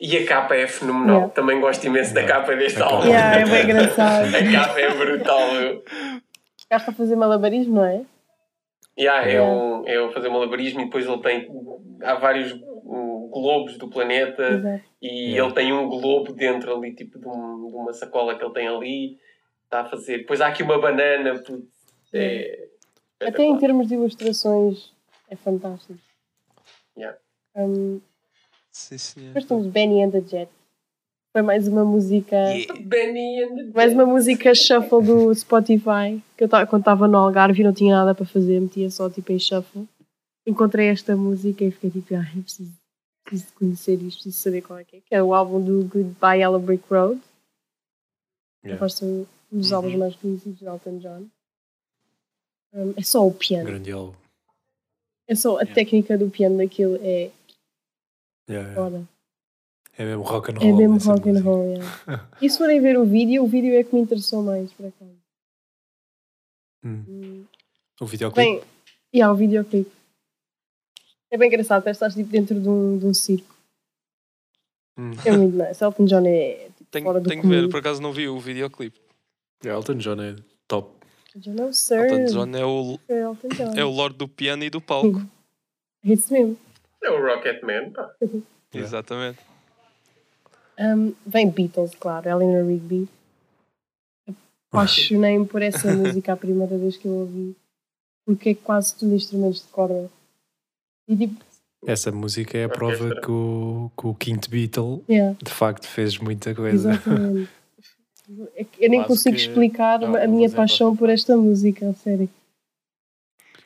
[0.00, 1.16] E a capa é fenomenal.
[1.16, 1.32] Yeah.
[1.34, 3.06] Também gosto imenso da capa deste álbum.
[3.08, 4.26] Yeah, é bem engraçado.
[4.34, 5.82] A capa é brutal, meu.
[6.68, 8.04] Cá para fazer malabarismo, não é?
[8.98, 9.52] Yeah, é, Yeah.
[9.52, 11.48] um, é um fazer malabarismo e depois ele tem.
[12.02, 12.52] Há vários
[13.30, 14.84] globos do planeta Exato.
[15.02, 15.44] e Yeah.
[15.46, 18.68] ele tem um globo dentro ali, tipo de, um- de uma sacola que ele tem
[18.68, 19.18] ali.
[19.64, 20.18] Está a fazer.
[20.18, 21.42] Depois há aqui uma banana.
[22.12, 22.68] É.
[23.20, 24.94] Até em termos de ilustrações
[25.28, 25.98] é fantástico.
[26.96, 27.18] Yeah.
[27.54, 28.00] Um,
[28.70, 29.26] Sim, senhor.
[29.28, 30.50] depois temos Benny and the Jet.
[31.32, 32.36] Foi mais uma música.
[32.80, 36.22] Benny and the Mais uma música shuffle do Spotify.
[36.36, 39.32] Que eu quando estava no Algarve e não tinha nada para fazer, metia só tipo
[39.32, 39.86] em shuffle.
[40.46, 42.72] Encontrei esta música e fiquei tipo, ah, eu preciso,
[43.24, 45.00] preciso de conhecer isto, preciso saber qual é que é.
[45.00, 47.20] Que é o álbum do Goodbye Yellow Brick Road.
[48.64, 48.80] Yeah.
[48.80, 49.26] gosto um
[49.58, 49.76] dos Uhum.
[49.76, 51.26] álbuns mais conhecidos de Elton John.
[52.72, 53.64] Um, é só o piano.
[53.66, 54.14] Grande álbum.
[55.28, 55.74] É só a Yeah.
[55.74, 57.30] técnica do piano daquilo é
[58.48, 58.74] Yeah, yeah.
[58.74, 59.08] foda.
[59.98, 60.76] É mesmo rock and É roll.
[60.76, 62.28] mesmo essa rock and roll, yeah.
[62.42, 65.16] E se forem ver o vídeo, o vídeo é que me interessou mais, por acaso.
[66.84, 67.04] Hum.
[67.08, 67.44] Hum.
[68.00, 68.48] O videoclipe.
[68.50, 68.62] Bem,
[69.12, 69.90] e há o videoclipe.
[71.30, 73.52] É bem engraçado, parece que estás tipo, dentro de um, de um circo.
[74.98, 75.10] Hum.
[75.24, 75.82] É muito nice.
[75.82, 78.38] Elton John é tipo, Tenho, fora do tenho que ver, por acaso não vi o
[78.38, 79.00] videoclipe.
[79.64, 80.36] Yeah, Elton John é
[80.68, 80.95] top.
[81.36, 81.98] Elton John é o Sir.
[81.98, 83.00] Elton John é o,
[83.76, 85.22] É é o Lord do piano e do palco.
[86.04, 86.56] É isso mesmo.
[87.02, 87.90] É o Rocketman.
[87.90, 88.10] pá.
[88.20, 88.46] Yeah.
[88.72, 89.38] Exatamente.
[90.78, 92.28] Um, vem Beatles, claro.
[92.28, 93.08] Eleanor Rigby.
[94.70, 97.56] Apaixonei-me por essa música a primeira vez que eu ouvi.
[98.24, 100.10] Porque é quase tudo instrumentos de corda.
[101.08, 101.44] E tipo,
[101.86, 105.36] Essa música é a prova que o, que o quinto Beatle yeah.
[105.40, 106.92] de facto fez muita coisa.
[106.92, 107.50] Exatamente.
[108.56, 111.94] É Eu nem Quase consigo que explicar é a minha paixão por esta música, a
[111.94, 112.28] sério.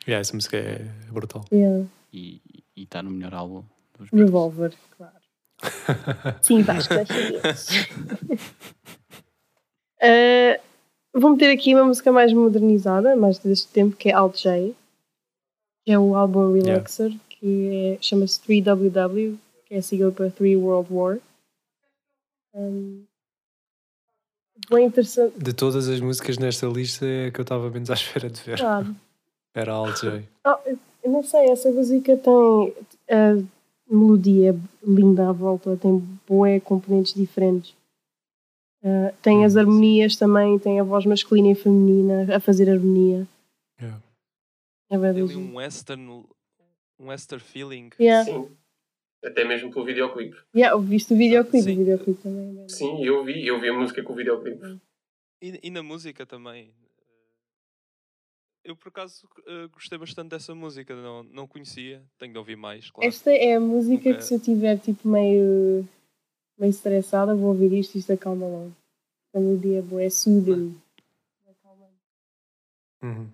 [0.07, 1.45] Yeah, essa música é brutal.
[1.51, 1.85] Yeah.
[2.13, 2.41] E
[2.75, 3.63] está no melhor álbum
[3.97, 4.21] dos Beatles.
[4.21, 5.13] Revolver, claro.
[6.41, 6.93] Sim, Vasco.
[10.01, 10.59] Uh,
[11.13, 14.75] vou meter aqui uma música mais modernizada, mais deste tempo, que é Alt J.
[15.85, 20.55] Que é o álbum Relaxer, que é- chama-se 3WW, que é a sigla para 3
[20.57, 21.17] World War.
[22.53, 23.03] Um,
[24.69, 25.37] bem interessante.
[25.37, 28.41] De todas as músicas nesta lista é a que eu estava menos à espera de
[28.41, 28.57] ver.
[28.59, 28.95] Claro.
[29.53, 30.23] Era Alt J.
[30.45, 30.57] Oh,
[31.03, 32.73] eu não sei, essa música tem
[33.09, 33.43] a
[33.89, 34.55] melodia
[34.85, 35.97] linda à volta, tem
[36.27, 37.73] boé componentes diferentes.
[38.83, 43.27] Uh, tem as Hum, harmonias também, tem a voz masculina e feminina a fazer harmonia.
[43.79, 44.01] Yeah.
[44.89, 46.23] É bem Tem um western,
[46.99, 47.89] um western feeling.
[47.99, 48.25] Yeah.
[48.25, 48.47] Sim.
[49.23, 50.35] Até mesmo pelo videoclipe.
[50.55, 51.73] Yeah, viste o videoclipe, Sim.
[51.75, 52.63] o videoclipe também.
[52.63, 54.79] é Sim, eu vi, eu vi a música com o videoclipe.
[55.41, 56.73] E, e na música também.
[58.63, 62.91] Eu por acaso eh, gostei bastante dessa música, não, não conhecia, tenho de ouvir mais,
[62.91, 63.07] claro.
[63.09, 65.87] Esta é a música Nunca- que se eu estiver tipo meio,
[66.59, 68.71] meio estressada, vou ouvir isto e isto acalma logo.
[69.33, 70.79] A melodia é boa, é soothing.
[73.01, 73.31] Uhum.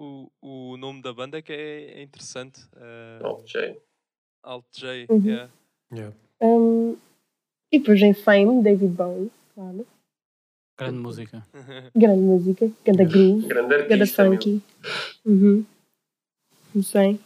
[0.00, 2.60] O, o nome da banda é que é, é interessante.
[2.76, 3.76] eh, Alt J.
[4.44, 5.06] Alt J.
[5.10, 5.24] Uhum.
[5.26, 5.50] yeah.
[5.92, 6.16] Yeah.
[6.40, 6.96] Um,
[7.72, 9.84] e depois em Fame, David Bowie, claro.
[10.78, 11.44] Grande música.
[11.96, 13.46] Grande música, grande groove.
[13.48, 14.22] Grande Ganda artista.
[14.22, 14.32] meu.
[14.34, 14.62] funky.
[15.26, 15.64] Uhum.
[16.72, 17.18] Não sei.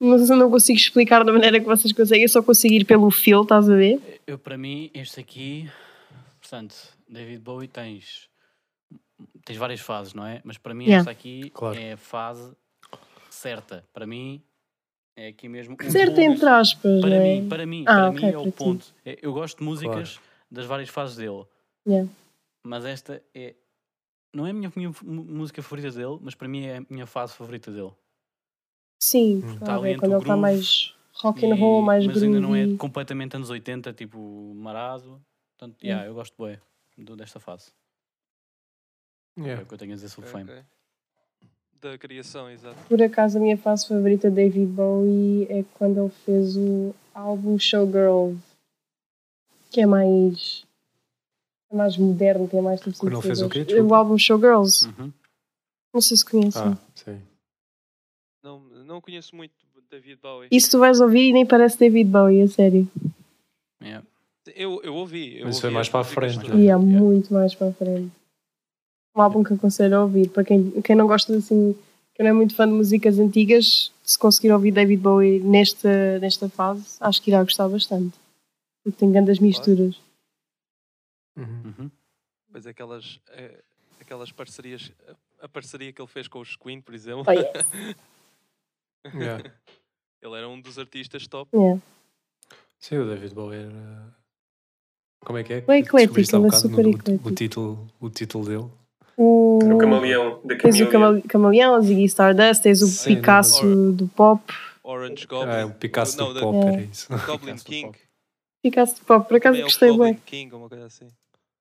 [0.00, 3.08] Mas eu não consigo explicar da maneira que vocês conseguem, eu só consigo ir pelo
[3.10, 4.20] feel, estás a ver?
[4.26, 5.70] Eu, para mim, este aqui,
[6.40, 6.74] portanto,
[7.08, 8.28] David Bowie tens,
[9.44, 10.40] tens várias fases, não é?
[10.44, 11.00] Mas para mim, Yeah.
[11.00, 11.78] esta aqui Claro.
[11.78, 12.54] é a fase
[13.30, 13.84] certa.
[13.92, 14.42] Para mim,
[15.16, 15.74] é aqui mesmo.
[15.80, 17.20] um Certo, ponto- entre aspas, Para é?
[17.20, 18.52] mim, para mim, Ah, para ok, mim é para o ti.
[18.52, 18.94] ponto.
[19.04, 20.20] É, Eu gosto de músicas
[20.50, 21.44] das várias fases dele.
[21.86, 22.10] Yeah.
[22.64, 23.54] Mas esta é.
[24.34, 27.32] Não é a minha, minha música favorita dele, mas para mim é a minha fase
[27.34, 27.92] favorita dele.
[29.02, 29.52] Sim, Hum.
[29.54, 32.40] está Tá ali entre quando ele está mais rock and E- roll, mais mas ainda
[32.40, 32.76] não é groovy.
[32.78, 34.18] completamente anos 80, tipo
[34.54, 35.22] marado.
[35.56, 36.02] Portanto, Yeah.
[36.02, 36.58] yeah, eu gosto bem
[37.16, 37.70] desta fase.
[39.36, 39.62] É Yeah.
[39.62, 40.62] o que eu tenho a dizer sobre Ok, Fame.
[41.80, 42.76] Da criação, exato.
[42.88, 47.58] Por acaso, a minha fase favorita de David Bowie é quando ele fez o álbum
[47.58, 48.38] Showgirls,
[49.70, 50.64] que é mais.
[51.70, 53.64] é mais moderno, tem mais tipo Quando ele fez o quê?
[53.64, 53.90] Desculpa.
[53.92, 55.12] O álbum Showgirls, Uhum.
[55.92, 56.62] não sei se conhecem.
[56.62, 57.20] Ah, sim.
[58.42, 59.52] Não, não conheço muito
[59.90, 60.48] David Bowie.
[60.50, 62.88] Isso tu vais ouvir e nem parece David Bowie, a sério.
[63.82, 64.06] Yeah.
[64.54, 65.38] Eu, eu ouvi.
[65.40, 66.48] Eu Mas foi ouvi mais as para a frente, todas.
[66.50, 66.78] E é Yeah.
[66.84, 68.10] muito mais para a frente.
[69.16, 70.28] Um álbum que aconselho a ouvir.
[70.28, 71.74] Para quem, quem não gosta assim,
[72.14, 76.48] quem não é muito fã de músicas antigas, se conseguir ouvir David Bowie nesta, nesta
[76.50, 78.14] fase, acho que irá gostar bastante.
[78.84, 79.96] Porque tem grandes misturas.
[81.36, 81.72] Uhum.
[81.78, 81.90] Uhum.
[82.52, 83.62] Pois aquelas, eh,
[84.00, 84.92] aquelas parcerias,
[85.40, 87.24] a- parceria que ele fez com os Queen, por exemplo.
[87.26, 87.50] Oh, yes.
[89.14, 89.40] Yeah.
[90.20, 91.48] ele era um dos artistas top.
[91.56, 91.80] Yeah.
[92.80, 94.16] Sim, o David Bowie era.
[95.24, 95.60] Como é que é?
[95.60, 97.28] Bem eclético, bocado super no- o- eclético.
[97.28, 98.70] O, título, o título dele.
[99.16, 99.58] O...
[99.58, 100.90] O camaleão da Tens o Camaleão.
[100.90, 104.42] Camale- Camaleão, o Ziggy Stardust, tens o Sim, Picasso não, do pop.
[104.82, 105.50] Orange Goblin.
[105.52, 106.72] Ah, é o Picasso não, do pop, É.
[106.72, 107.08] era isso.
[107.26, 107.96] Goblin King.
[108.62, 110.22] Picasso do pop, por acaso Também é o gostei Goblin bem.
[110.26, 111.08] King, ou uma coisa assim.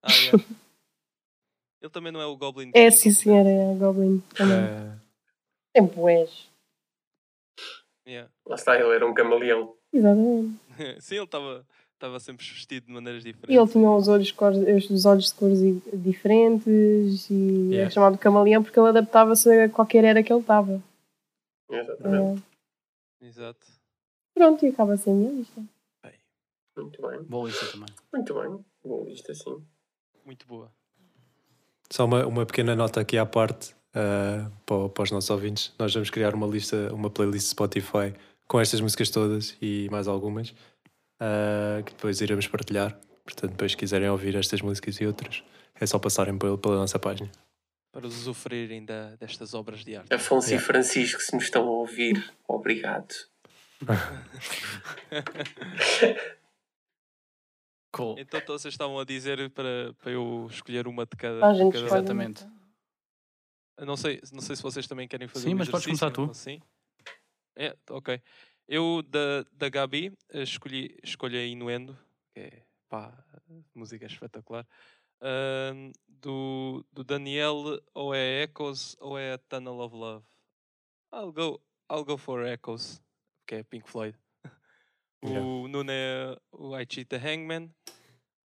[0.03, 0.43] Ah, yeah.
[1.81, 2.77] Ele também não é o Goblin King.
[2.79, 4.57] É, sim, senhora, é a Goblin também.
[4.57, 4.91] É,
[5.73, 6.49] Tem boés.
[8.07, 8.29] Yeah.
[8.45, 9.75] Lá está, ele era um camaleão.
[9.93, 10.59] Exatamente.
[11.01, 11.65] Sim, ele estava
[11.95, 13.55] estava sempre vestido de maneiras E diferentes.
[13.61, 15.59] ele tinha os olhos, cores, os olhos de cores
[15.93, 17.33] diferentes e
[17.71, 17.87] Yeah.
[17.87, 20.81] é chamado camaleão porque ele adaptava-se a qualquer era que ele estava.
[21.69, 22.43] Exatamente.
[23.21, 23.25] É.
[23.25, 23.65] Exato.
[24.33, 25.63] Pronto, e acaba assim a minha lista.
[26.77, 27.23] Muito bem.
[27.23, 27.87] Boa lista também.
[28.13, 28.65] Muito bem.
[28.83, 29.63] Boa lista, sim.
[30.25, 30.69] Muito boa.
[31.89, 35.71] Só uma, uma pequena nota aqui à parte ah, para, para os nossos ouvintes.
[35.79, 38.13] Nós vamos criar uma lista, uma playlist Spotify
[38.45, 40.53] com estas músicas todas e mais algumas
[41.19, 42.99] ah, que depois iremos partilhar.
[43.23, 45.43] Portanto, depois se quiserem ouvir estas músicas e outras,
[45.79, 47.31] é só passarem pela, pela nossa página.
[47.91, 50.13] Para usufruírem da, destas obras de arte.
[50.13, 50.63] Afonso Yeah.
[50.63, 53.13] e Francisco, se nos estão a ouvir, obrigado.
[57.95, 58.19] Cool.
[58.19, 61.45] Então todos vocês estavam a dizer para, para eu escolher uma de cada.
[61.45, 61.85] Ah, a gente cada-.
[61.85, 62.45] Exatamente.
[63.79, 66.29] Não sei, não sei se vocês também querem fazer Sim, um mas podes começar tu.
[66.33, 66.61] Sim.
[67.55, 68.21] É, ok.
[68.67, 71.97] Eu, da, da Gabi, eh, escolhi, escolhi a Inuendo,
[72.33, 73.13] que é, pá,
[73.75, 74.67] música espetacular.
[75.21, 80.25] Ahm, do, do Daniel, ou é Echoes ou é Tunnel of Love.
[81.13, 81.61] I'll go,
[81.91, 83.01] I'll go for Echoes,
[83.47, 84.17] que é Pink Floyd.
[85.23, 85.43] Yeah.
[85.43, 87.73] O Nuno é o I Cheat the Hangman.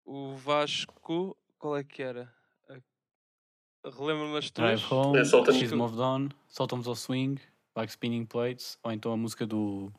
[0.06, 2.31] O Vasco, qual é que era?
[2.69, 4.80] A- Relembra-me as tuas?
[4.81, 5.23] Drive Home, É,
[5.53, 5.72] She's.
[5.72, 7.39] Moved On, Soltamos ao Swing,
[7.77, 9.93] Like Spinning Plates, ou então a música do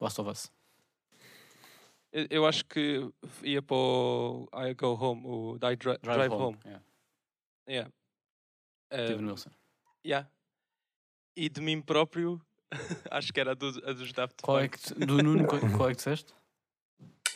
[0.00, 0.52] Last of Us.
[2.12, 3.08] Eu, eu acho que
[3.42, 6.58] ia para o I Go Home, o I Dri- Drive, Home.
[6.64, 6.84] yeah.
[7.68, 7.90] Yeah.
[8.92, 9.50] Steven Um, Wilson.
[10.04, 10.28] yeah.
[11.36, 12.40] E de mim próprio,
[13.10, 14.78] acho que era a, do, a dos Daft Qual é Punk.
[14.94, 16.34] que, do Nuno, qual, qual é que disseste?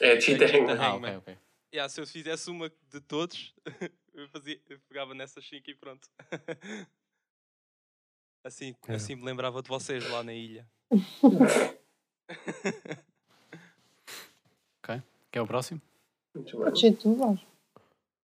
[0.00, 0.78] É Cheetah Cheetah Hangman.
[0.80, 1.16] Ah, Hangman.
[1.18, 1.38] ok, ok.
[1.74, 3.54] Yeah, se eu fizesse uma de todos,
[4.14, 6.08] eu, fazia, eu pegava nessas 5 e pronto.
[8.44, 8.94] assim, É.
[8.94, 10.66] assim me lembrava de vocês lá na ilha.
[15.30, 15.80] Quer o próximo?
[16.34, 16.64] Muito bem.
[16.64, 17.46] Pode ser tu, Vasco.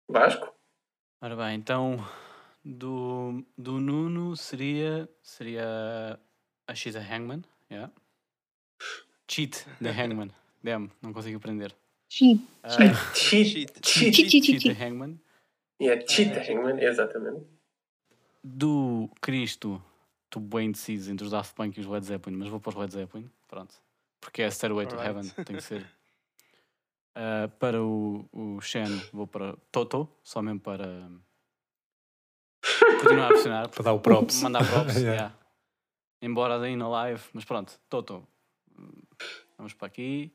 [0.09, 0.55] Vasco?
[1.21, 1.99] Ora bem, então
[2.65, 6.19] do, do Nuno seria, seria
[6.67, 7.45] a She's a Hangman.
[7.71, 7.93] Yeah.
[9.29, 10.31] Cheat the Hangman.
[10.65, 11.75] Damn, não consigo aprender.
[12.09, 12.41] Cheat.
[12.63, 12.95] Ah, Cheat.
[13.15, 13.53] Cheat.
[13.55, 13.83] Cheat.
[13.83, 14.75] Cheat, cheat, Cheat cheat.
[14.75, 15.19] the Hangman.
[15.81, 17.45] Yeah, Cheetah Hangman, exatamente.
[18.43, 19.83] Do Cristo,
[20.35, 22.75] estou bem indeciso entre os Daft Punk e os Led Zeppelin, mas vou para os
[22.75, 23.31] Led Zeppelin.
[23.47, 23.75] Pronto.
[24.21, 24.97] Porque é Stairway to.
[24.97, 25.87] Heaven, tem que ser.
[27.17, 31.09] Ah, para o, o Shen, vou para Toto, só mesmo para
[33.01, 33.69] continuar a pressionar.
[33.69, 34.43] Para dar o props.
[34.43, 35.15] Mandar props, Yeah.
[35.15, 35.39] yeah.
[36.21, 38.27] Embora daí na live, mas pronto, Toto.
[39.57, 40.35] Vamos para aqui.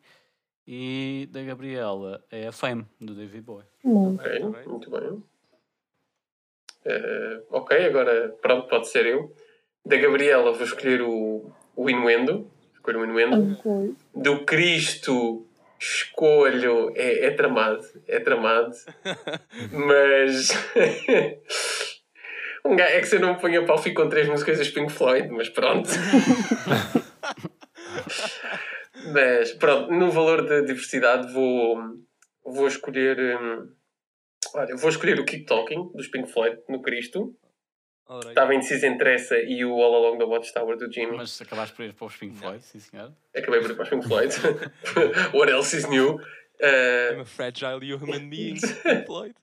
[0.65, 3.65] E da Gabriela é a Fame, do David Bowie.
[3.84, 4.15] Não.
[4.15, 4.67] Ok, Muito bem.
[4.69, 5.23] muito bem.
[6.85, 9.35] Eh, ok, agora pronto, pode ser eu.
[9.85, 12.49] Da Gabriela vou escolher o, o Inuendo.
[12.73, 13.57] Escolho o Inuendo.
[13.60, 13.95] Ok.
[14.14, 15.45] Do Cristo
[15.80, 16.91] escolho.
[16.95, 18.72] É, é tramado, é tramado.
[19.72, 20.49] mas.
[22.65, 24.57] um gajo, é que se eu não me ponho a pau, fico com três músicas
[24.57, 25.89] dos Pink Floyd, mas pronto.
[29.14, 31.77] mas pronto, no valor de diversidade vou,
[32.45, 33.18] vou escolher.
[33.39, 33.69] hum,
[34.53, 37.35] olha, vou escolher o Keep Talking dos Pink Floyd no Cristo.
[38.10, 38.30] Alright.
[38.30, 41.15] Estava indeciso entre essa e o All Along the Watchtower do Jimmy.
[41.15, 43.14] Mas acabaste por ir para os Pink Floyd, sim senhor.
[43.36, 44.34] Acabei por ir para os Pink Floyd.
[45.31, 46.19] What else is new?
[46.60, 48.60] Uh, I'm a fragile human being.
[48.60, 49.36] Pink Floyd.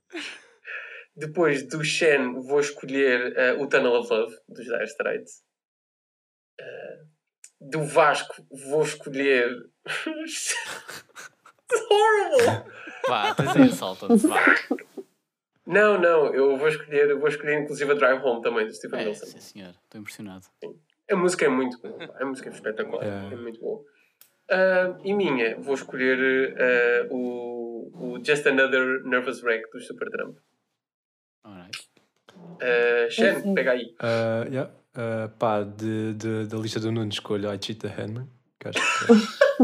[1.17, 5.43] depois do Shen, vou escolher uh, o Tunnel of Love dos Dire Straits.
[6.61, 7.07] Uh,
[7.61, 8.35] do Vasco,
[8.69, 9.49] vou escolher.
[11.91, 12.65] horrible!
[13.09, 14.45] Vá, tens aí, salta-te, vá.
[15.67, 19.01] Não, não, eu vou escolher, eu vou escolher inclusive a Drive Home também do Stephen
[19.01, 19.27] É, Wilson.
[19.27, 20.47] sim senhor, estou impressionado.
[21.11, 23.33] A música é muito boa, a música é espetacular, É.
[23.35, 23.83] é muito boa.
[24.51, 30.37] Ah, e minha, vou escolher ah, o, o Just Another Nervous Wreck do Supertramp.
[31.45, 31.79] Alright.
[32.37, 33.55] Uh, Shen, Sim.
[33.55, 33.95] pega aí.
[33.99, 34.71] Ah, yeah.
[34.95, 38.29] Ah, pá, de, de- da lista do Nuno escolho I Cheat the Handman.
[38.59, 39.15] Que acho que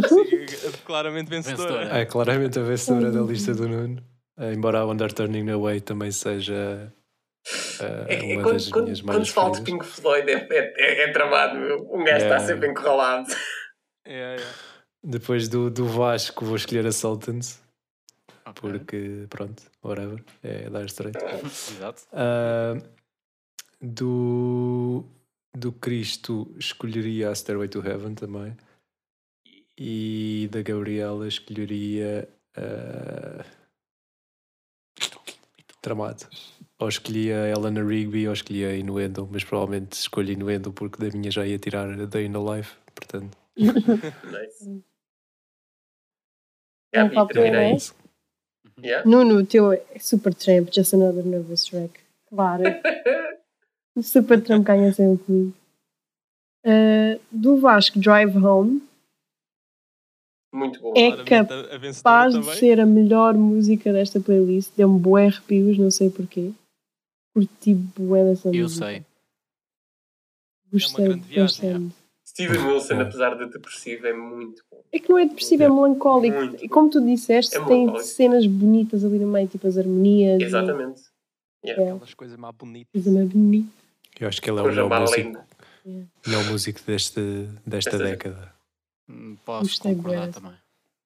[0.08, 1.68] Sim, claramente vencedora.
[1.78, 1.98] Vencedora.
[1.98, 4.02] é claramente a vencedora da lista do Nuno.
[4.36, 6.92] Ah, embora a Wonder Turning Away também seja
[7.80, 9.62] ah, É, é uma quando, das quando, minhas quando mais se fala de.
[9.62, 12.40] Pink Floyd é, é, é, é um gajo está É.
[12.40, 13.28] sempre encurralado.
[14.06, 14.58] Yeah, yeah.
[15.04, 17.60] Depois do, do Vasco vou escolher a Sultans.
[18.46, 18.70] Ok.
[18.70, 20.22] Porque, pronto, whatever.
[20.42, 21.22] É Dire Straits.
[21.76, 22.02] Exato.
[22.12, 22.74] Ah,
[23.80, 25.04] do,
[25.56, 28.56] do Cristo escolheria a Stairway to Heaven também.
[29.78, 33.44] E da Gabriela escolheria ah,
[35.82, 36.26] Tramado.
[36.78, 41.16] Ou escolhia a Eleanor Rigby ou escolhia a Inuendo, mas provavelmente escolho Inuendo porque da
[41.16, 42.74] minha já ia tirar a Day in the Life.
[42.94, 44.64] Portanto, Nice.
[44.66, 44.82] Não
[46.94, 47.78] Yeah, falta e terminei.
[48.82, 49.08] Yeah.
[49.08, 52.00] Nuno, o teu é Super Tramp, Just Another Nervous Wreck.
[52.28, 52.64] Claro.
[53.96, 55.54] o Super Tramp ganha sempre comigo.
[56.64, 58.82] Uh, do Vasco, Drive Home,
[60.52, 60.92] Muito bom.
[60.96, 64.70] É capaz de ser a melhor música desta playlist.
[64.76, 66.50] Deu-me bué arrepios, não sei porquê.
[67.34, 68.86] Curti bué dessa Eu música.
[68.86, 69.04] sei.
[70.72, 71.72] Gostei grande viagem, é.
[71.72, 71.94] bastante.
[72.26, 73.02] Steven Wilson, É.
[73.02, 74.82] apesar de depressivo, é muito bom.
[74.90, 76.36] É que não é depressivo, é melancólico.
[76.36, 76.64] Muito.
[76.64, 78.04] E como tu disseste, É tem melancólico.
[78.06, 80.40] cenas bonitas ali no meio, tipo as harmonias.
[80.40, 81.02] e- Exatamente.
[81.64, 82.90] Aquelas coisas mais bonitas.
[82.92, 83.68] Coisa mais bonita.
[84.20, 85.46] eu acho que ele é o melhor mais músico, linda.
[86.26, 87.20] melhor músico deste,
[87.66, 88.52] desta Desta década.
[89.08, 90.32] Hum, Posso Gostei concordar bué.
[90.32, 90.52] também.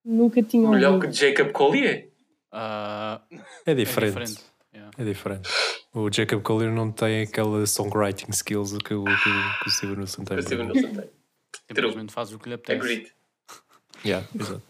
[0.05, 1.10] Nunca tinha Melhor ouvido.
[1.12, 2.09] que Jacob Collier.
[2.52, 3.20] Ah,
[3.66, 4.09] É é diferente.
[4.12, 4.44] diferente.
[4.74, 4.90] yeah.
[4.98, 5.48] É diferente.
[5.93, 9.98] O Jacob Collier não tem aquela songwriting skills que o, que, o- que o Steven
[9.98, 10.39] Wilson tem.
[10.39, 10.90] O Steven por exemplo.
[11.01, 11.10] Wilson tem.
[11.77, 12.78] Simplesmente faz o que lhe apetece.
[12.78, 13.12] Agreed.
[14.05, 14.62] Yeah, exato.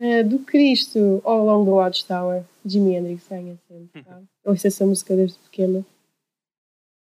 [0.00, 4.02] Uh, do Cristo, All Along the Watchtower, Jimi Hendrix ganha sempre.
[4.04, 4.22] Tá?
[4.44, 5.84] Ouço essa música desde pequena.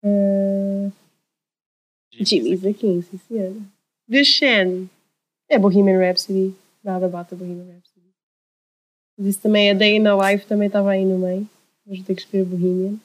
[0.05, 0.93] Uh,
[2.13, 3.55] Jimmy's the King, sim senhora.
[4.11, 4.91] The Shen
[5.49, 6.55] é Bohemian Rhapsody.
[6.83, 8.07] Nada bate a Bohemian Rhapsody.
[9.19, 11.49] Isso também é Day in the Life, também estava aí no meio.
[11.87, 12.99] Mas vou ter que escolher Bohemian.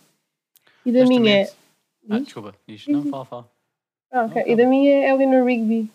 [0.85, 1.53] E da Mas minha é.
[2.09, 2.87] Ah, desculpa, diz.
[2.87, 3.51] Não, fala, fala.
[4.11, 4.43] Ah, ok.
[4.43, 5.89] Não, E da minha é Eleanor Rigby.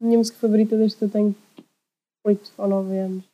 [0.00, 1.34] Minha música favorita desde que eu tenho
[2.24, 3.24] 8 ou 9 anos.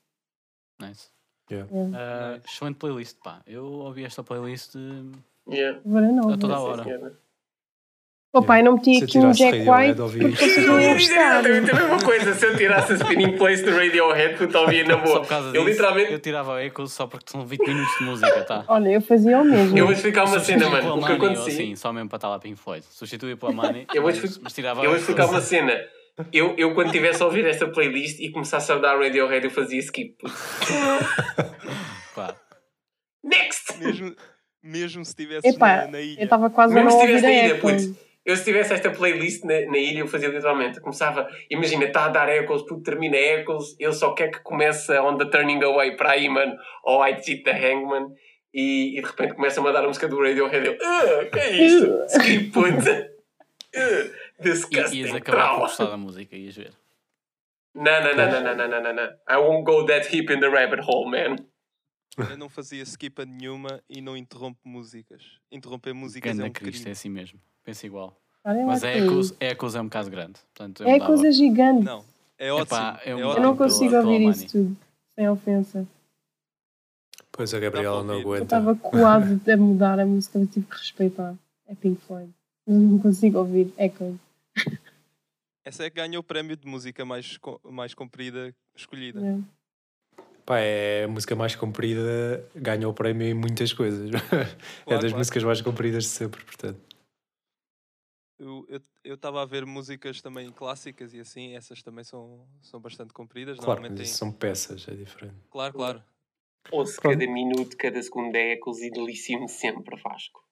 [0.81, 1.09] Nice.
[1.51, 1.71] Yeah.
[1.95, 3.43] Ah, excelente playlist, pá.
[3.47, 5.79] Eu ouvi esta playlist eh, Yeah.
[5.85, 6.31] Agora não.
[6.31, 7.19] a toda a hora.
[8.35, 10.97] O pai não meti Se aqui um Jack White porque vocês Eu não ia iam
[10.97, 11.31] dizer gostar.
[11.41, 12.35] exatamente a mesma coisa.
[12.35, 15.21] Se eu tirasse a spinning place do Radiohead, puta, ouvia na Só boa.
[15.21, 16.13] por causa Eu disso, literalmente.
[16.13, 18.65] eu tirava Echoes só porque são 20 minutos de música, tá?
[18.67, 19.79] Olha, eu fazia o mesmo.
[19.79, 20.97] Eu vou explicar uma cena, mano.
[20.97, 21.53] O que acontecia.
[21.53, 22.85] assim, só mesmo para estar lá Pink Floyd.
[22.91, 25.73] Substituía pela Money, Eu vou mas, explicar- Eu vou explicar uma cena.
[26.33, 29.79] Eu, eu quando estivesse a ouvir esta playlist e começasse a dar Radiohead, eu fazia
[29.79, 30.17] skip.
[32.15, 32.35] Pá,
[33.23, 33.79] Next!
[33.79, 34.15] Mesmo,
[34.63, 36.21] mesmo se estivesses Epá, na, na ilha.
[36.21, 38.04] eu estava quase a Mesmo não ouvir estivesse a na ilha, Echoes.
[38.25, 40.81] Eu, se tivesse esta playlist na, na ilha, eu fazia literalmente.
[40.81, 45.19] Começava, imagina, está a dar Echoes, tudo termina Echoes, ele só quer que comece On
[45.19, 48.15] the Turning Away para aí, mano, ou I Cheat the Hangman,
[48.53, 50.67] e, e de repente começa a mandar a música do Radiohead.
[50.67, 52.05] Eu, que é isto?
[52.07, 53.13] Skip puta.
[53.75, 54.99] Uh, disgusting.
[54.99, 56.73] Ias acabar por gostar da música, ias ver.
[57.75, 59.13] Não, não, não, não, não, não, não, não.
[59.29, 61.37] I won't go that deep in the rabbit hole, man.
[62.31, 65.23] Eu não fazia skip a nenhuma e não interrompo músicas.
[65.51, 67.41] Interromper músicas Ganda é um Cristo, é assim mesmo.
[67.65, 68.15] Pensa igual.
[68.45, 70.35] Lá Mas que Echoes, Echoes é um bocado grande.
[70.55, 71.07] Portanto, eu É mudava.
[71.13, 71.85] coisa gigante.
[71.85, 72.05] Não,
[72.39, 72.67] é ótimo.
[72.79, 73.47] Epá, eu é mudava Eu ótimo.
[73.47, 74.77] não consigo ouvir isso tudo.
[75.15, 75.87] Sem ofensa.
[77.33, 78.25] Pois a Gabriela não ouvir.
[78.27, 78.45] Eu aguenta.
[78.45, 81.35] estava quase a mudar a música, mas tive que respeitar.
[81.67, 82.31] É Pink Floyd.
[82.67, 84.17] Mas não consigo ouvir Echoes.
[85.65, 89.21] Essa é que ganha o prémio de música mais, mais comprida escolhida.
[89.21, 89.39] É.
[90.45, 94.11] Pá, é a música mais comprida, ganha o prémio em muitas coisas.
[94.13, 94.49] é Claro,
[94.87, 95.17] das claro.
[95.17, 96.79] músicas mais compridas de sempre, portanto.
[98.45, 103.13] Eu eu estava a ver músicas também clássicas e assim, essas também são, são bastante
[103.15, 103.59] compridas.
[103.59, 105.37] Claro, mas têm- são peças, é diferente.
[105.51, 106.05] Claro, claro.
[106.71, 107.19] Ouço Pronto.
[107.19, 110.43] cada minuto, cada segundo é e delício-me sempre, Vasco.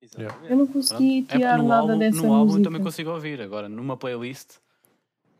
[0.00, 0.50] Exatamente.
[0.52, 0.72] Eu não Pronto.
[0.72, 2.60] consegui É, tirar no nada álbum, dessa no álbum música.
[2.60, 3.40] eu também consigo ouvir.
[3.40, 4.58] Agora, numa playlist,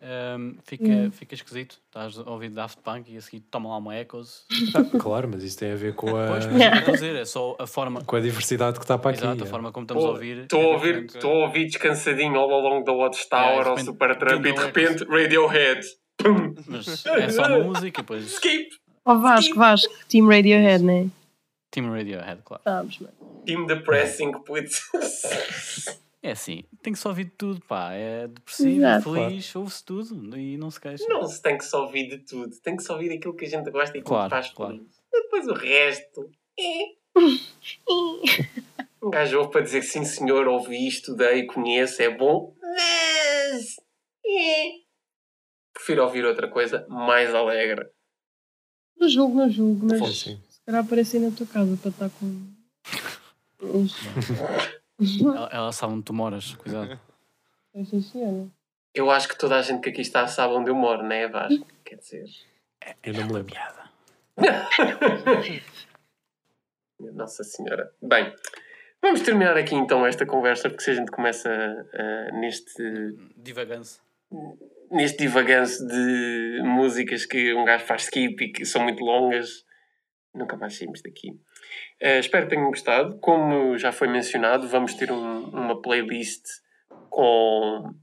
[0.05, 1.10] ehm, fica, Hum.
[1.10, 1.78] fica esquisito.
[1.86, 4.44] Estás a ouvir Daft Punk e a seguir toma lá uma Echoes.
[4.74, 7.56] Ah, claro, mas isso tem a ver com a, Pois, mas é dizer, é só
[7.59, 9.20] a forma, com a diversidade que está para aqui.
[9.20, 9.51] exato, a é.
[9.51, 10.39] forma como estamos a ouvir.
[10.39, 14.44] Estou é a ouvir, estou a ouvir descansadinho all along the Watchtower Yeah, ou Supertramp
[14.47, 15.86] e de repente Radiohead.
[16.16, 16.55] Pum.
[16.66, 18.68] Mas é só uma música e depois Skip.
[19.05, 21.09] Oh Vasco, Vasco, Team Radiohead, né?
[21.70, 22.62] Team Radiohead, claro.
[22.64, 22.90] Mano.
[23.44, 24.82] Team Depressing, putz.
[26.24, 27.92] É assim, tem que só ouvir de tudo, pá.
[27.92, 29.12] É depressivo, Exato.
[29.12, 31.05] feliz, ouve-se tudo e não se queixa.
[31.06, 32.56] Não se tem que só ouvir de tudo.
[32.62, 34.74] Tem que só ouvir aquilo que a gente gosta e que Claro, faz claro.
[34.78, 35.02] feliz.
[35.12, 36.30] Depois o resto.
[36.59, 36.94] é.
[39.02, 42.56] Um gajo ouve para dizer sim senhor, ouvi, estudei, conheço, é bom.
[42.59, 43.76] Mas.
[44.24, 44.70] é.
[45.74, 47.86] Prefiro ouvir outra coisa mais alegre.
[48.96, 52.48] Não julgo, não julgo, mas se calhar apareci na tua casa para estar com.
[55.00, 56.98] Ela, ela sabe onde tu moras, cuidado.
[58.02, 58.48] Senhora.
[58.94, 61.28] Eu acho que toda a gente que aqui está sabe onde eu moro, não é,
[61.28, 61.66] Vasco?
[61.84, 62.26] Quer dizer.
[63.02, 63.54] Eu não me lembro.
[67.14, 67.92] Nossa Senhora.
[68.00, 68.32] Bem,
[69.02, 72.82] vamos terminar aqui então esta conversa, porque se a gente começa ah, neste,
[73.36, 74.00] Divagância.
[74.90, 79.64] neste divaganço de músicas que um gajo faz skip e que são muito longas,
[80.32, 81.36] nunca mais saímos daqui.
[82.02, 83.18] Ah, espero que tenham gostado.
[83.18, 86.44] Como já foi mencionado, vamos ter um- uma playlist
[87.10, 87.94] com,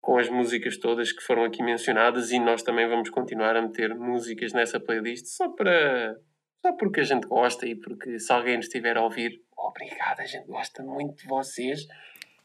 [0.00, 3.94] com as músicas todas que foram aqui mencionadas e nós também vamos continuar a meter
[3.94, 6.16] músicas nessa playlist só para
[6.60, 10.24] só porque a gente gosta e porque se alguém nos estiver a ouvir, obrigado, a
[10.26, 11.86] gente gosta muito de vocês.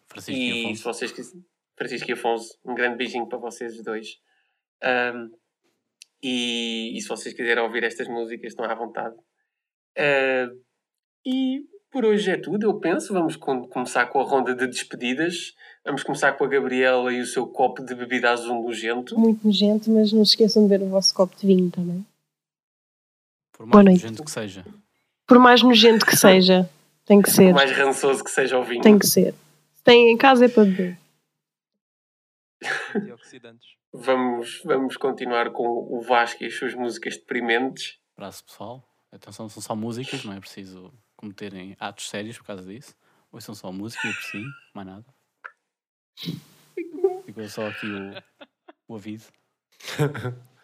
[0.07, 0.83] Francisco e se Afonso.
[0.83, 1.45] vocês quiserem,
[1.75, 4.19] Francisco e Afonso, um grande beijinho para vocês dois.
[4.83, 5.31] Ahm,
[6.21, 9.15] e, e se vocês quiserem ouvir estas músicas, estão à vontade.
[9.97, 10.49] Ah,
[11.25, 13.13] e por hoje é tudo, eu penso.
[13.13, 15.53] Vamos com- começar com a ronda de despedidas.
[15.85, 19.17] Vamos começar com a Gabriela e o seu copo de bebida azul nojento.
[19.19, 22.05] Muito nojento, mas não se esqueçam de ver o vosso copo de vinho também.
[23.51, 24.07] Por Boa mais noite.
[24.07, 24.65] gente que seja.
[25.27, 26.69] Por mais nojento que seja,
[27.05, 27.47] tem que ser.
[27.47, 28.81] Por mais rançoso que seja o vinho.
[28.81, 29.33] Tem que ser.
[29.75, 30.97] Se tem em casa é para beber.
[32.95, 33.69] Antioxidantes.
[33.91, 37.99] Vamos, vamos continuar com o Vasco e as suas músicas deprimentes.
[38.17, 38.83] Abraço pessoal.
[39.13, 42.95] Atenção, são só músicas, não é preciso cometerem atos sérios por causa disso.
[43.31, 45.05] Ou são só música e por si, mais nada.
[47.23, 48.23] Ficou só aqui o,
[48.87, 49.31] o aviso.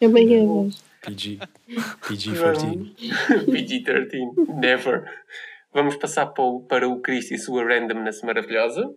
[0.01, 0.84] É vez.
[1.01, 1.39] PG.
[2.01, 2.95] PG-13.
[3.45, 4.59] PG-13.
[4.59, 5.26] Never.
[5.71, 8.95] Vamos passar para o, para o Cristo e sua randomness maravilhosa.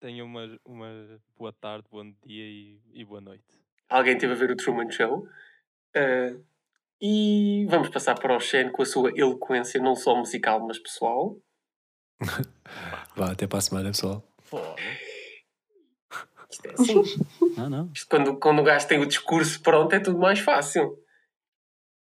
[0.00, 3.60] Tenham uma, uma boa tarde, bom dia e, e boa noite.
[3.88, 5.28] Alguém teve a ver o Truman Show.
[5.94, 6.34] Ah,
[7.00, 11.36] e vamos passar para o Shen com a sua eloquência, não só musical, mas pessoal.
[13.16, 14.24] Vá, até para a semana, pessoal.
[16.50, 17.02] Isto é assim.
[17.56, 17.92] Não, não.
[17.94, 20.96] Isto quando, quando o gajo tem o discurso pronto é tudo mais fácil.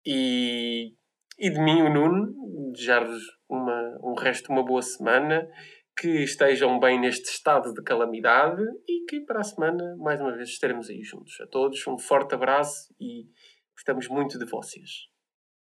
[0.05, 0.95] E,
[1.39, 5.47] e de mim, o Nuno, desejar-vos uma, um resto de uma boa semana,
[5.99, 10.51] que estejam bem neste estado de calamidade e que para a semana, mais uma vez,
[10.51, 11.41] estaremos aí juntos.
[11.41, 13.27] A todos, um forte abraço e
[13.77, 15.09] gostamos muito de vocês.